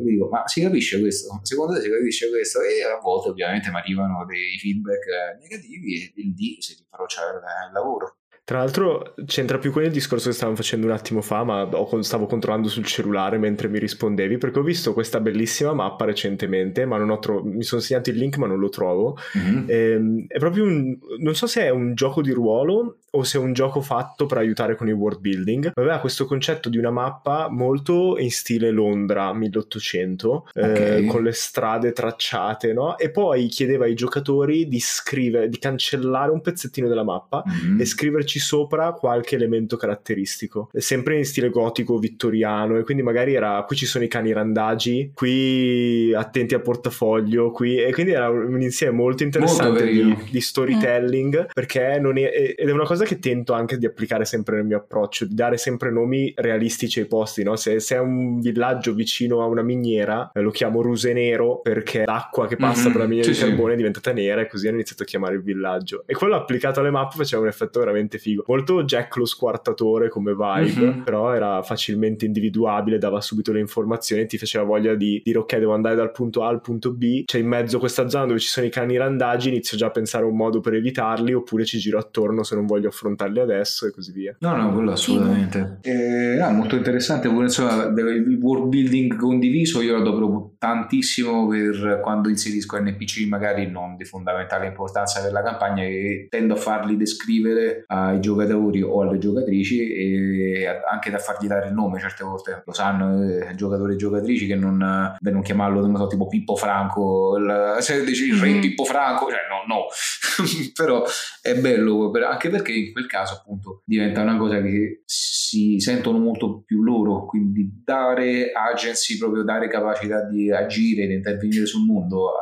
gli 0.00 0.10
dico, 0.12 0.28
ma 0.30 0.44
si 0.52 0.60
capisce 0.60 1.00
questo? 1.00 1.40
Secondo 1.42 1.74
te 1.74 1.80
si 1.80 1.88
capisce 1.88 2.28
questo? 2.28 2.60
E 2.60 2.82
a 2.82 2.98
volte 3.00 3.30
ovviamente 3.30 3.70
mi 3.70 3.76
arrivano 3.76 4.26
dei 4.26 4.58
feedback 4.58 5.06
eh, 5.06 5.38
negativi 5.40 5.94
e 5.94 6.12
lì 6.14 6.60
si 6.60 6.74
riprocia 6.76 7.22
il, 7.30 7.40
il 7.68 7.72
lavoro. 7.72 8.18
Tra 8.44 8.58
l'altro 8.58 9.14
c'entra 9.24 9.58
più 9.58 9.70
con 9.70 9.84
il 9.84 9.92
discorso 9.92 10.28
che 10.28 10.34
stavamo 10.34 10.56
facendo 10.56 10.86
un 10.86 10.92
attimo 10.92 11.22
fa, 11.22 11.44
ma 11.44 11.68
stavo 12.00 12.26
controllando 12.26 12.68
sul 12.68 12.84
cellulare 12.84 13.38
mentre 13.38 13.68
mi 13.68 13.78
rispondevi, 13.78 14.36
perché 14.36 14.58
ho 14.58 14.62
visto 14.64 14.92
questa 14.92 15.20
bellissima 15.20 15.72
mappa 15.72 16.04
recentemente, 16.06 16.84
ma 16.84 16.96
non 16.98 17.10
ho 17.10 17.18
tro- 17.20 17.44
mi 17.44 17.62
sono 17.62 17.80
segnato 17.80 18.10
il 18.10 18.16
link 18.16 18.38
ma 18.38 18.48
non 18.48 18.58
lo 18.58 18.68
trovo. 18.68 19.16
Mhm. 19.34 19.64
Ehm, 19.68 20.24
è 20.26 20.38
proprio 20.38 20.64
un... 20.64 20.98
non 21.20 21.36
so 21.36 21.46
se 21.46 21.62
è 21.62 21.70
un 21.70 21.94
gioco 21.94 22.20
di 22.20 22.32
ruolo 22.32 22.96
o 23.14 23.22
se 23.24 23.38
è 23.38 23.40
un 23.40 23.52
gioco 23.52 23.80
fatto 23.80 24.26
per 24.26 24.38
aiutare 24.38 24.74
con 24.74 24.88
il 24.88 24.94
world 24.94 25.20
building. 25.20 25.70
Aveva 25.74 25.98
questo 26.00 26.24
concetto 26.24 26.68
di 26.68 26.78
una 26.78 26.90
mappa 26.90 27.48
molto 27.48 28.18
in 28.18 28.30
stile 28.30 28.70
Londra 28.70 29.32
1800, 29.34 30.48
eh, 30.54 30.96
Ok. 31.02 31.06
con 31.06 31.22
le 31.22 31.32
strade 31.32 31.92
tracciate, 31.92 32.72
no? 32.72 32.98
E 32.98 33.10
poi 33.10 33.46
chiedeva 33.46 33.84
ai 33.84 33.94
giocatori 33.94 34.66
di 34.66 34.80
scrivere, 34.80 35.48
di 35.48 35.58
cancellare 35.58 36.30
un 36.32 36.40
pezzettino 36.40 36.88
della 36.88 37.04
mappa 37.04 37.42
Mhm. 37.46 37.80
e 37.80 37.84
scriverci 37.84 38.31
sopra 38.38 38.92
qualche 38.92 39.34
elemento 39.36 39.76
caratteristico, 39.76 40.68
sempre 40.74 41.16
in 41.16 41.24
stile 41.24 41.50
gotico 41.50 41.98
vittoriano 41.98 42.78
e 42.78 42.82
quindi 42.82 43.02
magari 43.02 43.34
era 43.34 43.62
qui 43.66 43.76
ci 43.76 43.86
sono 43.86 44.04
i 44.04 44.08
cani 44.08 44.32
randagi, 44.32 45.12
qui 45.14 46.12
attenti 46.14 46.54
al 46.54 46.62
portafoglio, 46.62 47.50
qui 47.50 47.76
e 47.76 47.92
quindi 47.92 48.12
era 48.12 48.28
un 48.28 48.60
insieme 48.60 48.92
molto 48.96 49.22
interessante 49.22 49.84
di, 49.86 49.98
carino. 50.00 50.18
di 50.30 50.40
storytelling 50.40 51.52
perché 51.52 51.98
non 52.00 52.18
è, 52.18 52.54
ed 52.56 52.68
è 52.68 52.70
una 52.72 52.84
cosa 52.84 53.04
che 53.04 53.18
tento 53.18 53.52
anche 53.52 53.78
di 53.78 53.86
applicare 53.86 54.24
sempre 54.24 54.56
nel 54.56 54.64
mio 54.64 54.78
approccio, 54.78 55.24
di 55.26 55.34
dare 55.34 55.56
sempre 55.56 55.90
nomi 55.90 56.32
realistici 56.36 57.00
ai 57.00 57.06
posti, 57.06 57.42
no? 57.42 57.56
Se, 57.56 57.80
se 57.80 57.96
è 57.96 57.98
un 57.98 58.40
villaggio 58.40 58.94
vicino 58.94 59.42
a 59.42 59.46
una 59.46 59.62
miniera 59.62 60.30
eh, 60.34 60.40
lo 60.40 60.50
chiamo 60.50 60.82
Ruse 60.82 61.12
Nero 61.12 61.60
perché 61.60 62.04
l'acqua 62.04 62.46
che 62.46 62.56
passa 62.56 62.86
Mhm, 62.86 62.92
per 62.92 63.00
la 63.02 63.06
miniera 63.06 63.24
sì, 63.24 63.30
di 63.34 63.36
sì. 63.40 63.44
carbone 63.48 63.72
è 63.74 63.76
diventata 63.76 64.12
nera 64.12 64.40
e 64.40 64.46
così 64.48 64.66
hanno 64.66 64.76
iniziato 64.76 65.02
a 65.02 65.06
chiamare 65.06 65.34
il 65.34 65.42
villaggio 65.42 66.02
e 66.06 66.14
quello 66.14 66.34
applicato 66.34 66.80
alle 66.80 66.90
mappe 66.90 67.16
faceva 67.16 67.42
un 67.42 67.48
effetto 67.48 67.78
veramente 67.78 68.18
figo 68.22 68.44
molto 68.46 68.84
Jack 68.84 69.16
lo 69.16 69.24
squartatore 69.24 70.08
come 70.08 70.32
vibe 70.32 70.80
Mhm. 70.92 71.02
però 71.02 71.32
era 71.34 71.62
facilmente 71.62 72.24
individuabile 72.24 72.98
dava 72.98 73.20
subito 73.20 73.52
le 73.52 73.60
informazioni 73.60 74.22
e 74.22 74.26
ti 74.26 74.38
faceva 74.38 74.64
voglia 74.64 74.94
di 74.94 75.20
dire 75.24 75.38
ok 75.38 75.56
devo 75.58 75.74
andare 75.74 75.94
dal 75.96 76.10
punto 76.12 76.42
A 76.44 76.48
al 76.48 76.60
punto 76.60 76.92
B 76.92 77.24
c'è 77.24 77.38
in 77.38 77.46
mezzo 77.48 77.78
questa 77.78 78.08
zona 78.08 78.26
dove 78.26 78.38
ci 78.38 78.48
sono 78.48 78.66
i 78.66 78.70
cani 78.70 78.96
randagi 78.96 79.48
inizio 79.48 79.76
già 79.76 79.86
a 79.86 79.90
pensare 79.90 80.24
a 80.24 80.28
un 80.28 80.36
modo 80.36 80.60
per 80.60 80.74
evitarli 80.74 81.32
oppure 81.32 81.64
ci 81.64 81.78
giro 81.78 81.98
attorno 81.98 82.42
se 82.42 82.54
non 82.54 82.66
voglio 82.66 82.88
affrontarli 82.88 83.40
adesso 83.40 83.86
e 83.86 83.90
così 83.90 84.12
via 84.12 84.36
No, 84.38 84.56
no, 84.56 84.72
quello 84.72 84.92
assolutamente. 84.92 85.78
Eh, 85.82 86.36
no, 86.38 86.50
molto 86.50 86.76
interessante. 86.76 87.28
Pure, 87.28 87.44
insomma, 87.44 87.84
il 87.84 88.38
world 88.40 88.68
building 88.68 89.16
condiviso 89.16 89.80
io 89.80 89.96
lo 89.96 90.02
do 90.02 90.14
proprio 90.16 90.50
tantissimo 90.58 91.46
per 91.48 92.00
quando 92.02 92.28
inserisco 92.28 92.78
NPC, 92.78 93.26
magari 93.26 93.70
non 93.70 93.96
di 93.96 94.04
fondamentale 94.04 94.66
importanza 94.66 95.20
per 95.22 95.32
la 95.32 95.42
campagna, 95.42 95.82
e 95.84 96.26
tendo 96.30 96.54
a 96.54 96.56
farli 96.56 96.96
descrivere 96.96 97.84
a 97.86 98.11
ai 98.12 98.20
giocatori 98.20 98.82
o 98.82 99.02
alle 99.02 99.18
giocatrici 99.18 99.92
e 99.92 100.66
anche 100.90 101.10
da 101.10 101.18
fargli 101.18 101.46
dare 101.46 101.68
il 101.68 101.74
nome 101.74 101.98
certe 102.00 102.24
volte. 102.24 102.62
Lo 102.64 102.72
sanno 102.72 103.22
eh, 103.22 103.54
giocatori 103.54 103.94
e 103.94 103.96
giocatrici 103.96 104.46
che 104.46 104.54
non, 104.54 105.16
per 105.20 105.32
non 105.32 105.42
chiamarlo 105.42 105.80
non 105.84 105.96
so, 105.96 106.06
tipo 106.06 106.26
Pippo 106.28 106.56
Franco 106.56 107.36
il, 107.36 107.76
se 107.80 108.04
dici 108.04 108.26
il 108.26 108.40
re 108.40 108.50
Mhm. 108.52 108.60
Pippo 108.60 108.84
Franco 108.84 109.28
cioè 109.30 109.40
no 109.48 109.74
no. 109.74 109.86
Però 110.74 111.04
è 111.40 111.54
bello 111.58 112.10
anche 112.26 112.48
perché 112.48 112.72
in 112.72 112.92
quel 112.92 113.06
caso 113.06 113.34
appunto 113.34 113.82
diventa 113.84 114.22
una 114.22 114.36
cosa 114.36 114.60
che 114.60 115.02
si 115.04 115.78
sentono 115.80 116.18
molto 116.18 116.62
più 116.64 116.82
loro. 116.82 117.26
Quindi 117.26 117.82
dare 117.84 118.52
agency 118.52 119.18
proprio 119.18 119.42
dare 119.42 119.68
capacità 119.68 120.24
di 120.24 120.50
agire 120.50 121.06
di 121.06 121.14
intervenire 121.14 121.66
sul 121.66 121.84
mondo 121.84 122.32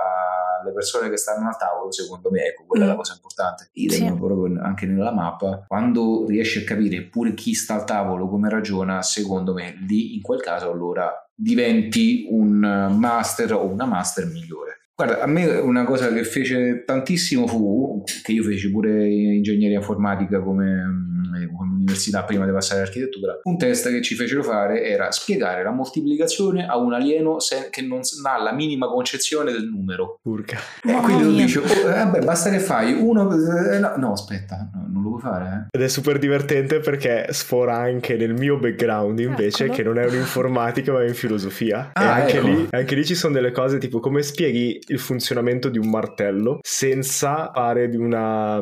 alle 0.61 0.73
persone 0.73 1.09
che 1.11 1.17
stanno 1.17 1.49
al 1.49 1.57
tavolo 1.57 1.91
secondo 1.93 2.31
me 2.31 2.45
ecco 2.47 2.65
quella 2.67 2.85
è 2.85 2.87
la 2.89 2.95
Mm. 2.95 2.97
cosa 2.97 3.15
importante 3.15 3.69
idem 3.73 4.13
Sì. 4.13 4.19
proprio 4.19 4.61
anche 4.63 4.87
nella 4.87 5.13
mappa 5.13 5.65
quando 5.67 6.27
riesci 6.27 6.59
a 6.59 6.65
capire 6.65 7.03
pure 7.03 7.35
chi 7.35 7.55
sta 7.55 7.75
al 7.75 7.85
tavolo 7.85 8.29
come 8.29 8.49
ragiona 8.49 9.03
secondo 9.03 9.53
me 9.55 9.75
lì 9.89 10.15
in 10.15 10.23
quel 10.23 10.41
caso 10.41 10.71
allora 10.71 11.11
diventi 11.35 12.27
un 12.31 12.59
master 12.99 13.53
o 13.55 13.65
una 13.67 13.87
master 13.87 14.27
migliore 14.27 14.75
Guarda, 15.01 15.23
a 15.23 15.27
me 15.27 15.47
una 15.57 15.85
cosa 15.85 16.13
che 16.13 16.25
fece 16.25 16.85
tantissimo 16.85 17.47
fu, 17.47 18.03
che 18.23 18.33
io 18.33 18.43
feci 18.43 18.71
pure 18.71 19.09
ingegneria 19.09 19.79
informatica 19.79 20.43
come, 20.43 21.10
mm, 21.39 21.57
come 21.57 21.73
università 21.75 22.25
prima 22.25 22.45
di 22.47 22.53
passare 22.53 22.81
all'architettura, 22.81 23.39
un 23.45 23.57
test 23.59 23.89
che 23.91 24.03
ci 24.03 24.15
fecero 24.15 24.43
fare 24.43 24.83
era 24.85 25.11
spiegare 25.11 25.63
la 25.63 25.71
moltiplicazione 25.71 26.67
a 26.67 26.77
un 26.77 26.93
alieno 26.93 27.39
se- 27.41 27.69
che 27.71 27.83
non 27.83 28.03
s- 28.03 28.21
non 28.21 28.33
ha 28.33 28.43
la 28.43 28.53
minima 28.53 28.87
concezione 28.89 29.53
del 29.53 29.65
numero. 29.69 30.19
Urca. 30.23 30.59
E 30.83 30.93
Mamma 30.93 31.01
quindi 31.03 31.23
tu 31.23 31.35
dici, 31.35 31.59
oh, 31.59 31.65
eh, 31.65 31.83
vabbè, 31.85 32.21
basta 32.25 32.51
che 32.51 32.59
fai 32.59 32.93
uno... 32.93 33.31
eh, 33.71 33.79
no, 33.79 33.95
no, 33.97 34.13
aspetta, 34.13 34.69
no, 34.75 34.87
non 34.93 35.03
lo 35.03 35.09
puoi 35.11 35.21
fare, 35.21 35.69
eh. 35.71 35.77
Ed 35.79 35.83
è 35.83 35.89
super 35.89 36.19
divertente 36.19 36.81
perché 36.81 37.27
sfora 37.31 37.77
anche 37.77 38.17
nel 38.17 38.35
mio 38.35 38.59
background 38.59 39.19
invece 39.21 39.65
Eccolo. 39.65 39.77
che 39.77 39.83
non 39.85 39.99
è 39.99 40.07
un'informatica 40.07 40.93
ma 40.93 41.03
è 41.03 41.09
in 41.09 41.15
filosofia. 41.15 41.87
e 41.89 41.91
Ah, 41.95 42.15
anche, 42.15 42.37
ecco. 42.39 42.47
lì, 42.47 42.67
anche 42.71 42.95
lì 42.95 43.05
ci 43.05 43.15
sono 43.15 43.35
delle 43.35 43.53
cose 43.53 43.79
tipo 43.79 44.01
come 44.01 44.23
spieghi 44.23 44.81
il 44.89 44.99
funzionamento 44.99 45.69
di 45.69 45.79
un 45.79 45.89
martello 45.89 46.59
senza 46.63 47.51
fare 47.55 47.89
di 47.89 47.97
una... 47.97 48.61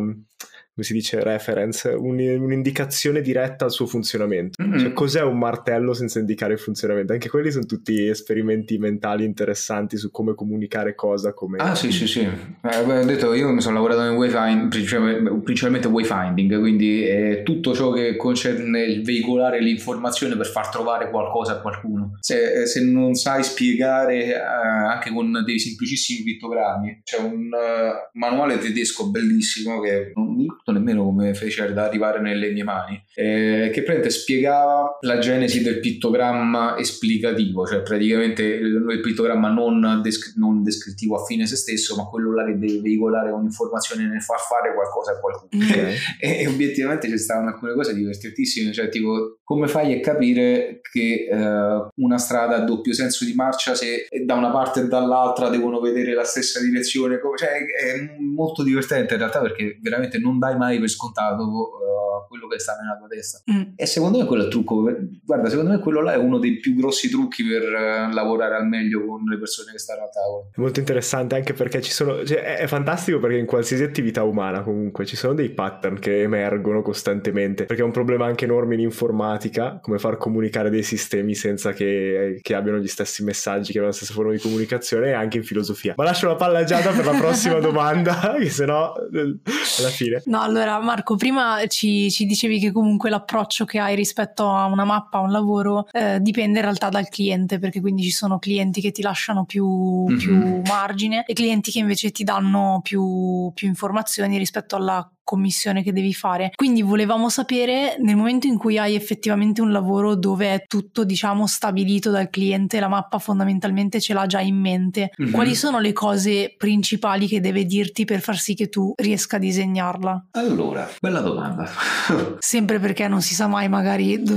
come 0.78 0.84
si 0.84 0.92
dice 0.92 1.20
reference, 1.24 1.88
un- 1.88 2.20
un'indicazione 2.20 3.20
diretta 3.20 3.64
al 3.64 3.72
suo 3.72 3.86
funzionamento. 3.86 4.62
Mm-mm. 4.62 4.78
Cioè, 4.78 4.92
cos'è 4.92 5.22
un 5.22 5.36
martello 5.36 5.92
senza 5.92 6.20
indicare 6.20 6.52
il 6.52 6.60
funzionamento? 6.60 7.12
Anche 7.12 7.28
quelli 7.28 7.50
sono 7.50 7.64
tutti 7.64 8.06
esperimenti 8.06 8.78
mentali 8.78 9.24
interessanti 9.24 9.96
su 9.96 10.12
come 10.12 10.36
comunicare 10.36 10.94
cosa, 10.94 11.32
come... 11.34 11.58
Ah 11.58 11.74
sì 11.74 11.90
sì 11.90 12.06
sì, 12.06 12.20
Eh, 12.20 12.84
beh, 12.86 13.00
ho 13.00 13.04
detto 13.04 13.34
io 13.34 13.48
mi 13.50 13.60
sono 13.60 13.74
lavorato 13.74 14.02
nel 14.02 14.12
wayfind, 14.12 14.68
principalmente, 14.68 15.40
principalmente 15.42 15.88
wayfinding, 15.88 16.60
quindi 16.60 17.02
è 17.02 17.42
tutto 17.42 17.74
ciò 17.74 17.90
che 17.90 18.14
concerne 18.14 18.84
il 18.84 19.02
veicolare 19.02 19.60
l'informazione 19.60 20.36
per 20.36 20.46
far 20.46 20.68
trovare 20.68 21.10
qualcosa 21.10 21.54
a 21.54 21.60
qualcuno. 21.60 22.12
Se, 22.20 22.66
se 22.66 22.84
non 22.84 23.14
sai 23.14 23.42
spiegare 23.42 24.26
eh, 24.26 24.34
anche 24.34 25.10
con 25.10 25.42
dei 25.44 25.58
semplicissimi 25.58 26.22
pittogrammi, 26.22 27.00
c'è 27.02 27.18
un 27.18 27.50
eh, 27.52 28.10
manuale 28.12 28.58
tedesco 28.58 29.10
bellissimo 29.10 29.80
che 29.80 30.12
non 30.14 30.67
nemmeno 30.72 31.04
come 31.04 31.34
fece 31.34 31.62
ad 31.62 31.78
arrivare 31.78 32.20
nelle 32.20 32.50
mie 32.50 32.64
mani, 32.64 33.02
eh, 33.14 33.70
che 33.72 33.82
praticamente 33.82 34.10
spiegava 34.10 34.98
la 35.00 35.18
genesi 35.18 35.62
del 35.62 35.80
pittogramma 35.80 36.76
esplicativo, 36.78 37.66
cioè 37.66 37.82
praticamente 37.82 38.42
il, 38.42 39.00
pittogramma 39.02 39.48
non, 39.48 40.00
desc- 40.02 40.36
non 40.36 40.62
descrittivo 40.62 41.16
a 41.16 41.24
fine 41.24 41.46
se 41.46 41.56
stesso, 41.56 41.96
ma 41.96 42.04
quello 42.04 42.34
là 42.34 42.44
che 42.44 42.58
deve 42.58 42.80
veicolare 42.80 43.30
un'informazione 43.30 44.06
nel 44.06 44.22
far 44.22 44.38
fare 44.40 44.74
qualcosa 44.74 45.12
a 45.12 45.18
qualcuno. 45.18 45.64
Ok. 45.64 46.16
E, 46.20 46.42
e 46.42 46.46
obiettivamente 46.48 47.08
ci 47.08 47.18
stavano 47.18 47.48
alcune 47.48 47.74
cose 47.74 47.94
divertentissime, 47.94 48.72
cioè 48.72 48.88
tipo 48.88 49.38
come 49.48 49.66
fai 49.66 49.94
a 49.94 50.00
capire 50.00 50.80
che 50.92 51.26
eh, 51.30 51.88
una 51.94 52.18
strada 52.18 52.56
ha 52.56 52.64
doppio 52.64 52.92
senso 52.92 53.24
di 53.24 53.32
marcia 53.32 53.74
se 53.74 54.06
da 54.26 54.34
una 54.34 54.50
parte 54.50 54.80
e 54.80 54.88
dall'altra 54.88 55.48
devono 55.48 55.80
vedere 55.80 56.12
la 56.12 56.24
stessa 56.24 56.60
direzione, 56.60 57.18
cioè 57.36 57.48
è 57.48 58.20
molto 58.20 58.62
divertente 58.62 59.14
in 59.14 59.20
realtà 59.20 59.40
perché 59.40 59.78
veramente 59.80 60.18
non 60.18 60.38
dai 60.38 60.57
mai 60.58 60.78
per 60.78 60.88
scontato 60.88 61.42
eh, 61.42 62.26
quello 62.28 62.46
che 62.46 62.58
sta 62.58 62.76
nella 62.80 62.96
tua 62.96 63.08
testa. 63.08 63.40
Mm. 63.50 63.72
E 63.76 63.86
secondo 63.86 64.18
me 64.18 64.24
quello 64.24 64.42
è 64.42 64.44
il 64.46 64.50
trucco, 64.50 64.82
guarda, 65.24 65.48
secondo 65.48 65.70
me 65.70 65.78
quello 65.78 66.02
là 66.02 66.12
è 66.12 66.16
uno 66.16 66.38
dei 66.38 66.58
più 66.58 66.74
grossi 66.74 67.08
trucchi 67.08 67.44
per 67.44 67.62
eh, 67.62 68.12
lavorare 68.12 68.56
al 68.56 68.66
meglio 68.66 69.04
con 69.04 69.22
le 69.24 69.38
persone 69.38 69.72
che 69.72 69.78
stanno 69.78 70.04
a 70.04 70.08
tavola. 70.08 70.48
È 70.54 70.60
molto 70.60 70.80
interessante 70.80 71.34
anche 71.34 71.52
perché 71.52 71.80
ci 71.80 71.90
sono, 71.90 72.24
cioè, 72.24 72.42
è, 72.42 72.56
è 72.58 72.66
fantastico 72.66 73.18
perché 73.18 73.36
in 73.36 73.46
qualsiasi 73.46 73.82
attività 73.82 74.22
umana 74.22 74.62
comunque 74.62 75.06
ci 75.06 75.16
sono 75.16 75.34
dei 75.34 75.50
pattern 75.50 75.98
che 75.98 76.22
emergono 76.22 76.82
costantemente, 76.82 77.64
perché 77.64 77.82
è 77.82 77.84
un 77.84 77.92
problema 77.92 78.26
anche 78.26 78.44
enorme 78.44 78.74
in 78.74 78.80
informatica, 78.80 79.78
come 79.80 79.98
far 79.98 80.16
comunicare 80.16 80.70
dei 80.70 80.82
sistemi 80.82 81.34
senza 81.34 81.72
che, 81.72 82.38
che 82.42 82.54
abbiano 82.54 82.78
gli 82.78 82.88
stessi 82.88 83.22
messaggi, 83.24 83.72
che 83.72 83.78
abbiano 83.78 83.88
la 83.88 83.92
stessa 83.92 84.12
forma 84.12 84.32
di 84.32 84.38
comunicazione 84.38 85.08
e 85.08 85.12
anche 85.12 85.38
in 85.38 85.44
filosofia. 85.44 85.94
Ma 85.96 86.04
lascio 86.04 86.26
la 86.26 86.36
palla 86.36 86.58
a 86.58 86.64
Giada 86.64 86.90
per 86.90 87.04
la 87.04 87.16
prossima 87.16 87.58
domanda, 87.60 88.34
che 88.38 88.50
sennò 88.50 88.94
eh, 89.12 89.38
alla 89.78 89.88
fine. 89.88 90.22
No, 90.26 90.47
allora 90.48 90.80
Marco, 90.80 91.16
prima 91.16 91.64
ci, 91.66 92.10
ci 92.10 92.24
dicevi 92.26 92.58
che 92.58 92.72
comunque 92.72 93.10
l'approccio 93.10 93.64
che 93.64 93.78
hai 93.78 93.94
rispetto 93.94 94.48
a 94.50 94.64
una 94.64 94.84
mappa, 94.84 95.18
a 95.18 95.20
un 95.22 95.30
lavoro, 95.30 95.86
eh, 95.92 96.18
dipende 96.20 96.58
in 96.58 96.64
realtà 96.64 96.88
dal 96.88 97.08
cliente, 97.08 97.58
perché 97.58 97.80
quindi 97.80 98.02
ci 98.02 98.10
sono 98.10 98.38
clienti 98.38 98.80
che 98.80 98.90
ti 98.90 99.02
lasciano 99.02 99.44
più, 99.44 100.06
Mhm. 100.08 100.16
più 100.16 100.62
margine 100.66 101.24
e 101.26 101.32
clienti 101.34 101.70
che 101.70 101.78
invece 101.78 102.10
ti 102.10 102.24
danno 102.24 102.80
più, 102.82 103.50
più 103.54 103.68
informazioni 103.68 104.38
rispetto 104.38 104.76
alla 104.76 105.08
commissione 105.28 105.82
che 105.82 105.92
devi 105.92 106.14
fare. 106.14 106.52
Quindi 106.54 106.80
volevamo 106.80 107.28
sapere 107.28 107.96
nel 108.00 108.16
momento 108.16 108.46
in 108.46 108.56
cui 108.56 108.78
hai 108.78 108.94
effettivamente 108.94 109.60
un 109.60 109.70
lavoro 109.72 110.14
dove 110.14 110.54
è 110.54 110.64
tutto 110.66 111.04
diciamo 111.04 111.46
stabilito 111.46 112.10
dal 112.10 112.30
cliente, 112.30 112.80
la 112.80 112.88
mappa 112.88 113.18
fondamentalmente 113.18 114.00
ce 114.00 114.14
l'ha 114.14 114.24
già 114.26 114.40
in 114.40 114.56
mente, 114.56 115.10
Mhm. 115.18 115.30
quali 115.32 115.54
sono 115.54 115.80
le 115.80 115.92
cose 115.92 116.54
principali 116.56 117.26
che 117.26 117.40
deve 117.40 117.64
dirti 117.66 118.06
per 118.06 118.20
far 118.20 118.38
sì 118.38 118.54
che 118.54 118.70
tu 118.70 118.94
riesca 118.96 119.36
a 119.36 119.38
disegnarla? 119.38 120.28
Allora, 120.32 120.88
bella 121.00 121.20
domanda. 121.20 121.68
Sempre 122.38 122.78
perché 122.78 123.06
non 123.06 123.20
si 123.20 123.34
sa 123.34 123.46
mai, 123.48 123.68
magari 123.68 124.22
do- 124.22 124.36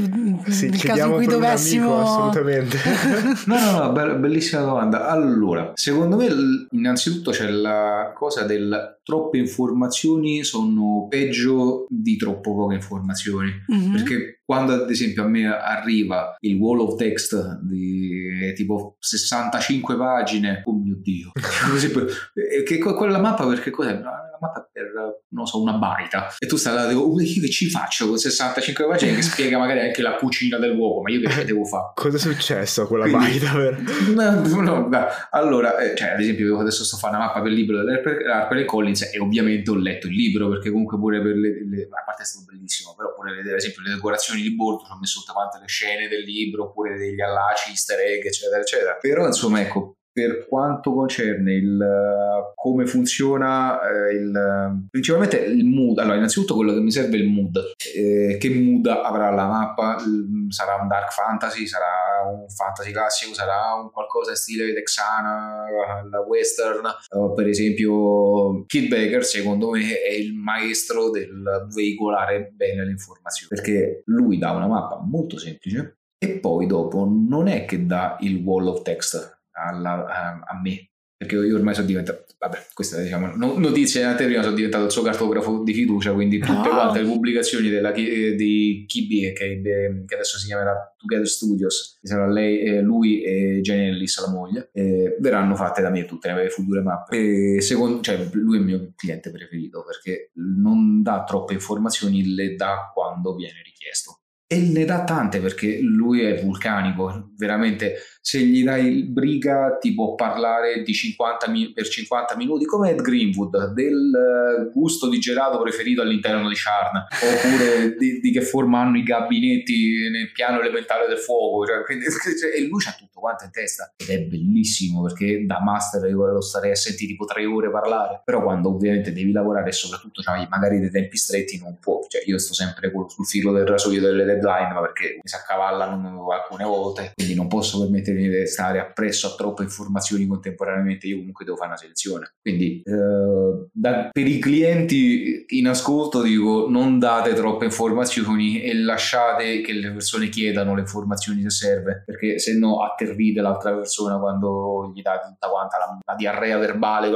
Sì, 0.50 0.68
nel 0.70 0.82
caso 0.84 1.06
in 1.06 1.14
cui 1.14 1.26
dovessimo. 1.28 1.94
amico, 1.96 2.02
assolutamente. 2.02 2.78
No, 3.46 3.60
no, 3.60 3.72
no, 3.72 3.92
be- 3.94 4.16
bellissima 4.16 4.62
domanda. 4.64 5.08
Allora, 5.08 5.72
secondo 5.76 6.18
me 6.18 6.28
innanzitutto 6.72 7.32
c'è 7.32 7.50
la 7.50 8.12
cosa 8.16 8.44
del 8.44 9.00
troppe 9.04 9.38
informazioni 9.38 10.44
sono 10.44 11.08
peggio 11.10 11.86
di 11.90 12.16
troppo 12.18 12.56
poche 12.56 12.76
informazioni. 12.76 13.52
Mhm. 13.68 13.92
Perché 13.92 14.41
quando 14.52 14.74
ad 14.84 14.90
esempio 14.90 15.24
a 15.24 15.28
me 15.28 15.46
arriva 15.46 16.36
il 16.42 16.58
wall 16.58 16.82
of 16.82 16.98
text 16.98 17.60
di 17.62 18.52
tipo 18.54 18.98
65 19.00 19.96
pagine, 19.96 20.62
oh 20.66 20.74
mio 20.74 20.98
dio, 21.02 21.32
esempio, 21.74 22.06
eh, 22.34 22.64
che 22.64 22.78
que- 22.80 22.94
quella 22.96 23.18
mappa 23.20 23.48
perché 23.48 23.70
cos'è? 23.70 23.92
Una 23.94 24.12
mappa 24.42 24.70
per, 24.74 24.92
non 25.30 25.46
so, 25.46 25.62
una 25.62 25.74
baita. 25.74 26.34
E 26.38 26.48
tu 26.48 26.58
stai 26.58 26.74
là, 26.74 26.88
dico, 26.88 27.00
"Oh, 27.02 27.22
io 27.22 27.40
che 27.42 27.50
ci 27.50 27.70
faccio 27.70 28.08
con 28.10 28.18
65 28.18 28.88
pagine 28.88 29.14
che 29.16 29.22
spiega 29.22 29.58
magari 29.58 29.80
anche 29.82 30.02
la 30.02 30.16
cucina 30.16 30.58
dell'uomo, 30.58 31.02
ma 31.02 31.12
io 31.12 31.22
che 31.22 31.30
ci 31.30 31.46
devo 31.46 31.64
fare? 31.64 31.92
Cosa 31.96 32.18
è 32.18 32.20
successo 32.20 32.82
a 32.82 32.88
quella 32.88 33.04
Quindi- 33.06 33.40
baita? 33.40 33.54
per- 33.54 33.80
No, 34.52 34.62
no, 34.62 34.88
dai. 34.90 35.06
allora, 35.32 35.78
eh, 35.78 35.96
cioè, 35.96 36.10
ad 36.10 36.20
esempio, 36.20 36.46
io 36.48 36.60
adesso 36.60 36.84
sto 36.84 36.98
a 36.98 37.00
fare 37.00 37.16
una 37.16 37.26
mappa 37.26 37.42
per 37.42 37.52
il 37.52 37.58
libro 37.58 37.78
dell'Harper 37.84 38.66
Collins 38.66 39.04
e 39.14 39.20
ovviamente 39.20 39.70
ho 39.72 39.76
letto 39.76 40.08
il 40.08 40.14
libro 40.16 40.50
perché 40.50 40.70
comunque 40.72 40.98
pure 40.98 41.22
per 41.22 41.36
le, 41.36 41.66
le- 41.70 41.84
a 41.90 42.04
parte 42.04 42.24
è 42.24 42.26
stato 42.26 42.46
bellissimo, 42.52 42.94
però 42.98 43.14
pure 43.14 43.32
vedere 43.36 43.52
ad 43.54 43.60
esempio 43.60 43.82
le 43.84 43.94
decorazioni 43.94 44.41
bordo, 44.50 44.84
ci 44.86 44.92
ho 44.92 44.98
messo 45.00 45.20
tutte 45.20 45.34
quante 45.34 45.60
le 45.60 45.68
scene 45.68 46.08
del 46.08 46.24
libro, 46.24 46.66
oppure 46.66 46.98
degli 46.98 47.22
allaci, 47.22 47.70
easter 47.70 48.00
egg, 48.00 48.26
eccetera, 48.26 48.60
eccetera. 48.60 48.98
Però 49.00 49.26
insomma, 49.26 49.62
ecco, 49.62 49.98
per 50.14 50.46
quanto 50.48 50.94
concerne 50.94 51.54
il 51.54 51.80
uh, 51.80 52.54
come 52.56 52.86
funziona 52.86 53.80
eh, 53.82 54.14
il 54.14 54.32
uh, 54.34 54.88
principalmente 54.90 55.38
il 55.38 55.66
mood. 55.66 56.00
Allora 56.00 56.16
innanzitutto 56.16 56.56
quello 56.56 56.74
che 56.74 56.80
mi 56.80 56.92
serve 56.92 57.18
è 57.18 57.20
il 57.22 57.30
mood. 57.30 57.58
Eh, 57.96 58.38
che 58.38 58.50
mood 58.50 58.88
avrà 58.88 59.32
la 59.32 59.48
mappa? 59.48 59.98
Mm, 60.06 60.50
sarà 60.50 60.76
un 60.76 60.88
dark 60.88 61.12
fantasy? 61.12 61.66
Sarà 61.66 62.30
un 62.30 62.48
fantasy 62.50 62.92
classico? 62.92 63.34
Sarà 63.34 63.74
un 63.82 63.90
qualcosa 63.92 64.32
in 64.32 64.36
stile 64.36 64.74
texana 64.74 65.66
la 66.10 66.20
western? 66.20 66.88
Uh, 67.10 67.34
per 67.34 67.48
esempio 67.48 68.66
Kid 68.66 68.90
Baker 68.90 69.24
secondo 69.24 69.72
me 69.72 70.02
è 70.02 70.14
il 70.14 70.34
maestro 70.34 71.10
del 71.10 71.68
veicolare 71.74 72.52
bene 72.54 72.84
le 72.84 72.92
informazioni. 72.92 73.56
Perché 73.56 74.04
lui 74.06 74.38
dà 74.38 74.52
una 74.52 74.68
mappa 74.68 75.00
molto 75.02 75.38
semplice 75.38 76.00
e 76.18 76.40
poi 76.40 76.68
dopo 76.68 77.08
non 77.10 77.48
è 77.48 77.66
che 77.66 77.86
dà 77.86 78.18
il 78.20 78.44
wall 78.44 78.68
of 78.68 78.82
text 78.84 79.40
alla- 79.54 80.06
a, 80.06 80.40
a 80.54 80.60
me 80.62 80.86
perché 81.22 81.36
io 81.36 81.56
ormai 81.56 81.76
sono 81.76 81.86
diventato, 81.86 82.26
vabbè, 82.40 82.58
questa 82.74 82.98
è 82.98 83.04
diciamo, 83.04 83.36
no- 83.36 83.56
notizia 83.60 84.02
in 84.02 84.08
anteprima, 84.08 84.42
sono 84.42 84.56
diventato 84.56 84.86
il 84.86 84.92
suo 84.92 85.04
cartografo 85.04 85.62
di 85.62 85.72
fiducia, 85.72 86.14
quindi 86.14 86.40
tutte 86.40 86.68
Ah. 86.68 86.74
quante 86.74 87.02
le 87.04 87.06
pubblicazioni 87.08 87.70
della, 87.70 87.92
Ki- 87.92 88.34
di 88.34 88.86
KBE, 88.88 89.32
che, 89.34 89.62
che 90.08 90.16
adesso 90.16 90.40
si 90.40 90.48
chiamerà 90.48 90.96
Together 90.98 91.28
Studios, 91.28 92.00
che 92.02 92.08
sarà 92.08 92.28
lei, 92.28 92.62
eh, 92.62 92.82
lui 92.82 93.22
e 93.22 93.60
Jenny 93.62 93.90
Ellis, 93.90 94.20
la 94.26 94.32
moglie, 94.32 94.72
eh, 94.74 95.16
verranno 95.20 95.56
fatte 95.56 95.84
da 95.84 95.92
me 95.92 96.06
tutte 96.06 96.34
le 96.34 96.50
future 96.50 96.82
mappe. 96.82 97.56
E 97.58 97.62
secondo, 97.62 98.02
cioè, 98.02 98.18
lui 98.32 98.56
è 98.58 98.60
il 98.62 98.66
mio 98.66 98.92
cliente 98.96 99.30
preferito 99.30 99.84
perché 99.86 100.32
non 100.38 101.04
dà 101.04 101.24
troppe 101.24 101.54
informazioni, 101.54 102.34
le 102.34 102.56
dà 102.56 102.90
quando 102.92 103.36
viene 103.36 103.62
richiesto. 103.64 104.21
E 104.52 104.60
ne 104.60 104.84
dà 104.84 105.06
tante 105.06 105.40
perché 105.40 105.80
lui 105.80 106.24
è 106.24 106.42
vulcanico, 106.42 107.32
veramente 107.38 108.00
se 108.20 108.40
gli 108.40 108.66
dai 108.66 109.04
briga 109.04 109.78
ti 109.80 109.94
può 109.94 110.14
parlare 110.14 110.84
di 110.84 110.94
50 110.94 111.50
mi- 111.50 111.72
per 111.72 111.88
50 111.88 112.36
minuti 112.36 112.66
come 112.66 112.92
Ed 112.92 113.02
Greenwood 113.02 113.72
del 113.74 114.12
eh, 114.14 114.72
gusto 114.74 115.08
di 115.08 115.20
gelato 115.20 115.62
preferito 115.62 116.02
all'interno 116.02 116.50
di 116.50 116.56
Sharn 116.56 116.98
oppure 116.98 117.96
di, 117.98 118.20
di 118.20 118.32
che 118.32 118.42
forma 118.42 118.82
hanno 118.82 118.98
i 118.98 119.04
gabinetti 119.04 120.10
nel 120.12 120.34
piano 120.34 120.60
elementare 120.60 121.08
del 121.08 121.18
fuoco. 121.18 121.66
Cioè, 121.66 121.84
quindi- 121.86 122.06
cioè, 122.38 122.54
e 122.54 122.68
lui 122.68 122.82
c'ha 122.82 122.92
tutto 122.92 123.22
quanto 123.22 123.46
in 123.46 123.52
testa. 123.52 123.94
Ed 123.96 124.10
è 124.10 124.20
bellissimo 124.20 125.02
perché 125.04 125.46
da 125.46 125.62
master 125.62 126.10
io 126.10 126.30
lo 126.30 126.42
starei 126.42 126.72
a 126.72 126.76
sentire 126.76 127.12
tipo 127.12 127.24
tre 127.24 127.46
ore 127.46 127.72
parlare. 127.72 128.22
Però 128.26 128.44
quando 128.44 128.68
ovviamente 128.68 129.14
devi 129.14 129.32
lavorare 129.32 129.72
soprattutto 129.72 130.22
c'hai 130.22 130.46
magari 130.50 130.82
dei 130.82 130.92
tempi 130.92 131.16
stretti 131.16 131.58
non 131.58 131.78
può 131.80 132.02
cioè 132.08 132.24
io 132.26 132.38
sto 132.38 132.54
sempre 132.54 132.92
sul 133.08 133.26
filo 133.26 133.54
del 133.54 133.66
rasoio 133.66 134.02
delle 134.02 134.26
deadline 134.42 134.74
ma 134.74 134.82
perché 134.82 135.20
si 135.24 135.36
accavallano 135.36 136.32
alcune 136.32 136.64
volte 136.64 137.12
quindi 137.16 137.36
non 137.36 137.48
posso 137.48 137.80
permettermi 137.80 138.28
di 138.28 138.48
stare 138.48 138.80
appresso 138.80 139.28
a 139.28 139.36
troppe 139.36 139.64
informazioni 139.64 140.26
contemporaneamente 140.26 141.08
io 141.08 141.18
comunque 141.18 141.46
devo 141.46 141.58
fare 141.58 141.70
una 141.70 141.78
selezione. 141.78 142.34
Quindi 142.42 142.82
eh, 142.86 143.68
da- 143.72 144.10
per 144.12 144.28
i 144.28 144.40
clienti 144.40 145.46
in 145.50 145.68
ascolto 145.68 146.22
dico 146.22 146.68
non 146.70 147.00
date 147.00 147.34
troppe 147.34 147.66
informazioni 147.66 148.62
e 148.62 148.76
lasciate 148.76 149.62
che 149.62 149.74
le 149.74 149.92
persone 149.92 150.30
chiedano 150.30 150.76
le 150.76 150.82
informazioni 150.82 151.42
se 151.44 151.50
serve 151.50 152.04
perché 152.06 152.40
se 152.40 152.58
no 152.58 152.84
atterrite 152.84 153.42
l'altra 153.42 153.74
persona 153.74 154.18
quando 154.18 154.92
gli 154.94 155.02
date 155.02 155.28
tutta 155.28 155.50
quanta 155.50 155.78
la, 155.78 155.98
la 156.06 156.16
diarrea 156.16 156.58
verbale 156.58 157.10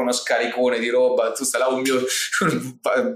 uno 0.00 0.12
scaricone 0.12 0.78
di 0.78 0.88
roba 0.88 1.32
tu 1.32 1.44
stai 1.44 1.60
là 1.60 1.68
un 1.74 1.80
mio 1.80 2.00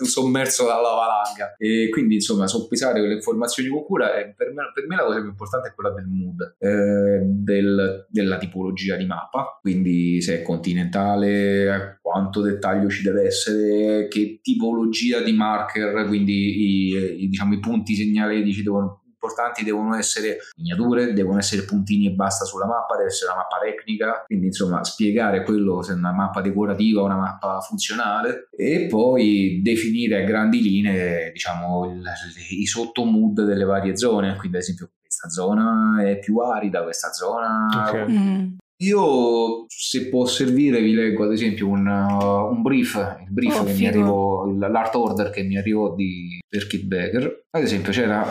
sommerso 0.04 0.66
dalla 0.66 0.94
valanga. 0.94 1.54
E 1.58 1.88
quindi 1.90 2.14
insomma 2.14 2.46
soppesare 2.46 2.98
quelle 2.98 3.14
informazioni 3.14 3.37
con 3.68 3.84
cura 3.84 4.16
e 4.16 4.34
per 4.36 4.52
me, 4.52 4.70
per 4.72 4.86
me 4.86 4.96
la 4.96 5.04
cosa 5.04 5.20
più 5.20 5.28
importante 5.28 5.68
è 5.68 5.74
quella 5.74 5.94
del 5.94 6.06
mood 6.06 6.56
eh, 6.58 7.20
del- 7.24 8.06
della 8.08 8.38
tipologia 8.38 8.96
di 8.96 9.06
mappa. 9.06 9.58
Quindi 9.60 10.20
se 10.20 10.40
è 10.40 10.42
continentale 10.42 11.98
quanto 12.00 12.40
dettaglio 12.40 12.88
ci 12.88 13.02
deve 13.02 13.24
essere 13.24 14.08
che 14.08 14.40
tipologia 14.42 15.20
di 15.22 15.32
marker 15.32 16.06
quindi 16.06 16.92
i, 16.92 17.22
i, 17.24 17.28
diciamo, 17.28 17.54
i 17.54 17.60
punti 17.60 17.94
segnaletici 17.94 18.62
devono 18.62 19.02
importanti 19.20 19.64
devono 19.64 19.96
essere 19.96 20.38
miniature, 20.56 21.12
devono 21.12 21.38
essere 21.38 21.62
puntini 21.64 22.06
e 22.06 22.10
basta 22.12 22.44
sulla 22.44 22.66
mappa, 22.66 22.96
deve 22.96 23.08
essere 23.08 23.32
una 23.32 23.40
mappa 23.40 23.58
tecnica, 23.62 24.22
quindi 24.24 24.46
insomma 24.46 24.84
spiegare 24.84 25.42
quello 25.42 25.82
se 25.82 25.92
è 25.92 25.94
una 25.96 26.12
mappa 26.12 26.40
decorativa 26.40 27.00
o 27.02 27.04
una 27.04 27.16
mappa 27.16 27.60
funzionale 27.60 28.48
e 28.56 28.86
poi 28.88 29.60
definire 29.62 30.22
a 30.22 30.26
grandi 30.26 30.62
linee 30.62 31.30
diciamo 31.32 31.86
il- 31.90 32.04
i 32.50 32.66
sottomood 32.66 33.42
delle 33.44 33.64
varie 33.64 33.96
zone, 33.96 34.36
quindi 34.36 34.56
ad 34.56 34.62
esempio 34.62 34.90
questa 35.00 35.28
zona 35.28 36.02
è 36.04 36.18
più 36.18 36.38
arida, 36.38 36.82
questa 36.82 37.12
zona 37.12 37.66
Ok. 37.88 38.08
Mm. 38.08 38.56
Io, 38.80 39.64
se 39.66 40.08
può 40.08 40.26
servire, 40.26 40.80
vi 40.80 40.92
leggo 40.92 41.24
ad 41.24 41.32
esempio 41.32 41.66
un, 41.66 41.86
uh, 41.86 42.52
un 42.54 42.62
brief, 42.62 42.94
il 43.26 43.32
brief 43.32 43.58
Oh, 43.58 43.64
che 43.64 43.72
mi 43.72 43.86
arrivò, 43.86 44.46
l'art 44.46 44.94
order 44.94 45.30
che 45.30 45.42
mi 45.42 45.58
arrivò 45.58 45.94
di, 45.94 46.38
per 46.48 46.66
Kit 46.68 46.84
Becker. 46.84 47.46
Ad 47.50 47.62
esempio, 47.62 47.90
c'era 47.90 48.22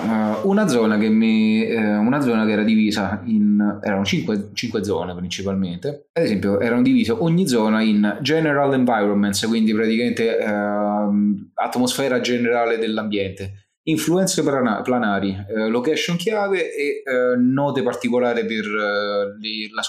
uh, 0.41 0.47
una 0.49 0.67
zona 0.67 0.97
che 0.97 1.09
mi, 1.09 1.65
eh, 1.65 1.97
una 1.97 2.21
zona 2.21 2.45
che 2.45 2.51
era 2.51 2.63
divisa 2.63 3.21
in, 3.25 3.79
erano 3.83 4.05
cinque, 4.05 4.51
cinque 4.53 4.83
zone 4.85 5.13
principalmente. 5.15 6.07
Ad 6.13 6.23
esempio, 6.23 6.61
erano 6.61 6.81
divise 6.81 7.11
ogni 7.11 7.45
zona 7.45 7.81
in 7.81 8.19
general 8.21 8.73
environments, 8.73 9.45
quindi 9.47 9.73
praticamente 9.73 10.37
ehm, 10.37 11.51
atmosfera 11.55 12.21
generale 12.21 12.77
dell'ambiente 12.77 13.66
influenze 13.89 14.43
plana- 14.43 14.81
planari, 14.81 15.35
eh, 15.47 15.67
location 15.69 16.17
chiave 16.17 16.73
e 16.75 17.03
eh, 17.05 17.35
note 17.37 17.83
particolari 17.83 18.45
per 18.45 18.65
eh, 18.65 19.37
le- 19.39 19.69
la, 19.73 19.81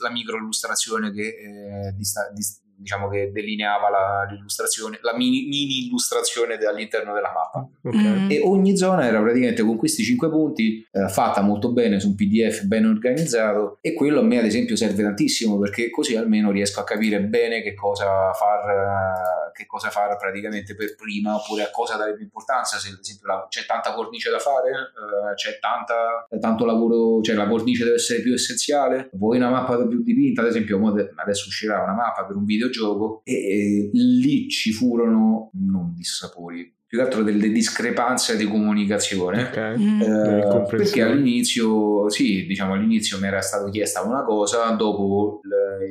la 0.00 0.10
micro 0.10 0.36
illustrazione 0.36 1.12
che, 1.12 1.22
eh, 1.22 1.92
dista- 1.96 2.30
dis- 2.34 2.62
diciamo 2.76 3.08
che 3.08 3.30
delineava 3.32 3.88
la, 3.88 4.26
l'illustrazione, 4.28 4.98
la 5.02 5.16
mini, 5.16 5.46
mini 5.46 5.86
illustrazione 5.86 6.56
all'interno 6.56 7.14
della 7.14 7.32
mappa. 7.32 7.66
Ok. 7.82 7.94
Mm. 7.94 8.30
E 8.30 8.40
ogni 8.40 8.76
zona 8.76 9.06
era 9.06 9.22
praticamente 9.22 9.62
con 9.62 9.76
questi 9.76 10.02
cinque 10.02 10.28
punti 10.28 10.84
eh, 10.90 11.08
fatta 11.08 11.40
molto 11.40 11.72
bene 11.72 12.00
su 12.00 12.08
un 12.08 12.14
PDF 12.16 12.64
ben 12.64 12.84
organizzato 12.86 13.78
e 13.80 13.94
quello 13.94 14.20
a 14.20 14.22
me 14.24 14.38
ad 14.38 14.44
esempio 14.44 14.74
serve 14.74 15.02
tantissimo 15.02 15.58
perché 15.58 15.88
così 15.90 16.16
almeno 16.16 16.50
riesco 16.50 16.80
a 16.80 16.84
capire 16.84 17.20
bene 17.22 17.62
che 17.62 17.74
cosa 17.74 18.32
far, 18.32 18.68
eh, 18.68 19.33
che 19.54 19.66
cosa 19.66 19.88
fare 19.90 20.16
praticamente 20.16 20.74
per 20.74 20.94
prima 20.96 21.36
oppure 21.36 21.62
a 21.62 21.70
cosa 21.70 21.96
dare 21.96 22.14
più 22.14 22.24
importanza. 22.24 22.78
Se 22.78 22.88
ad 22.88 22.98
esempio 23.00 23.26
la- 23.28 23.46
c'è 23.48 23.64
tanta 23.64 23.94
cornice 23.94 24.30
da 24.30 24.38
fare 24.38 24.70
eh, 24.70 25.34
c'è 25.34 25.58
tanta, 25.58 26.26
tanto 26.40 26.64
lavoro 26.66 27.22
cioè 27.22 27.34
la 27.34 27.48
cornice 27.48 27.84
deve 27.84 27.96
essere 27.96 28.20
più 28.20 28.32
essenziale. 28.34 29.08
Vuoi 29.12 29.36
una 29.38 29.50
mappa 29.50 29.86
più 29.86 30.02
dipinta? 30.02 30.42
Ad 30.42 30.48
esempio 30.48 30.78
adesso 31.16 31.48
uscirà 31.48 31.82
una 31.82 31.94
mappa 31.94 32.24
per 32.26 32.36
un 32.36 32.44
videogioco 32.44 33.22
e, 33.24 33.32
e 33.34 33.90
lì 33.92 34.48
ci 34.48 34.72
furono 34.72 35.50
non 35.54 35.94
dissapori 35.94 36.72
più 36.94 36.98
che 36.98 37.02
altro 37.02 37.22
delle 37.24 37.48
discrepanze 37.48 38.36
di 38.36 38.46
comunicazione 38.46 39.42
Ok. 39.42 39.74
Mm. 39.78 40.00
eh, 40.00 40.64
perché 40.68 41.02
all'inizio, 41.02 42.08
sì, 42.08 42.46
diciamo 42.46 42.74
all'inizio 42.74 43.18
mi 43.18 43.26
era 43.26 43.40
stata 43.40 43.68
chiesta 43.70 44.02
una 44.02 44.22
cosa, 44.22 44.70
dopo 44.70 45.40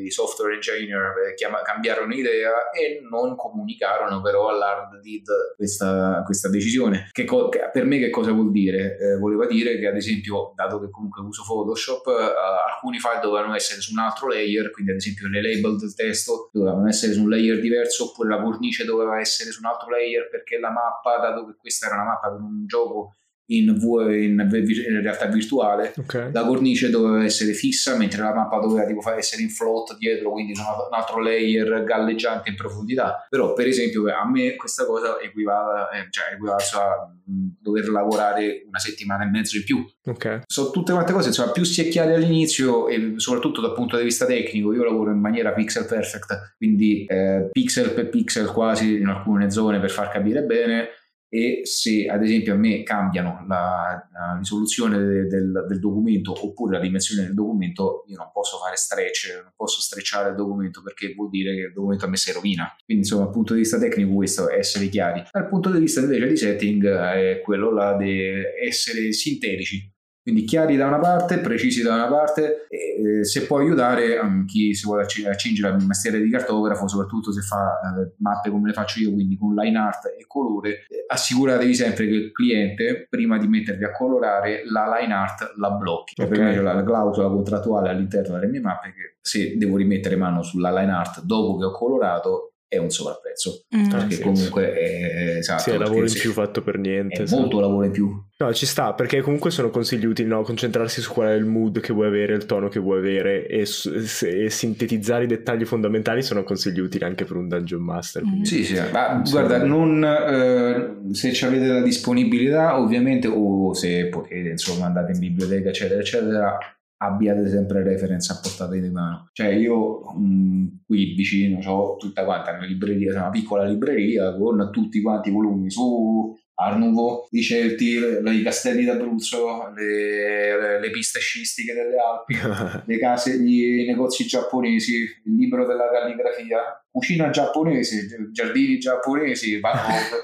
i 0.02 0.10
software 0.10 0.56
engineer 0.56 1.14
eh, 1.30 1.34
chiama- 1.36 1.62
cambiarono 1.62 2.14
idea 2.14 2.70
e 2.72 3.02
non 3.10 3.36
comunicarono 3.36 4.22
però 4.22 4.50
all'hard 4.50 4.94
lead 5.04 5.26
questa, 5.56 6.22
questa 6.26 6.50
decisione. 6.50 7.10
Che 7.12 7.26
co- 7.26 7.50
che 7.50 7.70
per 7.72 7.86
me 7.86 8.00
che 8.00 8.10
cosa 8.10 8.32
vuol 8.32 8.52
dire? 8.52 8.98
Eh, 8.98 9.18
voleva 9.18 9.46
dire 9.46 9.78
che 9.80 9.88
ad 9.88 9.96
esempio, 9.96 10.54
dato 10.56 10.80
che 10.80 10.90
comunque 10.90 11.22
uso 11.22 11.44
Photoshop, 11.46 12.08
eh, 12.08 12.74
alcuni 12.74 13.00
file 13.00 13.20
dovevano 13.22 13.56
essere 13.56 13.82
su 13.82 13.94
un 13.94 14.00
altro 14.00 14.28
layer, 14.28 14.72
quindi 14.72 14.92
ad 14.92 14.98
esempio 14.98 15.28
le 15.28 15.42
label 15.42 15.78
del 15.78 15.94
testo 15.94 16.50
dovevano 16.52 16.88
essere 16.88 17.14
su 17.14 17.24
un 17.24 17.30
layer 17.30 17.60
diverso 17.60 18.06
oppure 18.06 18.30
la 18.30 18.42
cornice 18.42 18.86
doveva 18.86 19.20
essere 19.20 19.52
su 19.52 19.60
un 19.62 19.70
altro 19.70 19.90
layer 19.90 20.30
perché 20.30 20.60
la 20.60 20.70
mappa, 20.70 20.93
dato 21.20 21.46
che 21.46 21.56
questa 21.56 21.88
era 21.88 21.96
una 21.96 22.06
mappa 22.06 22.30
per 22.30 22.40
un 22.40 22.66
gioco 22.66 23.16
in, 23.48 23.68
in, 23.68 24.48
in 24.50 25.02
realtà 25.02 25.26
virtuale, 25.26 25.94
Ok. 25.98 26.30
la 26.32 26.46
cornice 26.46 26.90
doveva 26.90 27.24
essere 27.24 27.54
fissa 27.54 27.98
mentre 27.98 28.22
la 28.22 28.34
mappa 28.34 28.60
doveva 28.60 28.86
tipo 28.86 29.02
essere 29.14 29.42
in 29.42 29.50
float 29.50 29.98
dietro 29.98 30.32
quindi 30.32 30.54
un 30.54 30.64
altro- 30.92 31.20
layer 31.20 31.84
galleggiante 31.84 32.50
in 32.50 32.56
profondità 32.56 33.26
però 33.30 33.54
per 33.54 33.68
esempio 33.68 34.06
a 34.14 34.30
me 34.30 34.56
questa 34.56 34.86
cosa 34.86 35.20
equivale 35.20 35.82
eh, 35.98 36.08
cioè 36.10 36.34
equivale 36.34 36.64
a 36.74 37.12
dover 37.26 37.88
lavorare 37.90 38.64
una 38.68 38.80
settimana 38.80 39.24
e 39.24 39.28
mezzo 39.30 39.58
in 39.58 39.64
più 39.64 39.86
Ok. 40.06 40.42
sono 40.48 40.70
tutte 40.72 40.92
quante 40.94 41.12
cose 41.14 41.28
insomma 41.30 41.52
più 41.52 41.64
si 41.64 41.82
è 41.86 41.90
chiari 41.90 42.14
all'inizio 42.14 42.88
e 42.88 43.14
soprattutto 43.18 43.62
dal 43.62 43.74
punto 43.74 43.98
di 43.98 44.04
vista 44.04 44.26
tecnico 44.26 44.74
io 44.74 44.84
lavoro 44.84 45.12
in 45.12 45.20
maniera 45.20 45.52
pixel 45.54 45.86
perfect 45.86 46.56
quindi 46.58 47.06
eh, 47.06 47.50
pixel 47.52 47.92
per 47.92 48.10
pixel 48.10 48.48
quasi 48.52 48.96
in 49.00 49.08
alcune 49.08 49.50
zone 49.52 49.80
per 49.80 49.92
far 49.92 50.10
capire 50.10 50.44
bene 50.44 50.88
e 51.34 51.62
se 51.64 52.06
ad 52.06 52.22
esempio 52.22 52.54
a 52.54 52.58
me 52.58 52.84
cambiano 52.84 53.44
la, 53.48 54.08
la 54.14 54.36
risoluzione 54.38 55.00
de- 55.00 55.26
del, 55.26 55.66
del 55.68 55.80
documento 55.80 56.32
oppure 56.46 56.78
la 56.78 56.84
dimensione 56.84 57.24
del 57.24 57.34
documento 57.34 58.04
io 58.08 58.18
non 58.18 58.30
posso 58.32 58.60
fare 58.60 58.76
stretch 58.76 59.42
non 59.42 59.52
posso 59.56 59.82
strecciare 59.82 60.30
il 60.30 60.36
documento 60.36 60.84
perché 60.84 61.12
vuol 61.16 61.30
dire 61.30 61.56
che 61.56 61.62
il 61.62 61.74
documento 61.74 62.06
a 62.06 62.10
me 62.10 62.18
si 62.18 62.32
rovina. 62.32 62.72
Quindi 62.86 63.04
insomma 63.04 63.24
dal 63.24 63.34
punto 63.34 63.54
di 63.54 63.62
vista 63.62 63.80
tecnico 63.80 64.14
questo 64.14 64.48
è 64.48 64.58
essere 64.60 64.88
chiari. 64.90 65.24
Dal 65.32 65.48
punto 65.48 65.72
di 65.72 65.80
vista 65.80 66.02
invece 66.02 66.28
di 66.28 66.38
setting 66.38 66.86
è 66.86 67.42
quello 67.42 67.72
là 67.72 67.98
di 67.98 68.32
essere 68.64 69.12
sintetici 69.12 69.93
quindi 70.24 70.46
chiari 70.46 70.78
da 70.78 70.88
una 70.88 71.00
parte, 71.00 71.40
precisi 71.40 71.84
da 71.84 71.96
una 71.96 72.08
parte, 72.08 72.66
e, 72.70 73.20
eh, 73.20 73.26
se 73.26 73.46
può 73.46 73.60
aiutare 73.60 74.18
um, 74.20 74.46
chi 74.46 74.74
si 74.74 74.86
vuole 74.86 75.04
acc- 75.04 75.28
accingere 75.28 75.74
al 75.74 75.84
mestiere 75.84 76.22
di 76.22 76.30
cartografo, 76.30 76.88
soprattutto 76.88 77.34
se 77.34 77.42
fa 77.42 77.80
eh, 77.82 78.14
mappe 78.20 78.50
come 78.50 78.70
le 78.70 78.74
faccio 78.74 79.02
io, 79.02 79.12
quindi 79.12 79.38
con 79.38 79.54
line 79.54 79.78
art 79.78 80.06
e 80.18 80.24
colore, 80.26 80.86
eh, 80.88 81.04
assicuratevi 81.08 81.74
sempre 81.74 82.08
che 82.08 82.14
il 82.14 82.32
cliente, 82.32 83.06
prima 83.10 83.38
di 83.38 83.48
mettervi 83.48 83.84
a 83.84 83.92
colorare, 83.92 84.64
la 84.66 84.98
line 84.98 85.14
art 85.14 85.54
la 85.58 85.72
blocchi. 85.72 86.14
Cioè, 86.16 86.26
Ok. 86.26 86.32
Per 86.32 86.42
me 86.42 86.54
c'è 86.54 86.62
la, 86.62 86.74
la 86.74 86.84
clausola 86.84 87.28
contrattuale 87.28 87.90
all'interno 87.90 88.36
delle 88.36 88.50
mie 88.50 88.62
mappe 88.62 88.94
che 88.94 89.18
se 89.20 89.58
devo 89.58 89.76
rimettere 89.76 90.16
mano 90.16 90.42
sulla 90.42 90.72
line 90.72 90.92
art 90.92 91.22
dopo 91.24 91.58
che 91.58 91.66
ho 91.66 91.72
colorato, 91.72 92.53
è 92.74 92.78
un 92.78 92.90
sovrapprezzo. 92.90 93.66
Mm. 93.76 93.86
Ah, 93.86 93.98
Perché 93.98 94.16
sì, 94.16 94.22
comunque 94.22 94.74
è, 94.74 95.36
esatto, 95.38 95.62
Sì, 95.64 95.70
è 95.72 95.78
lavoro 95.78 96.06
in 96.06 96.14
più 96.14 96.32
fatto 96.32 96.62
per 96.62 96.78
niente. 96.78 97.24
È 97.24 97.28
sì. 97.28 97.36
molto 97.36 97.60
lavoro 97.60 97.86
in 97.86 97.92
più. 97.92 98.12
No, 98.38 98.54
ci 98.54 98.66
sta, 98.66 98.94
perché 98.94 99.22
comunque 99.22 99.52
sono 99.52 99.70
consigli 99.70 100.06
utili, 100.06 100.28
no? 100.28 100.42
Concentrarsi 100.42 101.00
su 101.02 101.14
qual 101.14 101.30
è 101.30 101.34
il 101.34 101.46
mood 101.46 101.80
che 101.80 101.94
vuoi 101.94 102.08
avere, 102.08 102.34
il 102.34 102.46
tono 102.46 102.68
che 102.68 102.80
vuoi 102.80 102.98
avere 102.98 103.48
e, 103.48 103.66
su- 103.66 103.92
e 104.26 104.50
sintetizzare 104.50 105.24
i 105.24 105.28
dettagli 105.28 105.64
fondamentali 105.66 106.22
sono 106.22 106.44
consigli 106.44 106.80
utili 106.80 107.04
anche 107.06 107.24
per 107.26 107.38
un 107.38 107.48
Dungeon 107.48 107.82
Master. 107.82 108.22
quindi- 108.24 108.46
Sì, 108.46 108.66
sì, 108.66 108.74
ma 108.92 109.22
Sì. 109.24 109.32
guarda, 109.32 109.64
non, 109.64 110.04
eh, 110.04 111.14
se 111.14 111.32
ci 111.32 111.46
avete 111.46 111.68
la 111.68 111.82
disponibilità, 111.82 112.80
ovviamente, 112.80 113.28
o 113.28 113.74
se 113.74 114.08
potete, 114.08 114.50
insomma, 114.50 114.88
andate 114.88 115.14
in 115.14 115.20
biblioteca, 115.20 115.70
eccetera, 115.70 116.00
eccetera, 116.02 116.58
abbiate 117.04 117.50
sempre 117.50 117.84
reference 117.84 118.32
a 118.32 118.40
portata 118.42 118.74
di 118.74 118.90
mano. 118.90 119.30
Cioè, 119.34 119.48
io 119.48 120.02
mh, 120.14 120.84
qui 120.86 121.14
vicino 121.14 121.60
ho 121.70 121.98
tutta 121.98 122.24
quanta 122.24 122.52
una 122.52 122.66
libreria, 122.66 123.12
una 123.14 123.30
piccola 123.30 123.66
libreria 123.66 124.36
con 124.36 124.70
tutti 124.72 125.02
quanti 125.02 125.30
i 125.30 125.32
volumi 125.32 125.70
su 125.70 126.34
Art 126.56 126.78
Nouveau, 126.78 127.28
i 127.32 127.42
Celti, 127.42 127.98
i 127.98 128.42
castelli 128.44 128.86
d'Abruzzo, 128.86 129.72
le, 129.76 130.58
le- 130.60 130.80
le 130.80 130.90
piste 130.92 131.20
sciistiche 131.20 131.74
delle 131.74 131.96
Alpi, 131.98 132.36
le 132.86 133.00
case, 133.00 133.40
gli 133.40 133.86
negozi 133.86 134.26
giapponesi, 134.26 134.94
il 135.26 135.36
libro 135.36 135.66
della 135.66 135.90
calligrafia, 135.92 136.86
cucina 136.92 137.32
giapponese, 137.32 138.06
gi- 138.06 138.32
giardini 138.32 138.78
giapponesi, 138.78 139.60
Van 139.60 139.74
Gogh. 139.76 140.20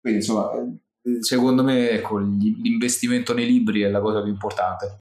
Quindi 0.00 0.20
insomma, 0.20 0.52
eh, 0.52 1.22
secondo 1.22 1.64
me 1.64 1.90
ecco, 1.90 2.18
l'investimento 2.18 3.32
nei 3.34 3.46
libri 3.46 3.80
è 3.80 3.88
la 3.88 4.00
cosa 4.00 4.22
più 4.22 4.30
importante. 4.30 4.98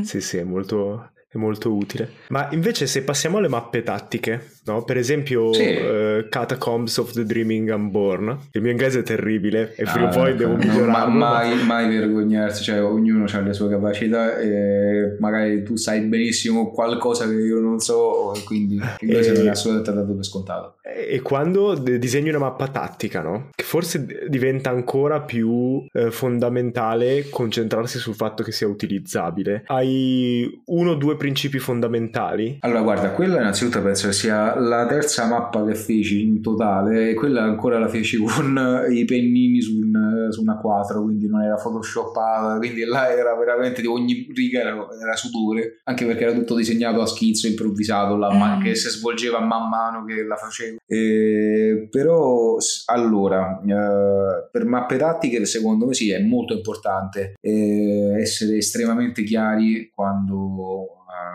Sì, 0.00 0.20
sì, 0.20 0.36
è 0.38 0.44
molto, 0.44 1.12
è 1.30 1.36
molto 1.36 1.72
utile. 1.74 2.10
Ma 2.28 2.48
invece 2.52 2.86
se 2.86 3.02
passiamo 3.02 3.36
alle 3.38 3.48
mappe 3.48 3.82
tattiche, 3.82 4.52
no? 4.64 4.82
Per 4.84 4.96
esempio 4.96 5.52
Sì. 5.52 5.62
eh, 5.62 6.26
Catacombs 6.30 6.96
of 6.98 7.12
the 7.12 7.24
Dreaming 7.24 7.68
Unborn. 7.70 8.36
Il 8.52 8.62
mio 8.62 8.70
inglese 8.70 9.00
è 9.00 9.02
terribile 9.02 9.74
e 9.76 9.84
prima 9.84 10.06
o 10.06 10.08
Ah, 10.08 10.14
poi 10.14 10.34
devo 10.36 10.52
no, 10.52 10.56
migliorarlo. 10.58 10.90
ma- 10.90 11.06
ma- 11.06 11.28
mai, 11.44 11.64
mai 11.66 11.88
vergognarsi, 11.98 12.62
cioè 12.62 12.82
ognuno 12.82 13.26
ha 13.30 13.40
le 13.40 13.52
sue 13.52 13.68
capacità 13.68 14.38
e 14.38 15.16
magari 15.18 15.62
tu 15.64 15.76
sai 15.76 16.00
benissimo 16.00 16.70
qualcosa 16.70 17.26
che 17.28 17.34
io 17.34 17.58
non 17.60 17.78
so, 17.78 18.34
e 18.34 18.42
quindi 18.44 18.80
l'inglese 19.00 19.32
non 19.32 19.46
è 19.46 19.50
assolutamente 19.50 19.92
dato 20.00 20.14
per 20.14 20.24
scontato. 20.24 20.76
E 20.82 21.20
quando 21.20 21.74
disegni 21.74 22.30
una 22.30 22.38
mappa 22.38 22.68
tattica, 22.68 23.20
no? 23.20 23.50
Che 23.54 23.64
forse 23.64 24.06
diventa 24.28 24.70
ancora 24.70 25.20
più 25.20 25.84
eh, 25.92 26.10
fondamentale 26.10 27.28
concentrarsi 27.28 27.98
sul 27.98 28.14
fatto 28.14 28.42
che 28.42 28.52
sia 28.52 28.66
utilizzabile. 28.66 29.64
Hai 29.66 30.62
uno 30.66 30.92
o 30.92 30.94
due 30.94 31.16
principi 31.18 31.58
fondamentali. 31.58 32.56
Allora, 32.60 32.80
guarda, 32.80 33.10
quella 33.10 33.40
innanzitutto 33.40 33.82
penso 33.82 34.06
che 34.06 34.14
sia 34.14 34.58
la 34.58 34.86
terza 34.86 35.26
mappa 35.26 35.62
che 35.66 35.74
feci 35.74 36.22
in 36.22 36.40
totale, 36.40 37.10
e 37.10 37.14
quella 37.14 37.42
ancora 37.42 37.78
la 37.78 37.88
feci 37.88 38.16
con 38.24 38.86
i 38.90 39.04
pennini 39.04 39.60
su, 39.60 39.76
un- 39.78 40.28
su 40.30 40.40
una 40.40 40.56
4, 40.56 41.02
quindi 41.02 41.28
non 41.28 41.42
era 41.42 41.56
photoshoppata, 41.56 42.56
quindi 42.56 42.84
là 42.84 43.10
era 43.14 43.34
veramente 43.36 43.80
di 43.82 43.86
ogni 43.86 44.26
riga 44.34 44.60
era, 44.60 44.74
era 45.02 45.14
sudore, 45.16 45.80
anche 45.84 46.06
perché 46.06 46.22
era 46.24 46.32
tutto 46.32 46.54
disegnato 46.54 47.02
a 47.02 47.06
schizzo, 47.06 47.46
improvvisato, 47.46 48.16
là, 48.16 48.36
Mm. 48.38 48.62
che 48.62 48.74
si 48.76 48.88
svolgeva 48.88 49.40
man 49.40 49.68
mano 49.68 50.04
che 50.04 50.22
la 50.22 50.36
facevo. 50.36 50.76
Eh, 50.86 51.88
però, 51.90 52.56
allora, 52.86 53.60
eh, 53.66 54.48
per 54.50 54.64
mappe 54.64 54.96
tattiche 54.96 55.44
secondo 55.44 55.86
me 55.86 55.94
sì, 55.94 56.10
è 56.10 56.20
molto 56.22 56.54
importante 56.54 57.34
eh, 57.40 58.14
essere 58.20 58.56
estremamente 58.58 59.22
chiari 59.24 59.90
quando, 59.94 60.86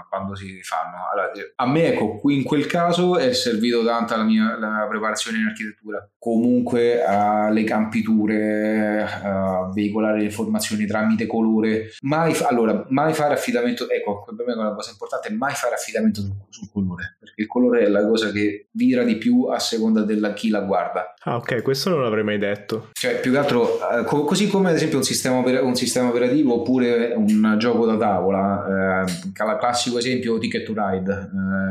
quando 0.09 0.35
si 0.35 0.61
fanno. 0.61 1.09
Allora, 1.11 1.31
eh, 1.31 1.53
a 1.55 1.67
me, 1.67 1.93
ecco, 1.93 2.21
in 2.29 2.43
quel 2.43 2.65
caso 2.65 3.17
è 3.17 3.33
servito 3.33 3.83
tanta 3.83 4.17
la 4.17 4.23
mia 4.23 4.57
la 4.57 4.85
preparazione 4.89 5.39
in 5.39 5.45
architettura. 5.45 6.07
Comunque, 6.17 7.03
alle 7.03 7.63
campiture, 7.63 9.03
a 9.03 9.69
veicolare 9.73 10.19
le 10.19 10.25
informazioni 10.25 10.85
tramite 10.85 11.25
colore. 11.25 11.89
Mai, 12.01 12.35
allora, 12.43 12.85
mai 12.89 13.13
fare 13.13 13.33
affidamento, 13.33 13.89
ecco, 13.89 14.23
per 14.35 14.45
me 14.45 14.53
è 14.53 14.57
una 14.57 14.73
cosa 14.73 14.91
importante, 14.91 15.31
mai 15.31 15.53
fare 15.53 15.75
affidamento 15.75 16.21
sul, 16.21 16.35
sul 16.49 16.69
colore, 16.71 17.17
perché 17.19 17.41
il 17.41 17.47
colore 17.47 17.81
è 17.81 17.87
la 17.87 18.05
cosa 18.07 18.31
che 18.31 18.67
vira 18.71 19.03
di 19.03 19.17
più 19.17 19.45
a 19.45 19.59
seconda 19.59 20.03
della 20.03 20.33
chi 20.33 20.49
la 20.49 20.61
guarda. 20.61 21.12
Ah, 21.25 21.37
ok, 21.37 21.61
questo 21.61 21.89
non 21.89 22.01
l'avrei 22.01 22.23
mai 22.23 22.37
detto. 22.37 22.89
Cioè, 22.91 23.21
più 23.21 23.31
che 23.31 23.37
altro, 23.37 23.77
eh, 23.89 24.03
co- 24.03 24.25
così 24.25 24.47
come 24.49 24.69
ad 24.69 24.75
esempio 24.75 24.97
un 24.97 25.05
sistema, 25.05 25.37
oper- 25.37 25.63
un 25.63 25.73
sistema 25.75 26.09
operativo 26.09 26.55
oppure 26.55 27.13
un 27.15 27.55
gioco 27.57 27.85
da 27.85 27.95
tavola, 27.95 29.03
eh, 29.05 29.31
classico 29.31 29.97
esempio 29.99 30.37
Ticket 30.37 30.65
to 30.65 30.73
Ride, 30.75 31.11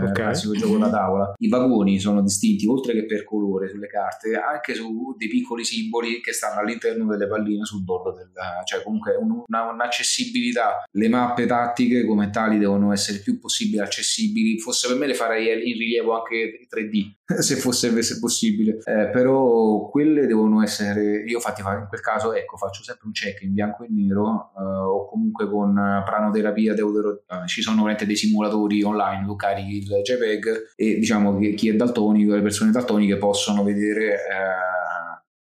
eh, 0.01 0.05
Ok. 0.07 0.13
classico 0.13 0.55
gioco 0.55 0.79
da 0.79 0.89
tavola. 0.89 1.35
I 1.37 1.49
vagoni 1.49 1.99
sono 2.01 2.23
distinti 2.23 2.67
oltre 2.67 2.95
che 2.95 3.05
per 3.05 3.25
colore 3.25 3.69
sulle 3.69 3.89
carte, 3.89 4.35
anche 4.37 4.73
su 4.75 5.15
dei 5.19 5.29
piccoli 5.29 5.65
simboli 5.65 6.21
che 6.23 6.33
stanno 6.33 6.61
all'interno 6.61 7.05
delle 7.07 7.27
palline 7.29 7.65
sul 7.67 7.83
bordo 7.85 8.13
del, 8.13 8.31
cioè 8.65 8.83
comunque 8.83 9.15
un- 9.17 9.43
una- 9.47 9.71
un'accessibilità. 9.71 10.83
Le 10.91 11.09
mappe 11.11 11.45
tattiche 11.45 12.07
come 12.07 12.31
tali 12.31 12.57
devono 12.59 12.91
essere 12.91 13.19
il 13.19 13.23
più 13.23 13.39
possibile 13.39 13.83
accessibili. 13.83 14.59
Forse 14.59 14.89
per 14.89 14.97
me 14.97 15.07
le 15.07 15.15
farei 15.15 15.49
in 15.71 15.77
rilievo 15.77 16.15
anche 16.17 16.67
3D 16.71 17.17
se 17.43 17.57
fosse 17.57 18.01
se 18.03 18.19
possibile, 18.19 18.79
Eh, 18.85 19.09
però 19.13 19.41
quelle 19.91 20.27
devono 20.27 20.63
essere. 20.63 21.23
Io 21.27 21.37
infatti 21.37 21.63
fa- 21.63 21.79
in 21.79 21.87
quel 21.89 22.01
caso 22.01 22.33
ecco 22.33 22.57
faccio 22.57 22.83
sempre 22.83 23.07
un 23.07 23.13
check 23.13 23.43
in 23.43 23.55
bianco 23.55 23.85
e 23.85 23.89
nero 23.91 24.53
eh, 24.59 24.63
o 24.63 25.07
comunque 25.07 25.49
con 25.49 25.77
eh, 25.77 26.03
pranoterapia, 26.05 26.75
deutero- 26.75 27.23
eh, 27.29 27.47
ci 27.47 27.63
sono 27.63 27.77
veramente 27.77 28.07
dei 28.07 28.17
simulatori 28.17 28.83
online, 28.83 29.25
tu 29.25 29.37
carichi 29.37 29.77
il 29.79 30.03
JPEG 30.03 30.73
e 30.77 30.95
diciamo 30.97 31.39
che 31.39 31.55
chi 31.55 31.69
è 31.69 31.75
daltonico, 31.75 32.35
le 32.35 32.43
persone 32.43 32.71
daltoniche 32.71 33.17
possono 33.17 33.63
vedere. 33.63 34.15
eh, 34.15 34.81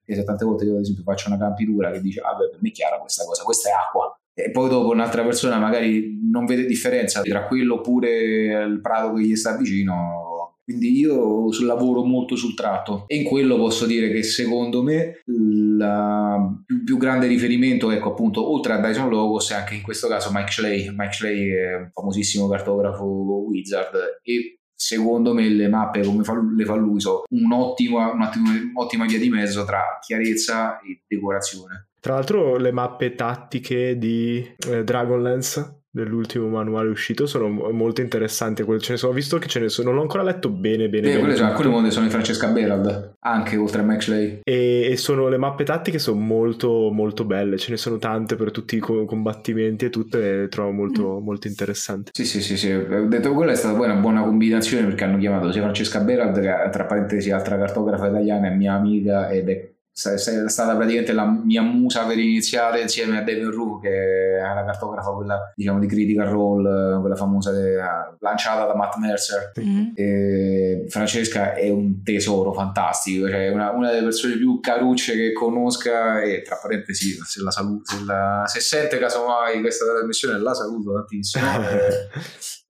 che 0.05 0.17
se 0.17 0.25
tante 0.25 0.45
volte 0.45 0.65
io 0.65 0.75
ad 0.75 0.81
esempio 0.81 1.05
faccio 1.05 1.29
una 1.29 1.39
campitura 1.39 1.91
che 1.93 2.01
dice 2.01 2.21
ah 2.21 2.35
beh 2.35 2.51
per 2.51 2.59
me 2.61 2.69
è 2.71 2.73
chiara 2.73 2.99
questa 2.99 3.25
cosa, 3.25 3.45
questa 3.45 3.69
è 3.69 3.73
acqua 3.73 4.17
e 4.35 4.51
poi 4.51 4.69
dopo 4.71 4.91
un'altra 4.91 5.23
persona 5.25 5.59
magari 5.59 6.19
non 6.31 6.47
vede 6.47 6.65
differenza 6.65 7.21
tra 7.21 7.47
quello 7.47 7.75
oppure 7.75 8.65
il 8.65 8.81
prato 8.81 9.13
che 9.13 9.23
gli 9.23 9.37
sta 9.37 9.57
vicino 9.57 10.22
quindi 10.65 10.97
io 10.97 11.49
lavoro 11.65 12.05
molto 12.05 12.37
sul 12.37 12.55
tratto 12.55 13.05
e 13.07 13.17
in 13.17 13.25
quello 13.25 13.57
posso 13.57 13.85
dire 13.85 14.11
che 14.11 14.23
secondo 14.23 14.83
me 14.83 15.23
il 15.27 16.63
più, 16.65 16.85
più 16.85 16.97
grande 16.97 17.27
riferimento 17.27 17.91
ecco 17.91 18.11
appunto 18.11 18.51
oltre 18.51 18.75
a 18.75 18.81
Dyson 18.81 19.09
Logos 19.09 19.51
è 19.51 19.55
anche 19.55 19.75
in 19.75 19.83
questo 19.83 20.09
caso 20.09 20.31
Mike 20.33 20.51
Schley. 20.51 20.91
Mike 20.91 21.13
Schley 21.13 21.49
è 21.51 21.75
un 21.77 21.91
famosissimo 21.93 22.49
cartografo 22.49 23.05
wizard 23.05 24.21
e 24.23 24.59
secondo 24.73 25.33
me 25.33 25.49
le 25.49 25.69
mappe 25.69 26.03
come 26.03 26.25
fa, 26.25 26.35
le 26.57 26.65
fa 26.65 26.75
lui 26.75 27.01
sono 27.01 27.23
un'ottima, 27.31 28.13
un'ottima, 28.13 28.51
un'ottima 28.75 29.07
via 29.07 29.19
di 29.19 29.29
mezzo 29.29 29.65
tra 29.65 29.99
chiarezza 30.01 30.81
e 30.81 31.03
decorazione. 31.07 31.89
Tra 32.01 32.15
l'altro 32.15 32.57
le 32.57 32.73
mappe 32.73 33.15
tattiche 33.15 33.97
di 33.97 34.45
eh, 34.69 34.83
Dragonlance 34.83 35.82
dell'ultimo 35.95 36.49
manuale 36.49 36.89
uscito 36.89 37.27
sono 37.27 37.49
mo- 37.49 37.71
molto 37.71 38.01
interessanti. 38.01 38.65
Ce 38.79 38.93
ne 38.93 38.99
sono, 38.99 39.13
ho 39.13 39.15
visto 39.15 39.39
che 39.39 39.47
ce 39.47 39.61
ne 39.61 39.69
sono, 39.69 39.89
non 39.89 39.97
l'ho 39.97 40.03
ancora 40.03 40.23
letto 40.23 40.49
bene 40.49 40.89
bene. 40.89 41.09
Eh, 41.09 41.11
bene 41.11 41.19
quelle 41.21 41.37
sono, 41.37 41.55
tutto. 41.55 41.69
alcune 41.69 41.91
sono 41.91 42.07
di 42.07 42.11
Francesca 42.11 42.49
Berald 42.49 43.15
anche 43.21 43.57
oltre 43.57 43.83
a 43.83 43.85
Max 43.85 44.05
Schley 44.05 44.41
E, 44.43 44.89
e 44.91 44.97
sono 44.97 45.29
le 45.29 45.37
mappe 45.37 45.65
tattiche 45.65 45.99
sono 45.99 46.19
molto 46.19 46.91
molto 46.91 47.25
belle, 47.25 47.59
ce 47.59 47.71
ne 47.71 47.77
sono 47.77 47.99
tante 47.99 48.37
per 48.37 48.51
tutti 48.51 48.77
i 48.77 48.79
co- 48.79 49.05
combattimenti 49.05 49.85
e 49.85 49.91
tutte 49.91 50.19
le 50.19 50.49
trovo 50.49 50.71
molto, 50.71 51.21
molto 51.21 51.47
interessanti. 51.47 52.11
Sì, 52.15 52.25
sì, 52.25 52.41
sì, 52.41 52.57
sì. 52.57 52.73
Ho 52.73 53.07
detto 53.07 53.33
quella 53.35 53.53
è 53.53 53.57
stata 53.57 53.77
poi 53.77 53.87
una 53.87 54.01
buona 54.01 54.23
combinazione 54.23 54.87
perché 54.87 55.05
hanno 55.05 55.19
chiamato 55.19 55.53
sia 55.53 55.63
Francesca 55.63 56.01
Berard, 56.01 56.41
che 56.41 56.71
tra 56.71 56.85
parentesi 56.85 57.31
altra 57.31 57.59
cartografa 57.59 58.09
italiana, 58.09 58.49
è 58.49 58.55
mia 58.55 58.73
amica 58.73 59.31
ed 59.31 59.49
è 59.49 59.71
è 59.95 60.49
stata 60.49 60.75
praticamente 60.75 61.13
la 61.13 61.27
mia 61.27 61.61
musa 61.61 62.07
per 62.07 62.19
iniziare 62.19 62.81
insieme 62.81 63.19
a 63.19 63.23
David 63.23 63.45
Rue 63.49 63.81
che 63.81 64.39
è 64.39 64.55
la 64.55 64.65
cartografa 64.65 65.11
quella 65.11 65.53
diciamo 65.55 65.79
di 65.79 65.87
Critical 65.87 66.29
Role 66.29 66.99
quella 67.01 67.15
famosa 67.15 67.53
de- 67.53 67.79
lanciata 68.21 68.65
da 68.65 68.75
Matt 68.75 68.97
Mercer. 68.97 69.53
Mm. 69.61 69.91
e 69.95 70.87
Francesca 70.89 71.53
è 71.53 71.69
un 71.69 72.03
tesoro 72.03 72.53
fantastico 72.55 73.29
cioè 73.29 73.51
una, 73.51 73.71
una 73.73 73.91
delle 73.91 74.05
persone 74.05 74.37
più 74.37 74.61
carucce 74.61 75.15
che 75.15 75.33
conosca 75.33 76.23
e 76.23 76.41
tra 76.41 76.59
parentesi 76.61 77.11
se 77.23 77.43
la 77.43 77.51
saluto 77.51 77.83
se, 77.85 78.05
la- 78.07 78.45
se 78.47 78.61
sente 78.61 78.99
casomai 78.99 79.61
questa 79.61 79.85
trasmissione 79.85 80.39
la 80.39 80.55
saluto 80.55 80.95
tantissimo. 80.95 81.45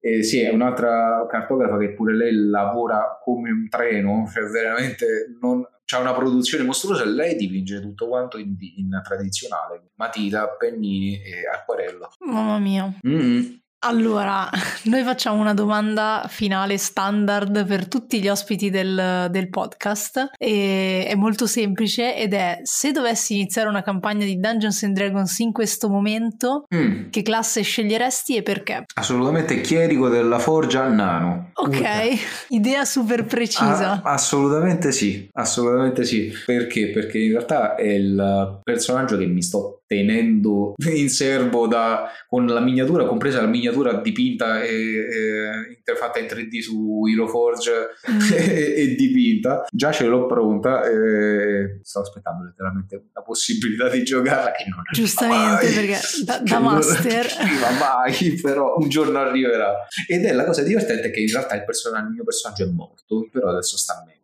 Eh, 0.02 0.18
e 0.18 0.22
sì, 0.24 0.40
è 0.40 0.50
un'altra 0.50 1.24
cartografa 1.30 1.78
che 1.78 1.92
pure 1.92 2.16
lei 2.16 2.34
lavora 2.34 3.20
come 3.22 3.52
un 3.52 3.68
treno, 3.68 4.28
cioè 4.32 4.42
veramente 4.50 5.36
non, 5.40 5.64
c'ha 5.92 5.98
una 5.98 6.14
produzione 6.14 6.64
mostruosa 6.64 7.02
e 7.02 7.06
lei 7.06 7.36
dipinge 7.36 7.80
tutto 7.82 8.08
quanto 8.08 8.38
in, 8.38 8.56
in 8.76 9.00
tradizionale, 9.04 9.90
matita, 9.96 10.48
pennini 10.48 11.22
e 11.22 11.46
acquarello. 11.46 12.10
Mamma 12.20 12.58
mia. 12.58 12.90
Mm. 13.06 13.60
Allora, 13.84 14.48
noi 14.84 15.02
facciamo 15.02 15.40
una 15.40 15.54
domanda 15.54 16.26
finale 16.28 16.78
standard 16.78 17.66
per 17.66 17.88
tutti 17.88 18.20
gli 18.20 18.28
ospiti 18.28 18.70
del, 18.70 19.26
del 19.30 19.48
podcast 19.48 20.30
e 20.38 21.04
è 21.08 21.14
molto 21.16 21.46
semplice 21.46 22.16
ed 22.16 22.32
è 22.32 22.60
se 22.62 22.92
dovessi 22.92 23.34
iniziare 23.34 23.68
una 23.68 23.82
campagna 23.82 24.24
di 24.24 24.38
Dungeons 24.38 24.84
and 24.84 24.94
Dragons 24.94 25.36
in 25.40 25.52
questo 25.52 25.88
momento, 25.88 26.64
Mm, 26.72 27.10
che 27.10 27.22
classe 27.22 27.62
sceglieresti 27.62 28.36
e 28.36 28.42
perché? 28.42 28.84
assolutamente 28.94 29.60
chierico 29.60 30.08
della 30.08 30.38
forgia 30.38 30.86
nano. 30.88 31.50
Ok, 31.54 31.82
idea 32.50 32.84
super 32.84 33.24
precisa. 33.24 34.00
Ah, 34.02 34.12
assolutamente 34.12 34.92
sì, 34.92 35.28
assolutamente 35.32 36.04
sì. 36.04 36.32
Perché? 36.46 36.90
Perché 36.90 37.18
in 37.18 37.32
realtà 37.32 37.74
è 37.74 37.88
il 37.88 38.60
personaggio 38.62 39.16
che 39.16 39.26
mi 39.26 39.42
sto 39.42 39.81
tenendo 39.92 40.72
in 40.94 41.08
serbo 41.10 41.66
da, 41.66 42.08
con 42.28 42.46
la 42.46 42.60
miniatura, 42.60 43.04
compresa 43.04 43.40
la 43.42 43.46
miniatura 43.46 43.94
dipinta 44.00 44.62
e, 44.62 44.70
e 44.74 45.74
interfatta 45.76 46.18
in 46.18 46.26
3D 46.26 46.60
su 46.60 47.02
HeroForge 47.06 47.70
Mm. 48.10 48.18
e, 48.34 48.74
e 48.76 48.94
dipinta. 48.96 49.64
Già 49.70 49.92
ce 49.92 50.06
l'ho 50.06 50.26
pronta 50.26 50.82
e 50.84 51.78
sto 51.82 52.00
aspettando 52.00 52.44
letteralmente 52.44 53.04
la 53.12 53.22
possibilità 53.22 53.88
di 53.88 54.02
giocarla 54.02 54.50
che 54.52 54.64
non 54.68 54.80
arriva 54.80 54.92
Giustamente, 54.92 55.64
mai. 55.66 55.74
perché 55.74 55.98
da- 56.24 56.38
da 56.38 56.42
Che 56.44 56.52
non 56.54 56.62
master- 56.62 57.36
arriva 57.38 57.70
mai, 57.70 58.40
però 58.40 58.74
un 58.78 58.88
giorno 58.88 59.18
arriverà. 59.18 59.74
Ed 60.08 60.24
è 60.24 60.32
la 60.32 60.44
cosa 60.44 60.62
divertente 60.62 61.10
che 61.10 61.20
in 61.20 61.28
realtà 61.30 61.54
il, 61.54 61.62
il 61.64 62.08
mio 62.12 62.24
personaggio 62.24 62.64
è 62.64 62.68
morto, 62.68 63.28
però 63.30 63.50
adesso 63.50 63.76
sta 63.76 64.02
meglio. 64.06 64.20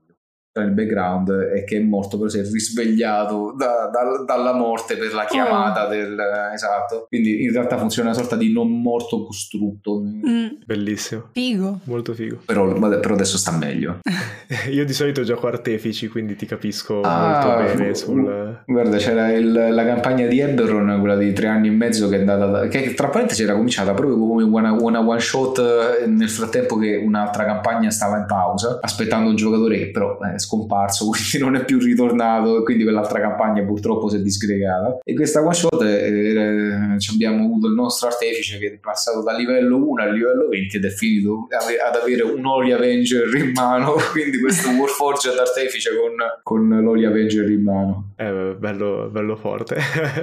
Il 0.63 0.73
background 0.73 1.31
è 1.31 1.65
che 1.65 1.77
è 1.77 1.81
morto, 1.81 2.17
però 2.19 2.29
si 2.29 2.39
è 2.39 2.43
risvegliato 2.43 3.55
da- 3.57 3.89
da- 3.93 4.25
dalla 4.25 4.53
morte 4.55 4.97
per 4.97 5.13
la 5.15 5.25
chiamata 5.25 5.87
del 5.87 6.17
esatto. 6.55 7.07
Quindi 7.09 7.43
in 7.43 7.53
realtà 7.53 7.77
funziona 7.79 8.09
una 8.11 8.19
sorta 8.19 8.37
di 8.37 8.53
non 8.53 8.81
morto 8.81 9.25
costrutto. 9.25 10.01
Mm, 10.01 10.47
Bellissimo, 10.65 11.29
figo. 11.33 11.81
molto 11.85 12.13
figo. 12.15 12.39
Però, 12.45 12.73
però 13.01 13.15
adesso 13.15 13.37
sta 13.39 13.57
meglio. 13.57 13.99
Io 14.71 14.85
di 14.85 14.93
solito 14.93 15.23
gioco 15.23 15.47
artefici, 15.47 16.09
quindi 16.09 16.37
ti 16.37 16.47
capisco 16.47 17.01
Ah, 17.03 17.29
molto 17.57 17.77
bene 17.77 17.95
sul... 17.95 18.63
Guarda, 18.67 18.97
c'era 18.97 19.33
il- 19.33 19.53
la 19.53 19.85
campagna 19.85 20.27
di 20.27 20.41
Eberron, 20.41 20.99
quella 21.01 21.17
di 21.17 21.33
tre 21.33 21.49
anni 21.49 21.69
e 21.69 21.73
mezzo, 21.73 22.09
che 22.09 22.17
è 22.17 22.21
andata. 22.21 22.47
da- 22.47 22.69
che 22.69 22.95
tra 22.95 23.09
parentesi 23.09 23.43
era 23.43 23.55
cominciata 23.55 23.93
proprio 23.95 24.19
come 24.19 24.43
una, 24.43 24.73
una 24.73 25.01
one 25.01 25.21
shot. 25.21 25.59
eh, 25.59 26.07
Nel 26.07 26.29
frattempo 26.31 26.77
che 26.77 26.97
un'altra 26.97 27.45
campagna 27.45 27.91
stava 27.91 28.17
in 28.19 28.27
pausa, 28.27 28.79
aspettando 28.81 29.29
un 29.31 29.37
giocatore 29.37 29.79
che 29.79 29.91
però 29.91 30.19
è 30.21 30.39
scomparso, 30.49 31.09
quindi 31.11 31.39
non 31.39 31.55
è 31.61 31.65
più 31.65 31.79
ritornato. 31.79 32.61
e 32.61 32.63
Quindi 32.63 32.85
quell'altra 32.85 33.21
campagna 33.21 33.63
purtroppo 33.65 34.09
si 34.09 34.17
è 34.17 34.21
disgregata. 34.21 34.99
E 35.05 35.15
questa 35.15 35.41
one 35.43 35.55
shot 35.55 35.83
eh, 35.83 36.97
abbiamo 37.13 37.45
avuto 37.45 37.67
il 37.67 37.75
nostro 37.75 38.09
artefice 38.09 38.59
che 38.59 38.67
è 38.75 38.79
passato 38.79 39.23
da 39.23 39.37
livello 39.37 39.77
1 39.77 40.03
al 40.03 40.13
livello 40.15 40.49
20 40.49 40.77
ed 40.77 40.85
è 40.85 40.91
finito 40.91 41.47
ad 41.51 42.01
avere 42.01 42.23
un 42.23 42.45
Holy 42.45 42.73
Avenger 42.73 43.35
in 43.37 43.53
mano. 43.55 43.95
Quindi 44.13 44.41
questo 44.41 44.69
Warforged 44.79 45.37
artefice 45.39 45.91
con, 45.91 46.15
con 46.43 46.83
l'Holy 46.83 47.05
Avenger 47.05 47.49
in 47.51 47.63
mano. 47.63 48.13
Eh, 48.17 48.57
bello, 48.59 49.09
bello 49.11 49.37
forte. 49.37 49.77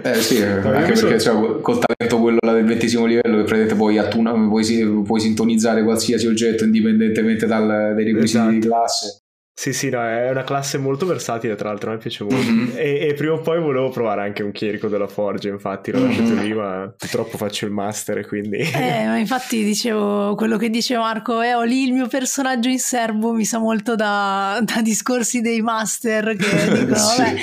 Eh 0.04 0.16
sì, 0.16 0.40
No, 0.40 0.46
io 0.46 0.76
anche 0.76 0.94
perché 0.94 1.20
cioè, 1.20 1.62
col 1.62 1.80
talento 1.80 2.20
quello 2.22 2.40
là 2.46 2.54
del 2.54 2.66
ventesimo 2.66 3.06
livello 3.06 3.38
che 3.38 3.44
praticamente 3.44 3.76
puoi, 3.76 3.98
attuna- 3.98 4.34
puoi, 4.34 5.02
puoi 5.06 5.20
sintonizzare 5.20 5.84
qualsiasi 5.84 6.28
oggetto 6.28 6.64
indipendentemente 6.64 7.46
dal, 7.46 7.94
dai 7.96 8.04
requisiti 8.04 8.48
di 8.50 8.58
Esatto. 8.58 8.68
classe. 8.68 9.20
Sì, 9.58 9.72
sì, 9.72 9.90
no, 9.90 10.02
è 10.04 10.30
una 10.32 10.44
classe 10.44 10.78
molto 10.78 11.06
versatile, 11.06 11.56
tra 11.56 11.70
l'altro, 11.70 11.90
a 11.90 11.94
me 11.94 12.00
piace 12.00 12.26
molto. 12.26 12.52
Mhm. 12.52 12.72
E, 12.76 13.08
e 13.08 13.14
prima 13.14 13.34
o 13.36 13.40
poi 13.40 13.62
volevo 13.62 13.90
provare 13.90 14.22
anche 14.22 14.44
un 14.44 14.52
chierico 14.52 14.90
della 14.90 15.08
Forge, 15.08 15.48
infatti 15.48 15.92
l'ho 15.92 16.04
lasciato 16.04 16.34
Mhm. 16.34 16.42
lì, 16.42 16.54
ma 16.54 16.94
purtroppo 16.98 17.38
faccio 17.38 17.66
il 17.66 17.72
master 17.72 18.28
quindi... 18.28 18.58
Eh, 18.58 19.06
ma 19.06 19.18
infatti 19.18 19.64
dicevo 19.64 20.36
quello 20.36 20.58
che 20.58 20.70
dice 20.70 20.98
Marco, 20.98 21.42
eh, 21.42 21.54
ho 21.54 21.64
lì 21.64 21.86
il 21.86 21.94
mio 21.94 22.08
personaggio 22.08 22.68
in 22.68 22.80
serbo, 22.80 23.32
mi 23.32 23.46
sa 23.46 23.58
molto 23.60 23.96
da, 23.96 24.60
da 24.62 24.82
discorsi 24.82 25.40
dei 25.40 25.62
master 25.62 26.36
che 26.36 26.46
dicono, 26.78 26.96
Sì. 26.98 27.22
vabbè, 27.22 27.36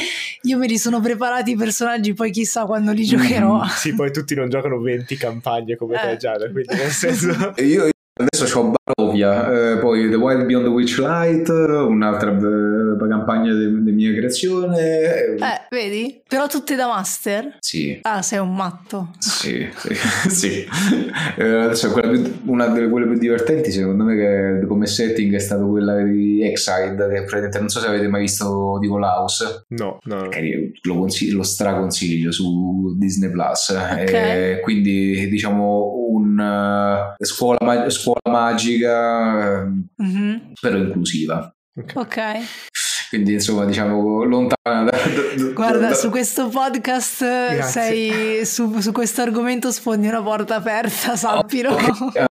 io 0.43 0.59
me 0.59 0.67
li 0.67 0.77
sono 0.77 1.01
preparati 1.01 1.53
i 1.53 1.57
personaggi, 1.57 2.13
poi 2.13 2.31
chissà 2.31 2.67
quando 2.67 2.93
li 2.93 3.05
giocherò. 3.05 3.65
Sì, 3.69 3.95
poi 3.95 4.13
tutti 4.13 4.35
non 4.35 4.51
giocano 4.51 4.79
20 4.81 5.17
campagne 5.17 5.77
come 5.77 5.97
Eh. 5.97 6.09
te, 6.11 6.17
Giada, 6.19 6.51
quindi 6.51 6.75
nel 6.75 6.91
senso... 6.91 7.29
Io, 7.57 7.87
io 7.87 7.91
adesso 8.21 8.59
ho 8.59 8.75
Barovia, 9.13 9.73
eh, 9.73 9.79
poi 9.79 10.09
The 10.09 10.17
Wild 10.17 10.45
Beyond 10.45 10.65
the 10.65 10.73
Witchlight, 10.73 11.49
un'altra 11.49 12.33
eh, 13.05 13.09
campagna 13.09 13.53
di, 13.55 13.67
creazione. 14.15 14.79
Eh, 15.39 15.67
vedi? 15.71 16.23
Però 16.27 16.47
tutte 16.47 16.75
da 16.77 16.87
master? 16.87 17.57
Sì, 17.61 17.99
Ah, 18.03 18.23
sei 18.23 18.39
un 18.39 18.55
matto. 18.55 19.11
Sì, 19.19 19.69
sì, 19.77 19.95
sì. 20.29 20.67
Eh, 21.37 21.71
più- 22.09 22.41
una 22.47 22.67
delle 22.69 22.89
quelle 22.89 23.07
più 23.07 23.19
divertenti 23.19 23.71
secondo 23.71 24.05
me 24.05 24.17
che 24.17 24.67
come 24.67 24.87
setting 24.87 25.35
è 25.35 25.39
stata 25.39 25.65
quella 25.65 26.03
di 26.03 26.43
Exide 26.43 26.97
che 27.09 27.21
praticamente 27.25 27.59
non 27.59 27.69
so 27.69 27.81
se 27.81 27.87
avete 27.87 28.09
mai 28.09 28.23
visto 28.23 28.79
di 28.81 28.89
Colaus 28.89 29.65
No, 29.69 29.99
no, 30.05 30.29
lo, 30.83 30.95
consiglio, 30.97 31.37
lo 31.37 31.43
straconsiglio 31.43 32.31
su 32.33 32.95
Disney 32.99 33.31
Plus 33.31 33.71
Eh, 33.99 34.61
quindi 34.63 35.29
diciamo 35.29 36.07
un 36.11 36.39
eh, 37.19 37.25
scuola, 37.25 37.59
ma- 37.63 37.89
scuola 37.91 38.21
magica 38.31 39.63
eh, 39.63 39.67
Mhm. 39.97 40.53
però 40.61 40.77
inclusiva 40.77 41.55
Ok. 41.95 42.17
Quindi 43.13 43.35
insomma 43.35 43.67
diciamo 43.67 44.25
da- 44.49 44.62
Guarda, 44.65 45.89
da- 45.89 45.95
su 45.95 46.09
questo 46.09 46.49
podcast 46.49 47.25
Grazie. 47.25 47.63
sei 47.83 48.45
su, 48.47 48.79
su 48.79 48.93
questo 48.93 49.21
argomento 49.23 49.73
sfondi 49.73 50.07
una 50.07 50.23
porta 50.23 50.55
aperta, 50.55 51.17
sappilo. 51.17 51.77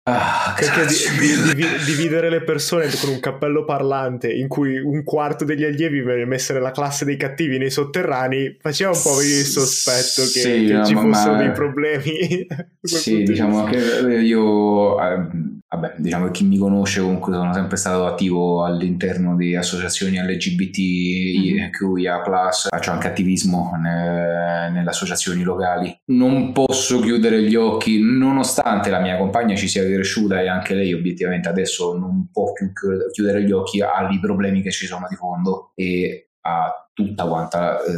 Ah, 0.05 0.55
Perché 0.57 0.87
di- 0.87 0.95
di- 1.19 1.55
di- 1.57 1.85
dividere 1.87 2.31
le 2.31 2.43
persone 2.45 2.87
con 3.01 3.11
un 3.11 3.19
cappello 3.19 3.65
parlante 3.65 4.33
in 4.33 4.47
cui 4.47 4.79
un 4.79 5.03
quarto 5.03 5.45
degli 5.45 5.65
allievi 5.65 6.03
viene 6.03 6.25
messo 6.25 6.53
nella 6.53 6.71
classe 6.71 7.05
dei 7.05 7.17
cattivi 7.17 7.59
nei 7.59 7.71
sotterranei 7.71 8.59
faceva 8.61 8.93
un 8.93 9.01
po' 9.03 9.15
venire 9.17 9.41
il 9.41 9.47
sospetto 9.47 10.23
che, 10.33 10.39
Sì, 10.41 10.67
che 10.67 10.85
ci 10.85 10.95
fossero 10.95 11.33
ma- 11.33 11.39
dei 11.39 11.51
problemi. 11.51 12.47
Sì, 12.83 13.25
diciamo 13.25 13.65
che 13.65 13.77
io, 13.77 14.99
eh, 15.03 15.27
vabbè, 15.69 15.95
diciamo 15.99 16.25
che 16.27 16.31
chi 16.31 16.45
mi 16.45 16.57
conosce 16.57 17.01
comunque 17.03 17.31
sono 17.35 17.53
sempre 17.53 17.77
stato 17.77 18.07
attivo 18.07 18.65
all'interno 18.65 19.37
di 19.37 19.55
associazioni 19.55 20.17
LGBTQIA+, 20.19 22.20
faccio 22.69 22.91
anche 22.91 23.09
attivismo 23.09 23.73
ne- 23.81 24.71
nelle 24.71 24.89
associazioni 24.89 25.43
locali. 25.43 25.97
Non 26.07 26.53
posso 26.53 27.01
chiudere 27.01 27.43
gli 27.43 27.55
occhi, 27.55 28.01
nonostante 28.03 28.91
la 28.91 29.01
mia 29.01 29.17
compagna 29.17 29.55
ci 29.55 29.69
sia 29.69 29.85
cresciuta 29.85 30.41
e 30.41 30.49
anche 30.49 30.75
lei 30.75 30.93
obiettivamente 30.93 31.49
adesso 31.49 31.97
non 31.97 32.29
può 32.33 32.53
più 32.53 32.73
chiud- 32.73 33.11
chiudere 33.11 33.43
gli 33.43 33.53
occhi 33.53 33.81
ai 33.81 34.19
problemi 34.21 34.63
che 34.63 34.71
ci 34.71 34.87
sono 34.87 35.07
di 35.09 35.17
fondo 35.17 35.73
e 35.75 36.31
a 36.43 36.73
tutta 36.93 37.25
quanta 37.25 37.79
eh, 37.83 37.93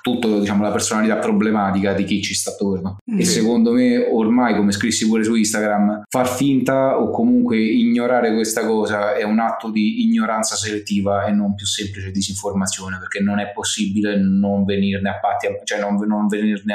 tutta 0.00 0.28
diciamo 0.38 0.62
la 0.62 0.70
personalità 0.70 1.16
problematica 1.16 1.92
di 1.92 2.04
chi 2.04 2.22
ci 2.22 2.34
sta 2.34 2.50
attorno 2.50 2.96
Mm. 3.10 3.18
e 3.18 3.24
secondo 3.24 3.72
me 3.72 4.06
ormai 4.10 4.54
come 4.56 4.70
scrissi 4.72 5.06
pure 5.08 5.24
su 5.24 5.34
Instagram 5.34 6.04
far 6.08 6.28
finta 6.28 6.98
o 7.00 7.10
comunque 7.10 7.58
ignorare 7.58 8.32
questa 8.32 8.64
cosa 8.64 9.14
è 9.14 9.22
un 9.24 9.38
atto 9.40 9.70
di 9.70 10.04
ignoranza 10.04 10.54
selettiva 10.56 11.24
e 11.26 11.32
non 11.32 11.54
più 11.54 11.66
semplice 11.66 12.10
disinformazione 12.10 12.98
perché 12.98 13.20
non 13.20 13.38
è 13.40 13.50
possibile 13.52 14.16
non 14.18 14.64
venirne 14.64 15.10
a 15.10 15.18
patti 15.18 15.48
cioè 15.64 15.80
non, 15.80 15.96
non 16.06 16.26
venirne 16.28 16.74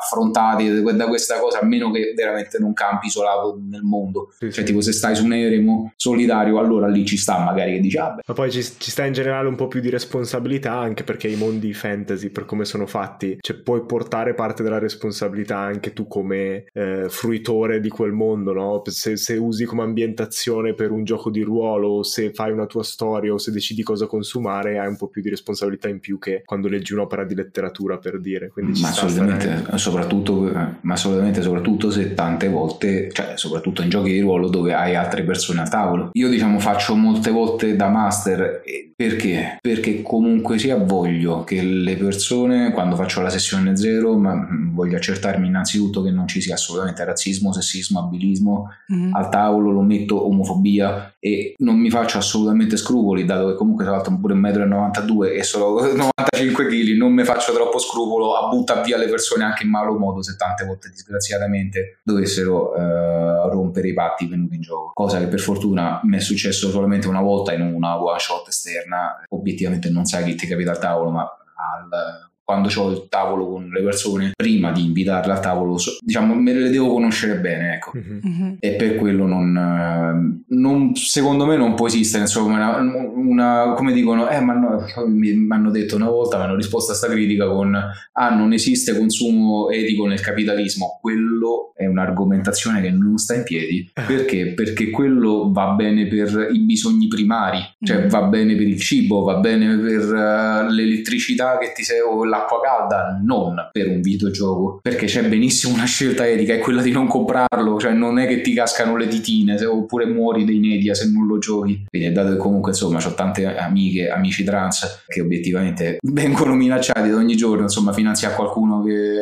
affrontati 0.00 0.82
da 0.82 1.06
questa 1.06 1.38
cosa 1.38 1.60
a 1.60 1.64
meno 1.64 1.90
che 1.90 2.12
veramente 2.16 2.58
non 2.58 2.72
campi 2.72 3.06
isolato 3.08 3.58
nel 3.68 3.82
mondo 3.82 4.28
Sì, 4.32 4.46
cioè 4.46 4.52
sì. 4.52 4.64
tipo 4.64 4.80
se 4.80 4.92
stai 4.92 5.14
su 5.14 5.24
un 5.24 5.34
eremo 5.34 5.92
solitario 5.96 6.58
allora 6.58 6.88
lì 6.88 7.04
ci 7.04 7.16
sta 7.18 7.38
magari 7.38 7.74
che 7.74 7.80
dici 7.80 7.98
ah 7.98 8.10
beh 8.10 8.22
Ma 8.26 8.34
poi 8.34 8.50
ci, 8.50 8.62
ci 8.62 8.90
sta 8.90 9.04
in 9.04 9.12
generale 9.12 9.46
un 9.48 9.56
po' 9.56 9.68
più 9.68 9.80
di 9.80 9.90
responsabilità 9.90 10.69
anche 10.72 11.04
perché 11.04 11.28
i 11.28 11.36
mondi 11.36 11.72
fantasy, 11.72 12.30
per 12.30 12.44
come 12.44 12.64
sono 12.64 12.86
fatti, 12.86 13.38
cioè 13.40 13.56
puoi 13.56 13.84
portare 13.84 14.34
parte 14.34 14.62
della 14.62 14.78
responsabilità 14.78 15.58
anche 15.58 15.92
tu 15.92 16.06
come 16.06 16.64
eh, 16.72 17.06
fruitore 17.08 17.80
di 17.80 17.88
quel 17.88 18.12
mondo, 18.12 18.52
no? 18.52 18.82
Se, 18.86 19.16
se 19.16 19.36
usi 19.36 19.64
come 19.64 19.82
ambientazione 19.82 20.74
per 20.74 20.90
un 20.90 21.04
gioco 21.04 21.30
di 21.30 21.42
ruolo, 21.42 21.88
o 21.88 22.02
se 22.02 22.32
fai 22.32 22.52
una 22.52 22.66
tua 22.66 22.82
storia 22.82 23.32
o 23.32 23.38
se 23.38 23.50
decidi 23.50 23.82
cosa 23.82 24.06
consumare, 24.06 24.78
hai 24.78 24.88
un 24.88 24.96
po' 24.96 25.08
più 25.08 25.22
di 25.22 25.30
responsabilità 25.30 25.88
in 25.88 26.00
più 26.00 26.18
che 26.18 26.42
quando 26.44 26.68
leggi 26.68 26.92
un'opera 26.92 27.24
di 27.24 27.34
letteratura, 27.34 27.98
per 27.98 28.20
dire. 28.20 28.48
Quindi 28.48 28.74
ci 28.74 28.82
ma 28.82 28.88
sta 28.88 29.02
a 29.02 29.04
assolutamente, 29.06 29.78
soprattutto, 29.78 30.48
eh, 30.48 30.66
ma 30.80 30.94
assolutamente 30.94 31.42
soprattutto 31.42 31.90
se 31.90 32.14
tante 32.14 32.48
volte, 32.48 33.10
cioè 33.12 33.32
soprattutto 33.36 33.82
in 33.82 33.88
giochi 33.88 34.12
di 34.12 34.20
ruolo 34.20 34.48
dove 34.48 34.74
hai 34.74 34.94
altre 34.94 35.22
persone 35.22 35.60
al 35.60 35.68
tavolo. 35.68 36.10
Io 36.12 36.28
diciamo 36.28 36.58
faccio 36.58 36.94
molte 36.94 37.30
volte 37.30 37.76
da 37.76 37.88
master 37.88 38.62
e 38.64 38.89
Perché? 39.00 39.56
Perché 39.62 40.02
comunque 40.02 40.58
sia 40.58 40.76
voglio 40.76 41.42
che 41.42 41.62
le 41.62 41.96
persone, 41.96 42.70
quando 42.72 42.96
faccio 42.96 43.22
la 43.22 43.30
sessione 43.30 43.74
zero, 43.74 44.18
ma 44.18 44.34
mm, 44.34 44.74
voglio 44.74 44.98
accertarmi 44.98 45.46
innanzitutto 45.46 46.02
che 46.02 46.10
non 46.10 46.28
ci 46.28 46.42
sia 46.42 46.52
assolutamente 46.52 47.02
razzismo, 47.02 47.50
sessismo, 47.50 47.98
abilismo. 47.98 48.68
Mhm. 48.88 49.14
Al 49.14 49.30
tavolo 49.30 49.70
lo 49.70 49.80
metto 49.80 50.26
omofobia 50.26 51.14
e 51.18 51.54
non 51.60 51.78
mi 51.78 51.88
faccio 51.88 52.18
assolutamente 52.18 52.76
scrupoli, 52.76 53.24
dato 53.24 53.46
che 53.46 53.54
comunque 53.54 53.84
tra 53.84 53.94
l'altro 53.94 54.18
pure 54.20 54.34
1,92 54.34 55.14
m 55.14 55.24
e 55.38 55.42
solo 55.44 55.80
95 55.96 56.66
kg, 56.66 56.96
non 56.98 57.12
mi 57.12 57.24
faccio 57.24 57.54
troppo 57.54 57.78
scrupolo 57.78 58.34
a 58.34 58.48
buttare 58.48 58.82
via 58.82 58.98
le 58.98 59.08
persone 59.08 59.44
anche 59.44 59.64
in 59.64 59.70
malo 59.70 59.98
modo 59.98 60.22
se 60.22 60.36
tante 60.36 60.66
volte 60.66 60.90
disgraziatamente 60.90 62.00
dovessero 62.02 62.74
eh, 62.74 63.50
rompere 63.50 63.88
i 63.88 63.94
patti 63.94 64.26
venuti 64.26 64.56
in 64.56 64.60
gioco. 64.60 64.90
Cosa 64.92 65.18
che 65.18 65.26
per 65.26 65.40
fortuna 65.40 66.00
mi 66.04 66.18
è 66.18 66.20
successo 66.20 66.68
solamente 66.68 67.08
una 67.08 67.22
volta 67.22 67.54
in 67.54 67.62
una 67.62 67.98
one 67.98 68.18
shot 68.18 68.46
esterna. 68.48 68.88
Obiettivamente 69.28 69.90
non 69.90 70.04
sai 70.04 70.24
chi 70.24 70.34
ti 70.34 70.46
capita 70.46 70.70
al 70.72 70.78
tavolo, 70.78 71.10
ma 71.10 71.22
al- 71.22 72.29
quando 72.50 72.68
ho 72.76 72.90
il 72.90 73.06
tavolo 73.08 73.48
con 73.48 73.68
le 73.68 73.82
persone, 73.82 74.32
prima 74.36 74.72
di 74.72 74.84
invitarle 74.84 75.32
al 75.32 75.40
tavolo, 75.40 75.78
so- 75.78 75.96
diciamo, 76.00 76.34
me 76.34 76.52
le 76.52 76.70
devo 76.70 76.92
conoscere 76.92 77.38
bene, 77.38 77.74
ecco. 77.74 77.92
Mhm. 77.94 78.20
Mhm. 78.22 78.56
E 78.60 78.70
per 78.72 78.96
quello 78.96 79.26
non, 79.26 79.56
eh, 79.56 80.54
non- 80.56 80.94
secondo 80.94 81.46
me 81.46 81.56
non 81.56 81.74
può 81.74 81.86
esistere 81.86 82.22
insomma 82.24 82.54
una, 82.78 83.10
una- 83.14 83.74
come 83.76 83.92
dicono 83.92 84.28
eh 84.28 84.40
ma 84.40 84.52
no, 84.54 84.84
mi 85.06 85.32
mi 85.32 85.54
hanno 85.54 85.70
detto 85.70 85.96
una 85.96 86.08
volta 86.08 86.36
mi 86.38 86.44
hanno 86.44 86.56
risposto 86.56 86.92
a 86.92 86.94
sta 86.94 87.06
critica 87.08 87.46
con 87.48 87.74
ah 88.12 88.34
non 88.34 88.52
esiste 88.52 88.96
consumo 88.96 89.70
etico 89.70 90.06
nel 90.06 90.20
capitalismo 90.20 90.98
quello 91.00 91.72
è 91.76 91.86
un'argomentazione 91.86 92.80
che 92.80 92.90
non 92.90 93.16
sta 93.18 93.34
in 93.34 93.42
piedi 93.44 93.88
perché 93.94 94.52
perché 94.54 94.90
quello 94.90 95.50
va 95.52 95.68
bene 95.72 96.06
per 96.06 96.48
i 96.52 96.58
bisogni 96.60 97.06
primari 97.08 97.58
cioè 97.82 98.04
Mm. 98.04 98.08
va 98.08 98.22
bene 98.22 98.54
per 98.56 98.66
il 98.66 98.80
cibo 98.80 99.22
va 99.22 99.36
bene 99.36 99.76
per 99.78 100.02
eh, 100.14 100.72
l'elettricità 100.72 101.58
che 101.58 101.72
ti 101.74 101.82
sei 101.84 102.00
o 102.00 102.24
l'acqua 102.40 102.60
calda 102.60 103.18
non 103.22 103.68
per 103.72 103.88
un 103.88 104.00
videogioco 104.00 104.78
perché 104.82 105.06
c'è 105.06 105.24
benissimo 105.28 105.74
una 105.74 105.84
scelta 105.84 106.26
etica 106.26 106.54
è 106.54 106.58
quella 106.58 106.82
di 106.82 106.90
non 106.90 107.06
comprarlo 107.06 107.78
cioè 107.78 107.92
non 107.92 108.18
è 108.18 108.26
che 108.26 108.40
ti 108.40 108.54
cascano 108.54 108.96
le 108.96 109.06
ditine 109.06 109.58
se- 109.58 109.66
oppure 109.66 110.06
muori 110.06 110.44
dei 110.44 110.58
media 110.58 110.94
se 110.94 111.10
non 111.10 111.26
lo 111.26 111.38
giochi 111.38 111.84
quindi 111.88 112.12
dato 112.12 112.30
che 112.30 112.36
comunque 112.36 112.70
insomma 112.70 112.98
ho 113.04 113.14
tante 113.14 113.56
amiche 113.56 114.08
amici 114.08 114.44
trans 114.44 115.04
che 115.06 115.20
obiettivamente 115.20 115.98
vengono 116.02 116.54
minacciati 116.54 117.10
ogni 117.10 117.36
giorno 117.36 117.62
insomma 117.62 117.92
finanziare 117.92 118.34
qualcuno 118.34 118.82
che, 118.82 119.16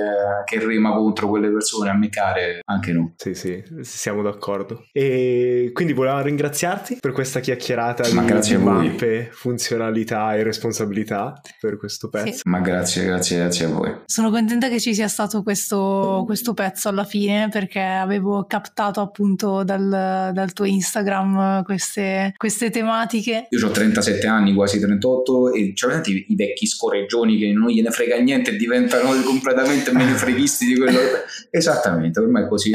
che 0.44 0.64
rema 0.64 0.92
contro 0.92 1.28
quelle 1.28 1.50
persone 1.50 1.90
a 1.90 1.94
me 1.94 2.08
care 2.08 2.60
anche 2.64 2.92
no 2.92 3.12
Sì, 3.16 3.34
sì, 3.34 3.62
siamo 3.82 4.22
d'accordo. 4.22 4.86
E 4.92 5.70
quindi 5.72 5.92
volevamo 5.92 6.22
ringraziarti 6.22 6.98
per 7.00 7.12
questa 7.12 7.40
chiacchierata 7.40 8.12
Ma 8.12 8.22
di, 8.22 8.26
grazie 8.26 8.56
di 8.56 8.62
mappe, 8.62 9.28
funzionalità 9.32 10.34
e 10.34 10.42
responsabilità 10.42 11.40
per 11.60 11.76
questo 11.76 12.08
pezzo. 12.08 12.32
Sì. 12.32 12.42
ma 12.44 12.60
grazie 12.60 12.97
grazie 13.04 13.36
grazie 13.38 13.66
a 13.66 13.68
voi 13.68 13.94
Sono 14.06 14.30
contenta 14.30 14.68
che 14.68 14.80
ci 14.80 14.94
sia 14.94 15.08
stato 15.08 15.42
questo, 15.42 16.22
questo 16.26 16.54
pezzo 16.54 16.88
alla 16.88 17.04
fine 17.04 17.48
perché 17.50 17.80
avevo 17.80 18.44
captato 18.46 19.00
appunto 19.00 19.62
dal, 19.64 20.30
dal 20.32 20.52
tuo 20.52 20.64
Instagram 20.64 21.62
queste, 21.64 22.32
queste 22.36 22.70
tematiche. 22.70 23.46
Io 23.50 23.66
ho 23.66 23.70
37 23.70 24.26
anni, 24.26 24.54
quasi 24.54 24.78
38, 24.80 25.52
e 25.52 25.72
c'è 25.74 25.86
presente 25.86 26.10
i, 26.10 26.24
i 26.28 26.34
vecchi 26.36 26.66
scorreggioni 26.66 27.38
che 27.38 27.52
non 27.52 27.68
gliene 27.68 27.90
frega 27.90 28.16
niente 28.18 28.50
e 28.52 28.56
diventano 28.56 29.10
completamente 29.22 29.92
menefreghisti 29.92 30.66
di 30.72 30.76
quello. 30.76 30.98
Esattamente, 31.50 32.20
ormai 32.20 32.44
è 32.44 32.48
così. 32.48 32.72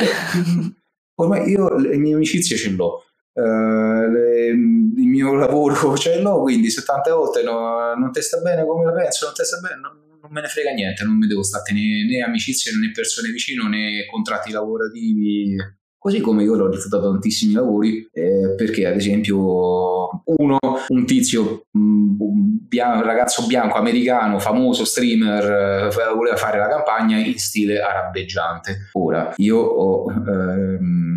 Ormai 1.15 1.49
io 1.49 1.75
le 1.77 1.97
mie 1.97 2.13
amicizie 2.15 2.57
ce 2.57 2.69
l'ho. 2.71 3.03
eh, 3.35 3.41
le- 3.41 4.47
il 4.49 5.07
mio 5.07 5.33
lavoro 5.33 5.95
ce 5.97 6.21
l'ho, 6.21 6.41
quindi 6.41 6.69
se 6.69 6.83
tante 6.83 7.09
volte 7.11 7.41
no- 7.43 7.93
non 7.95 8.11
ti 8.11 8.21
sta 8.21 8.37
bene 8.41 8.63
come 8.65 8.85
la 8.85 8.91
penso, 8.91 9.25
non 9.25 9.33
ti 9.33 9.43
sta 9.43 9.57
bene, 9.59 9.79
non 9.81 9.91
me 10.33 10.41
ne 10.41 10.47
frega 10.47 10.71
niente, 10.71 11.03
non 11.03 11.17
mi 11.17 11.27
devo 11.27 11.43
stare 11.43 11.71
né, 11.73 12.03
né 12.09 12.21
amicizie 12.21 12.71
né 12.75 12.91
persone 12.91 13.29
vicino 13.29 13.67
né 13.67 14.05
contratti 14.09 14.51
lavorativi. 14.51 15.55
Così 15.97 16.19
come 16.19 16.43
io 16.43 16.55
l'ho 16.55 16.69
rifiutato 16.69 17.11
tantissimi 17.11 17.53
lavori, 17.53 18.05
eh, 18.11 18.55
perché 18.57 18.85
ad 18.85 18.97
esempio 18.97 20.02
uno, 20.25 20.59
un 20.87 21.05
tizio, 21.05 21.65
mm, 21.77 22.19
un 22.19 23.03
ragazzo 23.03 23.45
bianco 23.45 23.77
americano, 23.77 24.39
famoso 24.39 24.85
streamer, 24.85 25.91
eh, 25.91 26.13
voleva 26.13 26.35
fare 26.35 26.57
la 26.57 26.67
campagna 26.67 27.17
in 27.17 27.37
stile 27.37 27.81
arabeggiante. 27.81 28.89
Ora, 28.93 29.33
io 29.37 29.57
ho... 29.57 30.11
Ehm, 30.11 31.13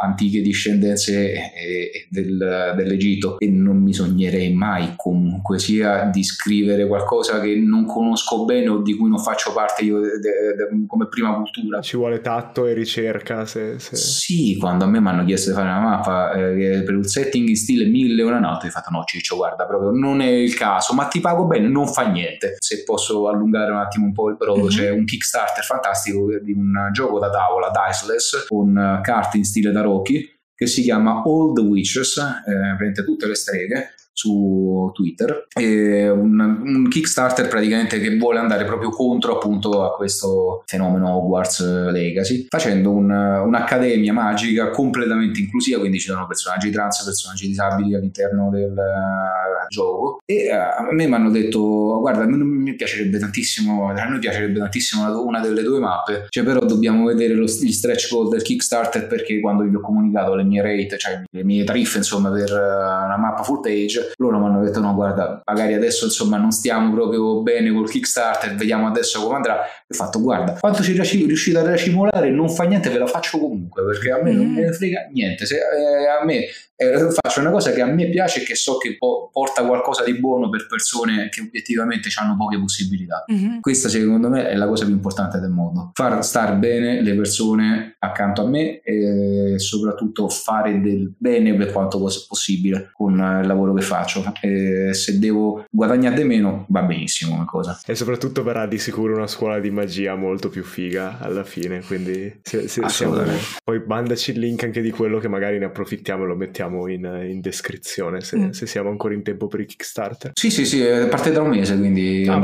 antiche 0.00 0.40
discendenze 0.40 1.32
eh, 1.32 1.38
eh, 1.38 2.06
del, 2.10 2.72
dell'Egitto 2.76 3.38
e 3.38 3.48
non 3.48 3.76
mi 3.82 3.92
sognerei 3.92 4.52
mai 4.52 4.94
comunque 4.96 5.58
sia 5.58 6.04
di 6.04 6.22
scrivere 6.22 6.86
qualcosa 6.86 7.40
che 7.40 7.54
non 7.56 7.84
conosco 7.86 8.44
bene 8.44 8.68
o 8.68 8.82
di 8.82 8.94
cui 8.94 9.08
non 9.08 9.18
faccio 9.18 9.52
parte 9.52 9.84
io 9.84 10.00
de, 10.00 10.18
de, 10.18 10.54
de, 10.56 10.86
come 10.86 11.08
prima 11.08 11.34
cultura. 11.34 11.80
Ci 11.80 11.96
vuole 11.96 12.20
tatto 12.20 12.66
e 12.66 12.72
ricerca. 12.72 13.44
Se, 13.46 13.78
se... 13.78 13.96
Sì, 13.96 14.56
quando 14.58 14.84
a 14.84 14.86
me 14.86 15.00
mi 15.00 15.08
hanno 15.08 15.24
chiesto 15.24 15.50
di 15.50 15.56
fare 15.56 15.68
una 15.68 15.80
mappa 15.80 16.32
eh, 16.32 16.82
per 16.82 16.94
un 16.94 17.04
setting 17.04 17.48
in 17.48 17.56
stile 17.56 17.86
1000 17.86 18.14
euro, 18.26 18.40
no, 18.40 18.56
ti 18.58 18.66
hai 18.66 18.72
fatto 18.72 18.90
no 18.90 19.04
Ciccio 19.04 19.36
guarda 19.36 19.66
proprio 19.66 19.90
non 19.90 20.20
è 20.20 20.28
il 20.28 20.54
caso, 20.54 20.94
ma 20.94 21.06
ti 21.06 21.20
pago 21.20 21.46
bene, 21.46 21.68
non 21.68 21.86
fa 21.88 22.06
niente. 22.06 22.56
Se 22.58 22.82
posso 22.84 23.28
allungare 23.28 23.70
un 23.70 23.78
attimo 23.78 24.06
un 24.06 24.12
po' 24.12 24.28
il 24.28 24.36
brodo, 24.36 24.62
mm-hmm. 24.62 24.68
c'è 24.68 24.90
un 24.90 25.04
Kickstarter 25.04 25.64
fantastico 25.64 26.26
di 26.42 26.52
un 26.52 26.90
gioco 26.92 27.18
da 27.18 27.30
tavola, 27.30 27.70
Diceless, 27.70 28.46
con 28.46 29.00
carte 29.02 29.36
in 29.36 29.44
stile 29.44 29.72
da 29.72 29.82
Rocky, 29.82 30.28
che 30.54 30.66
si 30.66 30.82
chiama 30.82 31.22
All 31.24 31.52
the 31.54 31.60
Witches, 31.60 32.16
eh, 32.18 32.76
prende 32.76 33.04
tutte 33.04 33.26
le 33.26 33.34
streghe, 33.34 33.94
su 34.16 34.90
Twitter. 34.94 35.46
Un, 35.54 36.62
un 36.64 36.88
Kickstarter 36.88 37.48
praticamente 37.48 38.00
che 38.00 38.16
vuole 38.16 38.38
andare 38.38 38.64
proprio 38.64 38.88
contro 38.88 39.34
appunto 39.34 39.84
a 39.84 39.94
questo 39.94 40.62
fenomeno 40.64 41.16
Hogwarts 41.16 41.90
Legacy 41.90 42.46
facendo 42.48 42.90
un- 42.90 43.10
un'accademia 43.10 44.12
magica 44.12 44.70
completamente 44.70 45.40
inclusiva 45.40 45.78
quindi 45.78 45.98
ci 45.98 46.08
sono 46.08 46.26
personaggi 46.26 46.70
trans 46.70 47.04
personaggi 47.04 47.46
disabili 47.46 47.94
all'interno 47.94 48.48
del 48.50 48.72
eh, 48.72 49.66
gioco. 49.68 50.20
E 50.24 50.44
eh, 50.44 50.52
a 50.52 50.88
me 50.90 51.06
mi 51.06 51.14
hanno 51.14 51.30
detto 51.30 51.98
guarda 52.00 52.22
a 52.22 52.26
me 52.26 52.74
piacerebbe 52.74 53.18
tantissimo 53.18 53.88
a 53.88 54.04
noi 54.04 54.18
piacerebbe 54.18 54.58
tantissimo 54.58 55.02
una, 55.02 55.18
una 55.18 55.40
delle 55.40 55.62
due 55.62 55.78
mappe 55.78 56.26
cioè 56.30 56.42
però 56.44 56.60
dobbiamo 56.60 57.04
vedere 57.04 57.34
lo, 57.34 57.44
gli 57.44 57.72
stretch 57.72 58.10
goal 58.10 58.30
del 58.30 58.42
Kickstarter 58.42 59.06
perché 59.06 59.40
quando 59.40 59.64
gli 59.64 59.74
ho 59.74 59.80
comunicato 59.80 60.34
le 60.34 60.44
mie 60.44 60.62
rate 60.62 60.96
cioè 60.96 61.22
le 61.30 61.44
mie 61.44 61.64
tariffe 61.64 61.98
insomma 61.98 62.30
per 62.30 62.50
eh, 62.50 62.54
una 62.54 63.16
mappa 63.18 63.42
full 63.42 63.60
page 63.60 64.05
loro 64.16 64.38
mi 64.38 64.46
hanno 64.46 64.62
detto 64.64 64.80
no 64.80 64.94
guarda 64.94 65.40
magari 65.44 65.74
adesso 65.74 66.04
insomma 66.06 66.36
non 66.36 66.50
stiamo 66.50 66.92
proprio 66.92 67.42
bene 67.42 67.72
col 67.72 67.88
Kickstarter 67.88 68.54
vediamo 68.54 68.86
adesso 68.86 69.22
come 69.22 69.36
andrà 69.36 69.60
ho 69.60 69.94
fatto 69.94 70.20
guarda 70.20 70.52
quanto 70.60 70.82
ci 70.82 70.92
riusci- 70.92 71.26
riuscite 71.26 71.58
a 71.58 71.62
racimolare 71.62 72.30
non 72.30 72.48
fa 72.48 72.64
niente 72.64 72.90
ve 72.90 72.98
la 72.98 73.06
faccio 73.06 73.38
comunque 73.38 73.84
perché 73.84 74.10
a 74.10 74.22
me 74.22 74.32
non 74.32 74.46
me 74.52 74.60
ne 74.62 74.72
frega 74.72 75.08
niente 75.12 75.46
se 75.46 75.56
eh, 75.56 76.08
a 76.20 76.24
me 76.24 76.44
eh, 76.78 77.08
faccio 77.10 77.40
una 77.40 77.50
cosa 77.50 77.72
che 77.72 77.80
a 77.80 77.86
me 77.86 78.08
piace 78.10 78.42
e 78.42 78.44
che 78.44 78.54
so 78.54 78.76
che 78.76 78.96
po- 78.98 79.30
porta 79.32 79.64
qualcosa 79.64 80.04
di 80.04 80.18
buono 80.18 80.50
per 80.50 80.66
persone 80.68 81.28
che 81.30 81.40
obiettivamente 81.40 82.08
hanno 82.20 82.36
poche 82.36 82.58
possibilità 82.58 83.24
Mhm. 83.28 83.60
questa 83.60 83.88
secondo 83.88 84.28
me 84.28 84.46
è 84.48 84.54
la 84.54 84.66
cosa 84.66 84.84
più 84.84 84.92
importante 84.94 85.38
del 85.40 85.50
mondo. 85.50 85.90
Far 85.94 86.22
star 86.24 86.56
bene 86.56 87.00
le 87.02 87.14
persone 87.14 87.96
accanto 87.98 88.42
a 88.42 88.48
me 88.48 88.80
e 88.80 89.54
soprattutto 89.58 90.28
fare 90.28 90.80
del 90.80 91.14
bene 91.16 91.54
per 91.54 91.72
quanto 91.72 91.98
pos- 91.98 92.26
possibile 92.26 92.90
con 92.92 93.12
il 93.14 93.46
lavoro 93.46 93.72
che 93.74 93.80
faccio. 93.96 94.32
E 94.40 94.90
se 94.92 95.18
devo 95.18 95.64
guadagnare 95.70 96.16
di 96.16 96.24
meno 96.24 96.66
va 96.68 96.82
benissimo 96.82 97.32
come 97.32 97.44
cosa. 97.46 97.80
E 97.86 97.94
soprattutto 97.94 98.42
verrà 98.42 98.66
di 98.66 98.78
sicuro 98.78 99.14
una 99.14 99.26
scuola 99.26 99.58
di 99.58 99.70
magia 99.70 100.14
molto 100.14 100.48
più 100.48 100.62
figa 100.64 101.18
alla 101.20 101.44
fine, 101.44 101.80
quindi 101.82 102.40
se, 102.42 102.62
se 102.68 102.68
siamo... 102.68 102.86
Assolutamente. 102.86 103.44
poi 103.64 103.82
mandaci 103.86 104.30
il 104.32 104.38
link 104.40 104.62
anche 104.64 104.80
di 104.80 104.90
quello 104.90 105.18
che 105.18 105.28
magari 105.28 105.58
ne 105.58 105.66
approfittiamo 105.66 106.24
e 106.24 106.26
lo 106.26 106.36
mettiamo 106.36 106.88
in, 106.88 107.04
in 107.28 107.40
descrizione 107.40 108.20
se, 108.20 108.34
Mm. 108.36 108.50
se 108.50 108.66
siamo 108.66 108.90
ancora 108.90 109.14
in 109.14 109.22
tempo 109.22 109.46
per 109.46 109.60
il 109.60 109.66
Kickstarter. 109.66 110.32
Sì, 110.34 110.50
sì, 110.50 110.66
sì, 110.66 110.86
eh, 110.86 111.06
parte 111.06 111.32
da 111.32 111.40
un 111.40 111.48
mese, 111.48 111.76
quindi 111.78 112.26
Ah, 112.28 112.34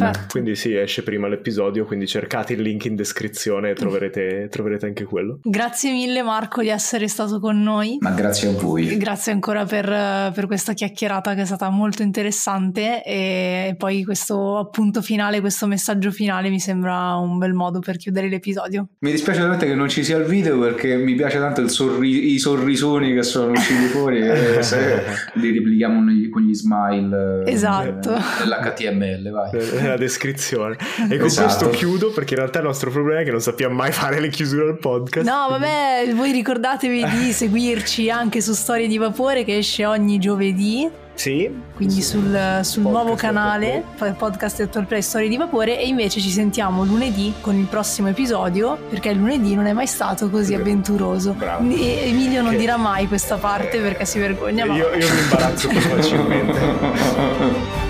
Ah. 0.00 0.26
Quindi 0.28 0.56
sì, 0.56 0.74
esce 0.74 1.02
prima 1.02 1.28
l'episodio, 1.28 1.84
quindi 1.84 2.06
cercate 2.06 2.54
il 2.54 2.62
link 2.62 2.84
in 2.86 2.96
descrizione 2.96 3.70
e 3.70 3.74
troverete, 3.74 4.48
troverete 4.50 4.86
anche 4.86 5.04
quello. 5.04 5.38
Grazie 5.42 5.92
mille 5.92 6.22
Marco 6.22 6.62
di 6.62 6.68
essere 6.68 7.06
stato 7.08 7.38
con 7.38 7.62
noi. 7.62 7.98
Ma 8.00 8.10
grazie 8.10 8.48
a 8.48 8.52
voi. 8.52 8.96
Grazie 8.96 9.32
ancora 9.32 9.64
per, 9.64 9.86
per 10.32 10.46
questa 10.46 10.72
chiacchierata 10.72 10.79
che 10.88 11.42
è 11.42 11.44
stata 11.44 11.68
molto 11.70 12.02
interessante 12.02 13.02
e 13.04 13.74
poi 13.76 14.04
questo 14.04 14.58
appunto 14.58 15.02
finale, 15.02 15.40
questo 15.40 15.66
messaggio 15.66 16.10
finale 16.10 16.48
mi 16.48 16.60
sembra 16.60 17.14
un 17.16 17.38
bel 17.38 17.52
modo 17.52 17.80
per 17.80 17.96
chiudere 17.96 18.28
l'episodio. 18.28 18.88
Mi 19.00 19.10
dispiace 19.10 19.38
veramente 19.40 19.66
che 19.66 19.74
non 19.74 19.88
ci 19.88 20.02
sia 20.04 20.16
il 20.16 20.24
video 20.24 20.58
perché 20.58 20.96
mi 20.96 21.14
piace 21.14 21.38
tanto 21.38 21.60
il 21.60 21.70
sorri- 21.70 22.32
i 22.32 22.38
sorrisoni 22.38 23.14
che 23.14 23.22
sono 23.22 23.52
usciti 23.52 23.84
fuori 23.92 24.20
e 24.20 24.62
se 24.62 25.02
li 25.34 25.52
replichiamo 25.52 26.02
con 26.30 26.42
gli 26.42 26.54
smile 26.54 27.42
eh, 27.44 27.52
Esatto. 27.52 28.14
dell'HTML, 28.38 29.30
vai. 29.30 29.50
nella 29.80 29.96
descrizione. 29.96 30.76
E 31.10 31.16
con 31.16 31.26
Esatto. 31.26 31.46
questo 31.46 31.70
chiudo 31.70 32.10
perché 32.10 32.34
in 32.34 32.40
realtà 32.40 32.58
il 32.60 32.66
nostro 32.66 32.90
problema 32.90 33.20
è 33.20 33.24
che 33.24 33.30
non 33.30 33.40
sappiamo 33.40 33.74
mai 33.74 33.92
fare 33.92 34.20
le 34.20 34.28
chiusure 34.28 34.68
al 34.68 34.78
podcast. 34.78 35.26
No, 35.26 35.46
vabbè, 35.50 36.12
voi 36.14 36.32
ricordatevi 36.32 37.04
di 37.18 37.32
seguirci 37.32 38.10
anche 38.10 38.40
su 38.40 38.52
Storie 38.52 38.86
di 38.86 38.96
Vapore 38.98 39.44
che 39.44 39.58
esce 39.58 39.86
ogni 39.86 40.18
giovedì. 40.18 40.69
Sì. 41.14 41.50
quindi 41.74 42.00
sul, 42.00 42.60
sul 42.62 42.82
nuovo 42.82 43.14
canale 43.14 43.84
Podcast 44.16 44.60
Actual 44.60 44.86
Play 44.86 45.02
Storie 45.02 45.28
di 45.28 45.36
Vapore 45.36 45.78
e 45.78 45.86
invece 45.86 46.18
ci 46.18 46.30
sentiamo 46.30 46.82
lunedì 46.84 47.34
con 47.42 47.54
il 47.56 47.66
prossimo 47.66 48.08
episodio 48.08 48.78
perché 48.88 49.12
lunedì 49.12 49.54
non 49.54 49.66
è 49.66 49.74
mai 49.74 49.86
stato 49.86 50.30
così 50.30 50.54
avventuroso. 50.54 51.32
bravo. 51.32 51.68
E 51.74 52.08
Emilio 52.08 52.40
non 52.40 52.52
Che- 52.52 52.56
dirà 52.58 52.78
mai 52.78 53.06
questa 53.06 53.36
parte 53.36 53.80
perché 53.80 54.06
si 54.06 54.18
vergogna, 54.18 54.64
ma 54.64 54.74
Io, 54.76 54.88
io 54.94 55.08
mi 55.12 55.20
imbarazzo 55.22 55.68
più 55.68 55.80
facilmente. 55.80 57.88